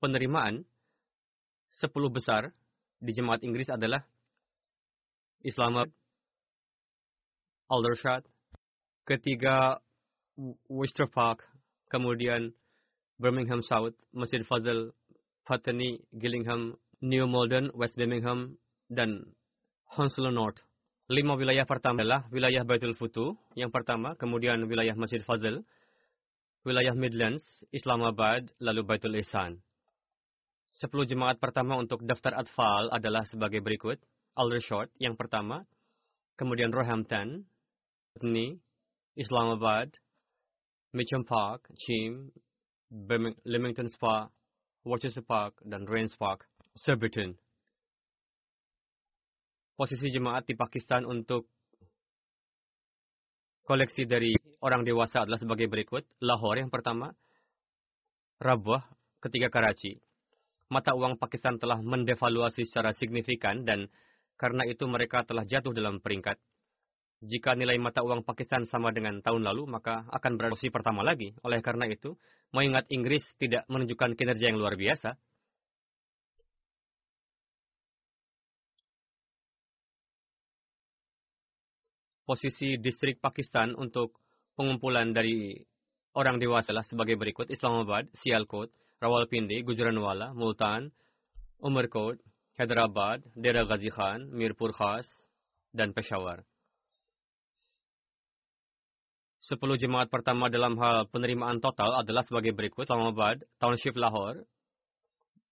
penerimaan, 0.02 0.66
sepuluh 1.70 2.10
besar 2.10 2.50
di 3.00 3.16
jemaat 3.16 3.40
Inggris 3.40 3.72
adalah 3.72 4.04
Islamabad, 5.40 5.88
Aldershot, 7.72 8.28
ketiga 9.08 9.80
Worcester 10.68 11.08
Park, 11.08 11.40
kemudian 11.88 12.52
Birmingham 13.16 13.64
South, 13.64 13.96
Masjid 14.12 14.44
Fazal, 14.44 14.92
Putney, 15.48 16.00
Gillingham, 16.12 16.76
New 17.00 17.24
Malden, 17.24 17.72
West 17.72 17.96
Birmingham, 17.96 18.60
dan 18.92 19.32
Hounslow 19.96 20.30
North. 20.30 20.60
Lima 21.10 21.34
wilayah 21.34 21.66
pertama 21.66 22.04
adalah 22.04 22.28
wilayah 22.30 22.62
Baitul 22.62 22.94
Futu, 22.94 23.34
yang 23.58 23.72
pertama, 23.74 24.14
kemudian 24.14 24.62
wilayah 24.68 24.94
Masjid 24.94 25.24
Fazal, 25.24 25.64
wilayah 26.62 26.94
Midlands, 26.94 27.64
Islamabad, 27.72 28.46
lalu 28.60 28.84
Baitul 28.86 29.16
Ihsan. 29.18 29.58
Sepuluh 30.70 31.04
jemaat 31.04 31.42
pertama 31.42 31.74
untuk 31.76 32.06
daftar 32.06 32.40
atfal 32.40 32.88
adalah 32.94 33.26
sebagai 33.26 33.58
berikut. 33.58 33.98
Aldershot 34.38 34.88
yang 35.02 35.18
pertama, 35.18 35.66
kemudian 36.38 36.70
Roehampton, 36.70 37.42
Putney, 38.14 38.62
Islamabad, 39.18 39.90
Mitcham 40.94 41.26
Park, 41.26 41.66
Chim, 41.76 42.30
Leamington 43.46 43.90
Spa, 43.90 44.30
Worcester 44.86 45.22
Park, 45.22 45.58
dan 45.66 45.86
Rains 45.86 46.14
Park, 46.14 46.46
Surbiton. 46.78 47.34
Posisi 49.74 50.10
jemaat 50.12 50.46
di 50.46 50.54
Pakistan 50.54 51.06
untuk 51.06 51.50
koleksi 53.66 54.06
dari 54.06 54.34
orang 54.60 54.82
dewasa 54.82 55.24
adalah 55.24 55.38
sebagai 55.38 55.70
berikut. 55.70 56.06
Lahore 56.22 56.62
yang 56.62 56.72
pertama, 56.72 57.14
Rabwah, 58.40 58.82
ketiga 59.22 59.48
Karachi. 59.48 60.00
Mata 60.70 60.94
uang 60.94 61.18
Pakistan 61.18 61.58
telah 61.58 61.82
mendevaluasi 61.82 62.62
secara 62.62 62.94
signifikan 62.94 63.66
dan 63.66 63.90
karena 64.38 64.62
itu 64.64 64.86
mereka 64.86 65.26
telah 65.26 65.42
jatuh 65.42 65.74
dalam 65.74 65.98
peringkat. 65.98 66.38
Jika 67.20 67.52
nilai 67.52 67.76
mata 67.76 68.00
uang 68.00 68.24
Pakistan 68.24 68.64
sama 68.64 68.94
dengan 68.94 69.20
tahun 69.20 69.44
lalu, 69.44 69.68
maka 69.68 70.08
akan 70.08 70.40
berada 70.40 70.56
posisi 70.56 70.72
pertama 70.72 71.04
lagi. 71.04 71.36
Oleh 71.44 71.60
karena 71.60 71.84
itu, 71.84 72.16
mengingat 72.54 72.88
Inggris 72.88 73.20
tidak 73.36 73.68
menunjukkan 73.68 74.16
kinerja 74.16 74.48
yang 74.48 74.56
luar 74.56 74.78
biasa, 74.80 75.20
posisi 82.30 82.78
distrik 82.78 83.18
Pakistan 83.18 83.74
untuk 83.74 84.14
pengumpulan 84.54 85.10
dari 85.10 85.58
orang 86.14 86.38
dewasa 86.38 86.70
sebagai 86.86 87.18
berikut. 87.18 87.50
Islamabad, 87.50 88.06
Sialkot, 88.22 88.70
Rawalpindi, 89.00 89.64
Gujranwala, 89.64 90.36
Multan, 90.36 90.92
Umarkot, 91.64 92.20
Hyderabad, 92.60 93.24
Dera 93.32 93.64
Ghazi 93.64 93.88
Khan, 93.88 94.28
Mirpur 94.28 94.76
Khas, 94.76 95.08
dan 95.72 95.96
Peshawar. 95.96 96.44
Sepuluh 99.40 99.80
jemaat 99.80 100.12
pertama 100.12 100.52
dalam 100.52 100.76
hal 100.76 101.08
penerimaan 101.08 101.64
total 101.64 102.04
adalah 102.04 102.20
sebagai 102.28 102.52
berikut. 102.52 102.84
Islamabad, 102.84 103.40
Township 103.56 103.96
Lahore, 103.96 104.44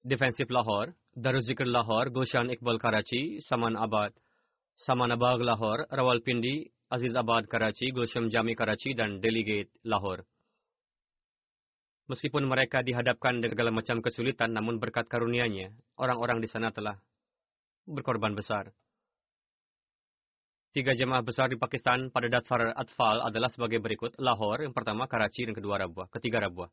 Defensive 0.05 0.53
Lahore, 0.53 0.92
Daruzikr 1.16 1.64
Lahore, 1.64 2.12
Gulshan 2.12 2.53
Iqbal 2.53 2.76
Karachi, 2.76 3.40
Saman 3.40 3.80
Abad, 3.80 4.12
Samanabag 4.76 5.40
Lahore, 5.40 5.88
Rawalpindi, 5.88 6.68
Azizabad 6.92 7.49
Karachi, 7.49 7.96
Gulsham 7.96 8.28
Jami 8.28 8.53
Karachi, 8.53 8.92
dan 8.92 9.24
Delegate 9.24 9.72
Lahore. 9.88 10.28
Meskipun 12.09 12.48
mereka 12.48 12.80
dihadapkan 12.80 13.36
dengan 13.38 13.52
segala 13.52 13.70
macam 13.70 14.00
kesulitan, 14.00 14.56
namun 14.56 14.80
berkat 14.80 15.04
karunia-Nya, 15.12 15.76
orang-orang 16.00 16.40
di 16.40 16.48
sana 16.48 16.72
telah 16.72 16.96
berkorban 17.84 18.32
besar. 18.32 18.72
Tiga 20.72 20.92
jemaah 20.96 21.24
besar 21.24 21.52
di 21.52 21.56
Pakistan 21.56 22.09
pada 22.09 22.28
Datfar 22.28 22.72
Atfal 22.76 23.24
adalah 23.24 23.48
sebagai 23.52 23.80
berikut. 23.80 24.16
Lahore 24.20 24.68
yang 24.68 24.76
pertama, 24.76 25.04
Karachi 25.04 25.48
dan 25.48 25.56
kedua 25.56 25.80
Rabwa, 25.80 26.09
ketiga 26.12 26.44
Rabwa. 26.44 26.68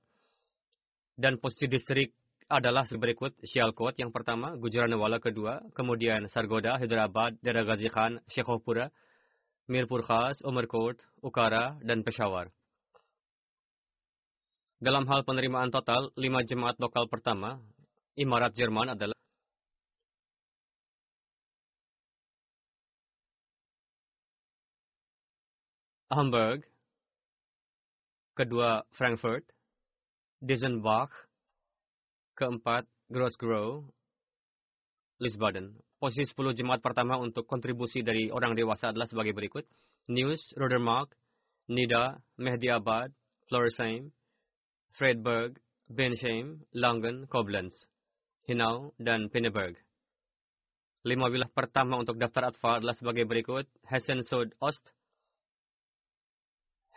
Dan 1.15 1.39
posisi 1.39 1.67
distrik 1.71 2.11
adalah 2.51 2.85
berikut 2.85 3.35
Sialkot 3.41 3.97
yang 3.97 4.11
pertama, 4.11 4.53
Gujaranwala 4.59 5.17
kedua, 5.23 5.63
kemudian 5.73 6.27
Sargoda, 6.27 6.77
Hyderabad, 6.77 7.39
Dera 7.39 7.63
Khan, 7.65 8.19
Shekhopura, 8.27 8.91
Mirpur 9.67 10.05
Khas, 10.05 10.43
Umarkot, 10.45 11.01
Ukara, 11.23 11.79
dan 11.81 12.03
Peshawar. 12.05 12.53
Dalam 14.75 15.07
hal 15.07 15.23
penerimaan 15.23 15.71
total, 15.71 16.11
lima 16.19 16.43
jemaat 16.43 16.75
lokal 16.83 17.07
pertama, 17.07 17.55
imarat 18.19 18.51
Jerman 18.51 18.91
adalah 18.91 19.15
Hamburg, 26.11 26.67
kedua 28.35 28.83
Frankfurt, 28.91 29.47
Dizenbach, 30.43 31.11
keempat 32.35 32.83
Grosgrow, 33.07 33.87
Lisbaden. 35.23 35.71
Posisi 35.95 36.27
10 36.35 36.51
jemaat 36.51 36.83
pertama 36.83 37.15
untuk 37.15 37.47
kontribusi 37.47 38.03
dari 38.03 38.27
orang 38.27 38.51
dewasa 38.59 38.91
adalah 38.91 39.07
sebagai 39.07 39.31
berikut. 39.31 39.63
News, 40.11 40.51
Rodermark, 40.59 41.15
Nida, 41.71 42.19
Mehdiabad, 42.35 43.15
Floresheim, 43.47 44.11
Fredberg, 44.95 45.59
Bensheim, 45.91 46.63
Langen, 46.71 47.27
Koblenz, 47.27 47.75
Hinau, 48.47 48.95
dan 48.97 49.27
Pinneberg. 49.29 49.75
Lima 51.05 51.29
wilayah 51.29 51.51
pertama 51.53 52.01
untuk 52.01 52.17
daftar 52.17 52.49
atfal 52.49 52.81
adalah 52.81 52.97
sebagai 52.97 53.29
berikut. 53.29 53.69
Hessen 53.85 54.25
Sud 54.25 54.57
Ost, 54.57 54.81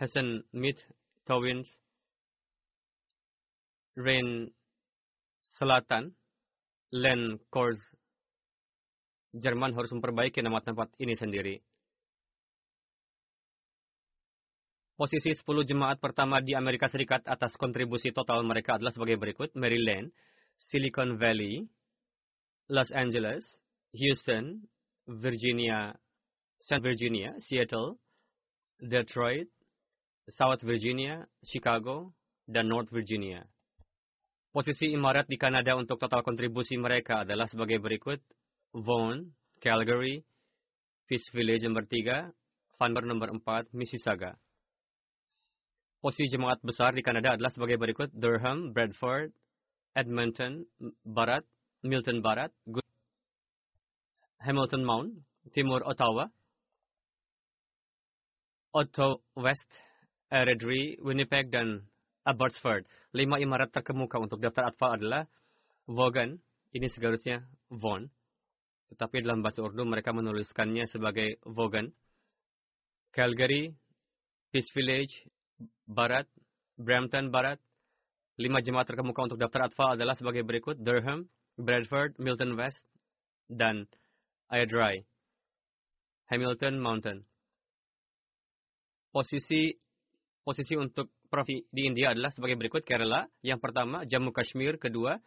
Hessen 0.00 0.48
Mid, 0.56 0.80
Towins, 1.28 1.68
Rhein 3.98 4.48
Selatan, 5.60 6.14
Len 6.94 7.36
Kors. 7.52 7.82
Jerman 9.36 9.76
harus 9.76 9.92
memperbaiki 9.92 10.40
nama 10.40 10.64
tempat 10.64 10.88
ini 10.96 11.12
sendiri. 11.12 11.60
Posisi 14.98 15.30
10 15.30 15.62
jemaat 15.62 16.02
pertama 16.02 16.42
di 16.42 16.58
Amerika 16.58 16.90
Serikat 16.90 17.22
atas 17.30 17.54
kontribusi 17.54 18.10
total 18.10 18.42
mereka 18.42 18.82
adalah 18.82 18.90
sebagai 18.90 19.14
berikut. 19.14 19.54
Maryland, 19.54 20.10
Silicon 20.58 21.14
Valley, 21.14 21.70
Los 22.66 22.90
Angeles, 22.90 23.46
Houston, 23.94 24.58
Virginia, 25.06 25.94
St. 26.58 26.82
Virginia, 26.82 27.30
Seattle, 27.38 27.94
Detroit, 28.82 29.46
South 30.26 30.66
Virginia, 30.66 31.22
Chicago, 31.46 32.10
dan 32.50 32.66
North 32.66 32.90
Virginia. 32.90 33.46
Posisi 34.50 34.90
imarat 34.90 35.30
di 35.30 35.38
Kanada 35.38 35.78
untuk 35.78 36.02
total 36.02 36.26
kontribusi 36.26 36.74
mereka 36.74 37.22
adalah 37.22 37.46
sebagai 37.46 37.78
berikut. 37.78 38.18
Vaughan, 38.74 39.30
Calgary, 39.62 40.26
Peace 41.06 41.30
Village 41.30 41.62
nomor 41.62 41.86
3, 41.86 42.34
Vancouver 42.74 43.06
nomor 43.06 43.30
4, 43.30 43.70
Mississauga. 43.78 44.34
Posisi 45.98 46.30
jemaat 46.30 46.62
besar 46.62 46.94
di 46.94 47.02
Kanada 47.02 47.34
adalah 47.34 47.50
sebagai 47.50 47.74
berikut 47.74 48.14
Durham, 48.14 48.70
Bradford, 48.70 49.34
Edmonton, 49.98 50.62
Barat, 51.02 51.42
Milton 51.82 52.22
Barat, 52.22 52.54
Hamilton 54.38 54.82
Mount, 54.86 55.10
Timur 55.50 55.82
Ottawa, 55.82 56.30
Otto 58.70 59.26
West, 59.34 59.66
Eredry, 60.30 60.94
Winnipeg, 61.02 61.50
dan 61.50 61.82
Abbotsford. 62.22 62.86
Lima 63.16 63.42
imarat 63.42 63.74
terkemuka 63.74 64.22
untuk 64.22 64.38
daftar 64.38 64.70
atfal 64.70 65.00
adalah 65.00 65.26
Vaughan, 65.90 66.38
ini 66.76 66.86
seharusnya 66.86 67.42
Vaughan, 67.72 68.06
tetapi 68.94 69.24
dalam 69.24 69.40
bahasa 69.40 69.64
Urdu 69.64 69.82
mereka 69.82 70.14
menuliskannya 70.14 70.84
sebagai 70.86 71.40
Vaughan, 71.42 71.90
Calgary, 73.10 73.72
Peace 74.52 74.68
Village, 74.76 75.26
Barat, 75.86 76.26
Brampton 76.78 77.30
Barat. 77.30 77.58
Lima 78.38 78.62
jemaat 78.62 78.86
terkemuka 78.86 79.26
untuk 79.26 79.40
daftar 79.42 79.66
atfal 79.66 79.98
adalah 79.98 80.14
sebagai 80.14 80.46
berikut. 80.46 80.78
Durham, 80.78 81.26
Bradford, 81.58 82.14
Milton 82.22 82.54
West, 82.54 82.86
dan 83.50 83.90
Ayadry. 84.46 85.02
Hamilton 86.30 86.78
Mountain. 86.78 87.18
Posisi 89.10 89.74
posisi 90.44 90.76
untuk 90.78 91.12
provinsi 91.28 91.68
di 91.68 91.84
India 91.84 92.16
adalah 92.16 92.32
sebagai 92.32 92.56
berikut. 92.56 92.86
Kerala, 92.86 93.28
yang 93.44 93.60
pertama, 93.60 94.06
Jammu 94.08 94.32
Kashmir, 94.32 94.80
kedua, 94.80 95.20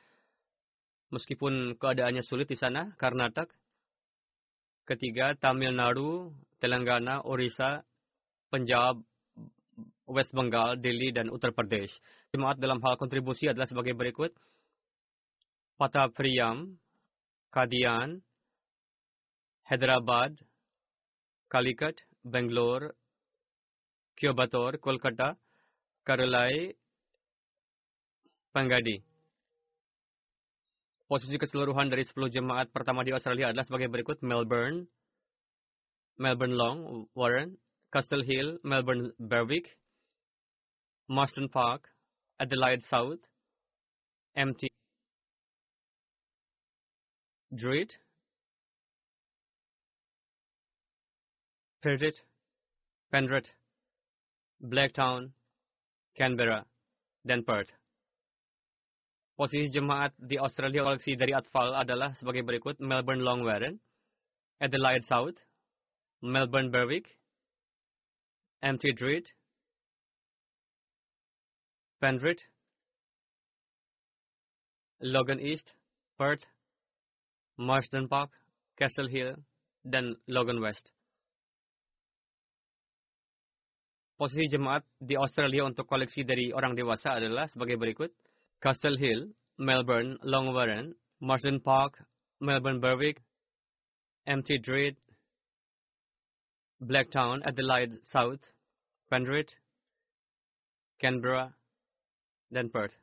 meskipun 1.13 1.77
keadaannya 1.77 2.25
sulit 2.25 2.49
di 2.49 2.57
sana, 2.57 2.95
Karnatak, 2.97 3.53
ketiga, 4.87 5.37
Tamil 5.37 5.77
Nadu, 5.77 6.33
Telangana, 6.57 7.21
Orissa, 7.21 7.85
Punjab, 8.49 9.03
West 10.11 10.35
Bengal, 10.35 10.75
Delhi, 10.75 11.15
dan 11.15 11.31
Uttar 11.31 11.55
Pradesh. 11.55 11.95
Jemaat 12.35 12.59
dalam 12.59 12.83
hal 12.83 12.99
kontribusi 12.99 13.47
adalah 13.47 13.65
sebagai 13.65 13.95
berikut. 13.95 14.35
Patapriyam, 15.79 16.77
Kadian, 17.49 18.19
Hyderabad, 19.65 20.35
Calicut, 21.47 21.95
Bangalore, 22.21 22.93
Kyobator, 24.19 24.77
Kolkata, 24.77 25.39
Karolai, 26.03 26.75
Pangadi. 28.51 28.99
Posisi 31.07 31.35
keseluruhan 31.35 31.91
dari 31.91 32.07
10 32.07 32.31
jemaat 32.31 32.71
pertama 32.71 33.03
di 33.03 33.11
Australia 33.11 33.51
adalah 33.51 33.67
sebagai 33.67 33.91
berikut. 33.91 34.23
Melbourne, 34.23 34.87
Melbourne 36.15 36.55
Long, 36.55 36.77
Warren, 37.17 37.57
Castle 37.91 38.23
Hill, 38.23 38.63
Melbourne 38.63 39.11
Berwick, 39.19 39.67
Marston 41.11 41.49
Park, 41.51 41.91
Adelaide 42.39 42.81
South, 42.87 43.19
MT, 44.33 44.71
Druid, 47.53 47.91
Perth, 51.83 52.23
Penrith, 53.11 53.51
Blacktown, 54.63 55.33
Canberra, 56.15 56.63
dan 57.27 57.43
Perth. 57.43 57.75
Posisi 59.35 59.67
jemaat 59.67 60.15
di 60.15 60.39
Australia 60.39 60.87
koleksi 60.87 61.19
dari 61.19 61.35
Atfal 61.35 61.75
adalah 61.75 62.15
sebagai 62.15 62.47
berikut. 62.47 62.79
Melbourne 62.79 63.19
Long 63.19 63.43
Warren, 63.43 63.75
Adelaide 64.63 65.03
South, 65.03 65.35
Melbourne 66.23 66.71
Berwick, 66.71 67.09
MT 68.63 68.95
Druid, 68.95 69.27
Penrith, 72.01 72.41
Logan 75.01 75.39
East, 75.39 75.73
Perth, 76.17 76.41
Marsden 77.57 78.07
Park, 78.09 78.31
Castle 78.75 79.07
Hill, 79.07 79.35
dan 79.85 80.15
Logan 80.27 80.57
West. 80.61 80.89
Posisi 84.17 84.49
jemaat 84.49 84.81
di 84.97 85.13
Australia 85.13 85.61
untuk 85.65 85.85
koleksi 85.85 86.25
dari 86.25 86.49
orang 86.49 86.73
dewasa 86.73 87.21
adalah 87.21 87.45
sebagai 87.45 87.77
berikut. 87.77 88.09
Castle 88.57 88.97
Hill, 88.97 89.29
Melbourne, 89.61 90.17
Long 90.25 90.53
Warren, 90.53 90.93
Marsden 91.21 91.61
Park, 91.61 92.01
Melbourne 92.41 92.81
Berwick, 92.81 93.21
MT 94.25 94.61
Druid, 94.65 94.97
Blacktown, 96.81 97.45
Adelaide 97.45 97.97
South, 98.09 98.41
Penrith, 99.09 99.53
Canberra, 100.97 101.53
dan 102.51 102.67
Perth. 102.67 102.93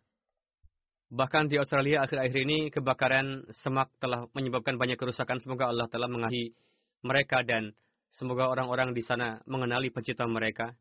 Bahkan 1.09 1.49
di 1.49 1.57
Australia 1.57 2.05
akhir-akhir 2.05 2.41
ini 2.45 2.59
kebakaran 2.69 3.49
semak 3.65 3.89
telah 3.97 4.29
menyebabkan 4.37 4.77
banyak 4.77 5.01
kerusakan. 5.01 5.41
Semoga 5.41 5.73
Allah 5.73 5.89
telah 5.89 6.05
mengasihi 6.05 6.53
mereka 7.01 7.41
dan 7.41 7.73
semoga 8.13 8.53
orang-orang 8.53 8.93
di 8.93 9.01
sana 9.01 9.41
mengenali 9.49 9.89
pencipta 9.89 10.29
mereka. 10.29 10.77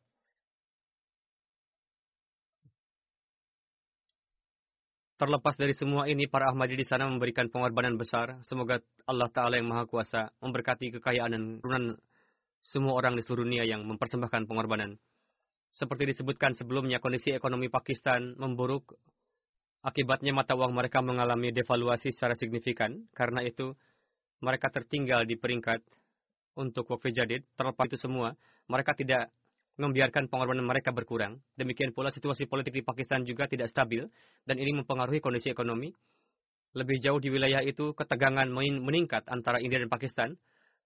Terlepas 5.17 5.57
dari 5.57 5.73
semua 5.73 6.05
ini, 6.05 6.29
para 6.29 6.45
Ahmadi 6.45 6.77
di 6.77 6.85
sana 6.85 7.09
memberikan 7.09 7.49
pengorbanan 7.49 7.97
besar. 7.97 8.37
Semoga 8.45 8.77
Allah 9.09 9.25
Ta'ala 9.33 9.57
yang 9.57 9.65
Maha 9.65 9.89
Kuasa 9.89 10.29
memberkati 10.45 10.93
kekayaan 10.93 11.33
dan 11.33 11.41
keturunan 11.57 11.97
semua 12.61 12.93
orang 12.93 13.17
di 13.17 13.25
seluruh 13.25 13.41
dunia 13.41 13.65
yang 13.65 13.81
mempersembahkan 13.87 14.45
pengorbanan. 14.45 14.93
Seperti 15.77 16.09
disebutkan 16.09 16.57
sebelumnya, 16.57 16.97
kondisi 16.97 17.29
ekonomi 17.29 17.69
Pakistan 17.69 18.33
memburuk. 18.33 18.97
Akibatnya 19.85 20.33
mata 20.33 20.57
uang 20.57 20.73
mereka 20.73 21.05
mengalami 21.05 21.53
devaluasi 21.53 22.09
secara 22.09 22.33
signifikan. 22.33 23.05
Karena 23.13 23.45
itu, 23.45 23.77
mereka 24.41 24.73
tertinggal 24.73 25.29
di 25.29 25.37
peringkat 25.37 25.85
untuk 26.57 26.89
waktu 26.89 27.13
jadid. 27.13 27.45
Terlepas 27.53 27.93
itu 27.93 28.09
semua, 28.09 28.33
mereka 28.65 28.97
tidak 28.97 29.29
membiarkan 29.77 30.25
pengorbanan 30.33 30.65
mereka 30.65 30.89
berkurang. 30.89 31.37
Demikian 31.53 31.93
pula 31.93 32.09
situasi 32.09 32.49
politik 32.49 32.73
di 32.73 32.81
Pakistan 32.81 33.21
juga 33.21 33.45
tidak 33.45 33.69
stabil 33.69 34.01
dan 34.49 34.57
ini 34.57 34.81
mempengaruhi 34.81 35.21
kondisi 35.21 35.53
ekonomi. 35.53 35.93
Lebih 36.73 36.97
jauh 37.05 37.21
di 37.21 37.29
wilayah 37.29 37.61
itu, 37.61 37.93
ketegangan 37.93 38.49
meningkat 38.81 39.29
antara 39.29 39.61
India 39.61 39.77
dan 39.77 39.93
Pakistan. 39.93 40.33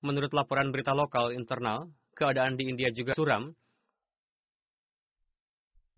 Menurut 0.03 0.35
laporan 0.35 0.75
berita 0.75 0.91
lokal 0.91 1.31
internal, 1.31 1.87
keadaan 2.11 2.59
di 2.59 2.67
India 2.67 2.91
juga 2.91 3.15
suram. 3.15 3.55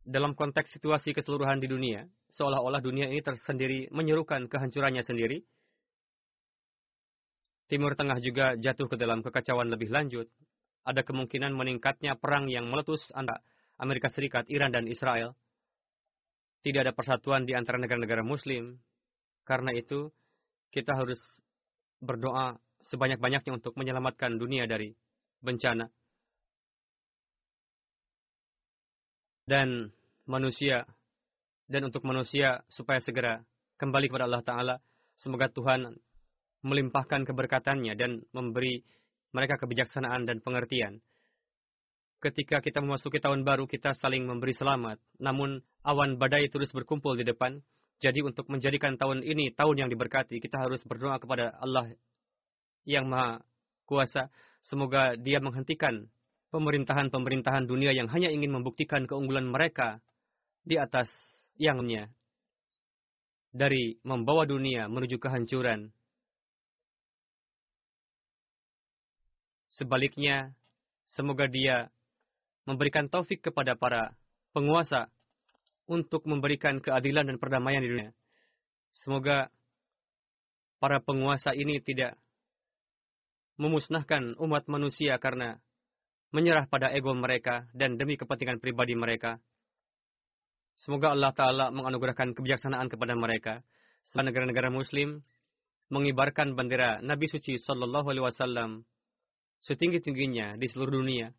Dalam 0.03 0.35
konteks 0.35 0.75
situasi 0.75 1.15
keseluruhan 1.15 1.63
di 1.63 1.71
dunia, 1.71 2.03
seolah-olah 2.35 2.83
dunia 2.83 3.07
ini 3.07 3.23
tersendiri 3.23 3.87
menyerukan 3.91 4.51
kehancurannya 4.51 4.99
sendiri. 4.99 5.39
Timur 7.71 7.95
Tengah 7.95 8.19
juga 8.19 8.59
jatuh 8.59 8.91
ke 8.91 8.99
dalam 8.99 9.23
kekacauan 9.23 9.71
lebih 9.71 9.89
lanjut. 9.89 10.27
Ada 10.83 11.07
kemungkinan 11.07 11.55
meningkatnya 11.55 12.19
perang 12.19 12.51
yang 12.51 12.67
meletus 12.67 13.07
antara 13.15 13.39
Amerika 13.79 14.11
Serikat, 14.11 14.45
Iran, 14.51 14.75
dan 14.75 14.85
Israel. 14.91 15.33
Tidak 16.61 16.83
ada 16.83 16.91
persatuan 16.91 17.47
di 17.47 17.55
antara 17.55 17.79
negara-negara 17.79 18.21
Muslim. 18.21 18.75
Karena 19.47 19.71
itu, 19.71 20.11
kita 20.71 20.95
harus 20.95 21.19
berdoa 22.03 22.59
sebanyak-banyaknya 22.83 23.55
untuk 23.55 23.79
menyelamatkan 23.79 24.35
dunia 24.35 24.67
dari 24.67 24.91
bencana. 25.39 25.87
Dan 29.43 29.91
manusia 30.23 30.87
dan 31.67 31.87
untuk 31.87 32.03
manusia 32.07 32.63
supaya 32.71 32.99
segera 33.03 33.43
kembali 33.79 34.07
kepada 34.07 34.25
Allah 34.27 34.43
Ta'ala. 34.43 34.75
Semoga 35.19 35.51
Tuhan 35.51 35.93
melimpahkan 36.63 37.27
keberkatannya 37.27 37.93
dan 37.99 38.23
memberi 38.31 38.81
mereka 39.35 39.59
kebijaksanaan 39.59 40.23
dan 40.23 40.39
pengertian. 40.39 41.03
Ketika 42.23 42.63
kita 42.63 42.79
memasuki 42.79 43.19
tahun 43.19 43.43
baru, 43.43 43.67
kita 43.67 43.91
saling 43.99 44.23
memberi 44.23 44.55
selamat. 44.55 44.95
Namun, 45.19 45.59
awan 45.83 46.15
badai 46.15 46.47
terus 46.47 46.71
berkumpul 46.71 47.19
di 47.19 47.27
depan. 47.27 47.59
Jadi, 47.99 48.23
untuk 48.23 48.47
menjadikan 48.47 48.95
tahun 48.95 49.27
ini 49.27 49.51
tahun 49.51 49.83
yang 49.83 49.89
diberkati, 49.91 50.39
kita 50.39 50.63
harus 50.63 50.79
berdoa 50.87 51.19
kepada 51.19 51.51
Allah 51.59 51.91
yang 52.87 53.11
Maha 53.11 53.43
Kuasa. 53.83 54.31
Semoga 54.63 55.19
Dia 55.19 55.43
menghentikan 55.43 56.07
pemerintahan-pemerintahan 56.53 57.65
dunia 57.65 57.97
yang 57.97 58.05
hanya 58.13 58.29
ingin 58.29 58.53
membuktikan 58.53 59.09
keunggulan 59.09 59.49
mereka 59.49 59.97
di 60.61 60.77
atas 60.77 61.09
yangnya 61.57 62.13
dari 63.49 63.97
membawa 64.05 64.45
dunia 64.45 64.85
menuju 64.85 65.17
kehancuran. 65.17 65.89
Sebaliknya, 69.73 70.53
semoga 71.09 71.49
dia 71.49 71.89
memberikan 72.69 73.09
taufik 73.09 73.41
kepada 73.41 73.73
para 73.73 74.13
penguasa 74.53 75.09
untuk 75.89 76.29
memberikan 76.29 76.77
keadilan 76.77 77.33
dan 77.33 77.41
perdamaian 77.41 77.81
di 77.81 77.89
dunia. 77.89 78.11
Semoga 78.93 79.49
para 80.77 81.01
penguasa 81.01 81.57
ini 81.57 81.81
tidak 81.81 82.13
memusnahkan 83.57 84.37
umat 84.37 84.69
manusia 84.69 85.17
karena 85.17 85.62
menyerah 86.33 86.65
pada 86.65 86.89
ego 86.89 87.13
mereka 87.13 87.69
dan 87.77 87.95
demi 87.95 88.17
kepentingan 88.17 88.57
pribadi 88.57 88.97
mereka. 88.97 89.37
Semoga 90.73 91.13
Allah 91.13 91.29
Ta'ala 91.31 91.65
menganugerahkan 91.69 92.33
kebijaksanaan 92.33 92.89
kepada 92.89 93.13
mereka. 93.13 93.61
Semoga 94.01 94.33
negara-negara 94.33 94.73
Muslim 94.73 95.21
mengibarkan 95.93 96.57
bendera 96.57 96.99
Nabi 97.05 97.29
Suci 97.29 97.61
Sallallahu 97.61 98.09
Alaihi 98.09 98.25
Wasallam 98.25 98.81
setinggi-tingginya 99.61 100.57
di 100.57 100.65
seluruh 100.67 100.99
dunia 100.99 101.31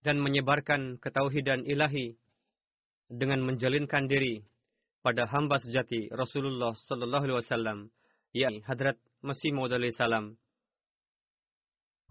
dan 0.00 0.18
menyebarkan 0.18 0.96
ketauhidan 0.98 1.68
ilahi 1.68 2.16
dengan 3.12 3.44
menjalinkan 3.44 4.08
diri 4.08 4.40
pada 5.04 5.28
hamba 5.28 5.60
sejati 5.60 6.08
Rasulullah 6.08 6.72
Sallallahu 6.72 7.24
Alaihi 7.28 7.38
Wasallam, 7.44 7.78
yakni 8.32 8.64
Hadrat 8.64 8.96
Masih 9.20 9.52
Maud 9.52 9.70
salam 9.94 10.40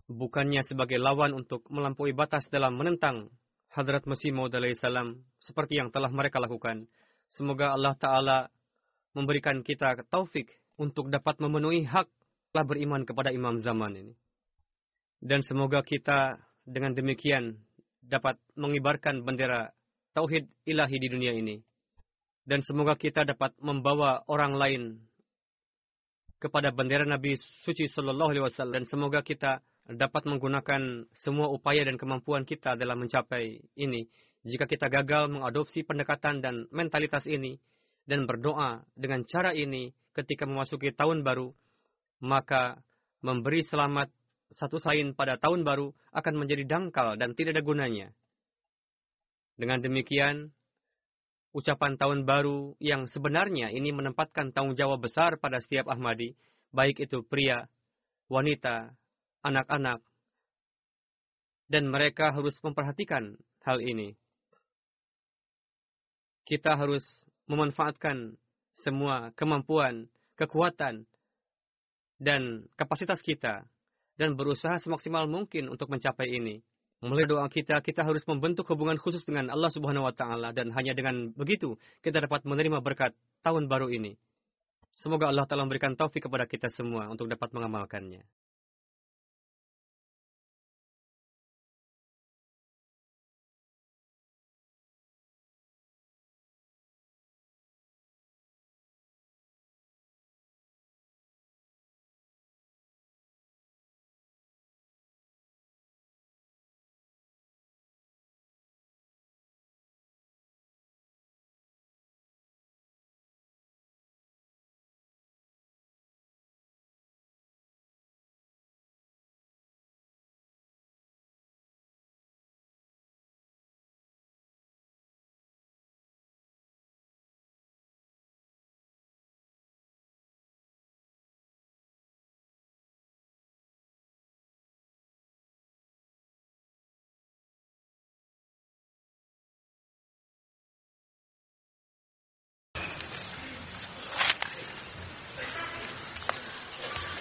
bukannya 0.08 0.64
sebagai 0.64 0.98
lawan 0.98 1.36
untuk 1.36 1.68
melampaui 1.68 2.16
batas 2.16 2.48
dalam 2.48 2.80
menentang 2.80 3.28
Hadrat 3.72 4.08
Masih 4.08 4.32
Maud 4.34 4.56
salam 4.80 5.22
seperti 5.38 5.78
yang 5.78 5.92
telah 5.92 6.10
mereka 6.10 6.40
lakukan. 6.40 6.88
Semoga 7.28 7.76
Allah 7.76 7.94
Ta'ala 8.00 8.40
memberikan 9.12 9.60
kita 9.62 10.08
taufik 10.08 10.50
untuk 10.80 11.12
dapat 11.12 11.38
memenuhi 11.44 11.84
hak 11.84 12.08
telah 12.56 12.66
beriman 12.66 13.04
kepada 13.04 13.30
imam 13.36 13.60
zaman 13.60 13.94
ini. 13.94 14.14
Dan 15.20 15.44
semoga 15.44 15.84
kita 15.84 16.40
dengan 16.64 16.96
demikian 16.96 17.60
dapat 18.00 18.40
mengibarkan 18.56 19.28
bendera 19.28 19.76
tauhid 20.16 20.48
ilahi 20.64 20.98
di 20.98 21.08
dunia 21.12 21.36
ini. 21.36 21.60
Dan 22.48 22.64
semoga 22.64 22.96
kita 22.96 23.28
dapat 23.28 23.52
membawa 23.60 24.24
orang 24.32 24.56
lain 24.56 24.82
kepada 26.40 26.72
bendera 26.72 27.04
Nabi 27.04 27.36
suci 27.66 27.90
sallallahu 27.92 28.32
alaihi 28.32 28.46
wasallam 28.46 28.74
dan 28.82 28.86
semoga 28.88 29.20
kita 29.26 29.60
dapat 29.88 30.28
menggunakan 30.28 31.08
semua 31.16 31.48
upaya 31.48 31.88
dan 31.88 31.96
kemampuan 31.96 32.44
kita 32.44 32.76
dalam 32.76 33.00
mencapai 33.00 33.64
ini. 33.80 34.12
Jika 34.44 34.68
kita 34.68 34.92
gagal 34.92 35.32
mengadopsi 35.32 35.88
pendekatan 35.88 36.44
dan 36.44 36.68
mentalitas 36.72 37.24
ini 37.28 37.60
dan 38.04 38.28
berdoa 38.28 38.84
dengan 38.96 39.24
cara 39.24 39.56
ini 39.56 39.92
ketika 40.12 40.44
memasuki 40.44 40.92
tahun 40.92 41.24
baru, 41.24 41.52
maka 42.24 42.80
memberi 43.24 43.64
selamat 43.64 44.12
satu 44.56 44.80
lain 44.80 45.12
pada 45.12 45.36
tahun 45.36 45.68
baru 45.68 45.92
akan 46.16 46.34
menjadi 46.36 46.64
dangkal 46.64 47.20
dan 47.20 47.36
tidak 47.36 47.60
ada 47.60 47.64
gunanya. 47.64 48.08
Dengan 49.60 49.84
demikian, 49.84 50.56
ucapan 51.52 51.98
tahun 51.98 52.24
baru 52.24 52.78
yang 52.80 53.10
sebenarnya 53.10 53.74
ini 53.74 53.92
menempatkan 53.92 54.54
tanggung 54.54 54.78
jawab 54.78 55.04
besar 55.04 55.36
pada 55.42 55.60
setiap 55.60 55.90
Ahmadi, 55.92 56.38
baik 56.72 57.04
itu 57.04 57.26
pria, 57.26 57.68
wanita, 58.32 58.94
anak-anak, 59.48 60.04
dan 61.72 61.88
mereka 61.88 62.36
harus 62.36 62.56
memperhatikan 62.64 63.36
hal 63.64 63.80
ini. 63.80 64.16
Kita 66.48 66.80
harus 66.80 67.04
memanfaatkan 67.48 68.36
semua 68.72 69.36
kemampuan, 69.36 70.08
kekuatan, 70.40 71.08
dan 72.20 72.68
kapasitas 72.80 73.20
kita, 73.20 73.68
dan 74.16 74.34
berusaha 74.40 74.80
semaksimal 74.80 75.28
mungkin 75.28 75.68
untuk 75.68 75.92
mencapai 75.92 76.28
ini. 76.28 76.64
Melalui 76.98 77.30
doa 77.30 77.46
kita, 77.46 77.78
kita 77.86 78.02
harus 78.02 78.26
membentuk 78.26 78.66
hubungan 78.74 78.98
khusus 78.98 79.22
dengan 79.22 79.54
Allah 79.54 79.70
Subhanahu 79.70 80.10
wa 80.10 80.16
Ta'ala, 80.16 80.50
dan 80.50 80.74
hanya 80.74 80.98
dengan 80.98 81.30
begitu 81.38 81.78
kita 82.02 82.26
dapat 82.26 82.42
menerima 82.42 82.82
berkat 82.82 83.14
tahun 83.46 83.70
baru 83.70 83.94
ini. 83.94 84.18
Semoga 84.98 85.30
Allah 85.30 85.46
Ta'ala 85.46 85.62
memberikan 85.62 85.94
taufik 85.94 86.26
kepada 86.26 86.50
kita 86.50 86.74
semua 86.74 87.06
untuk 87.06 87.30
dapat 87.30 87.54
mengamalkannya. 87.54 88.26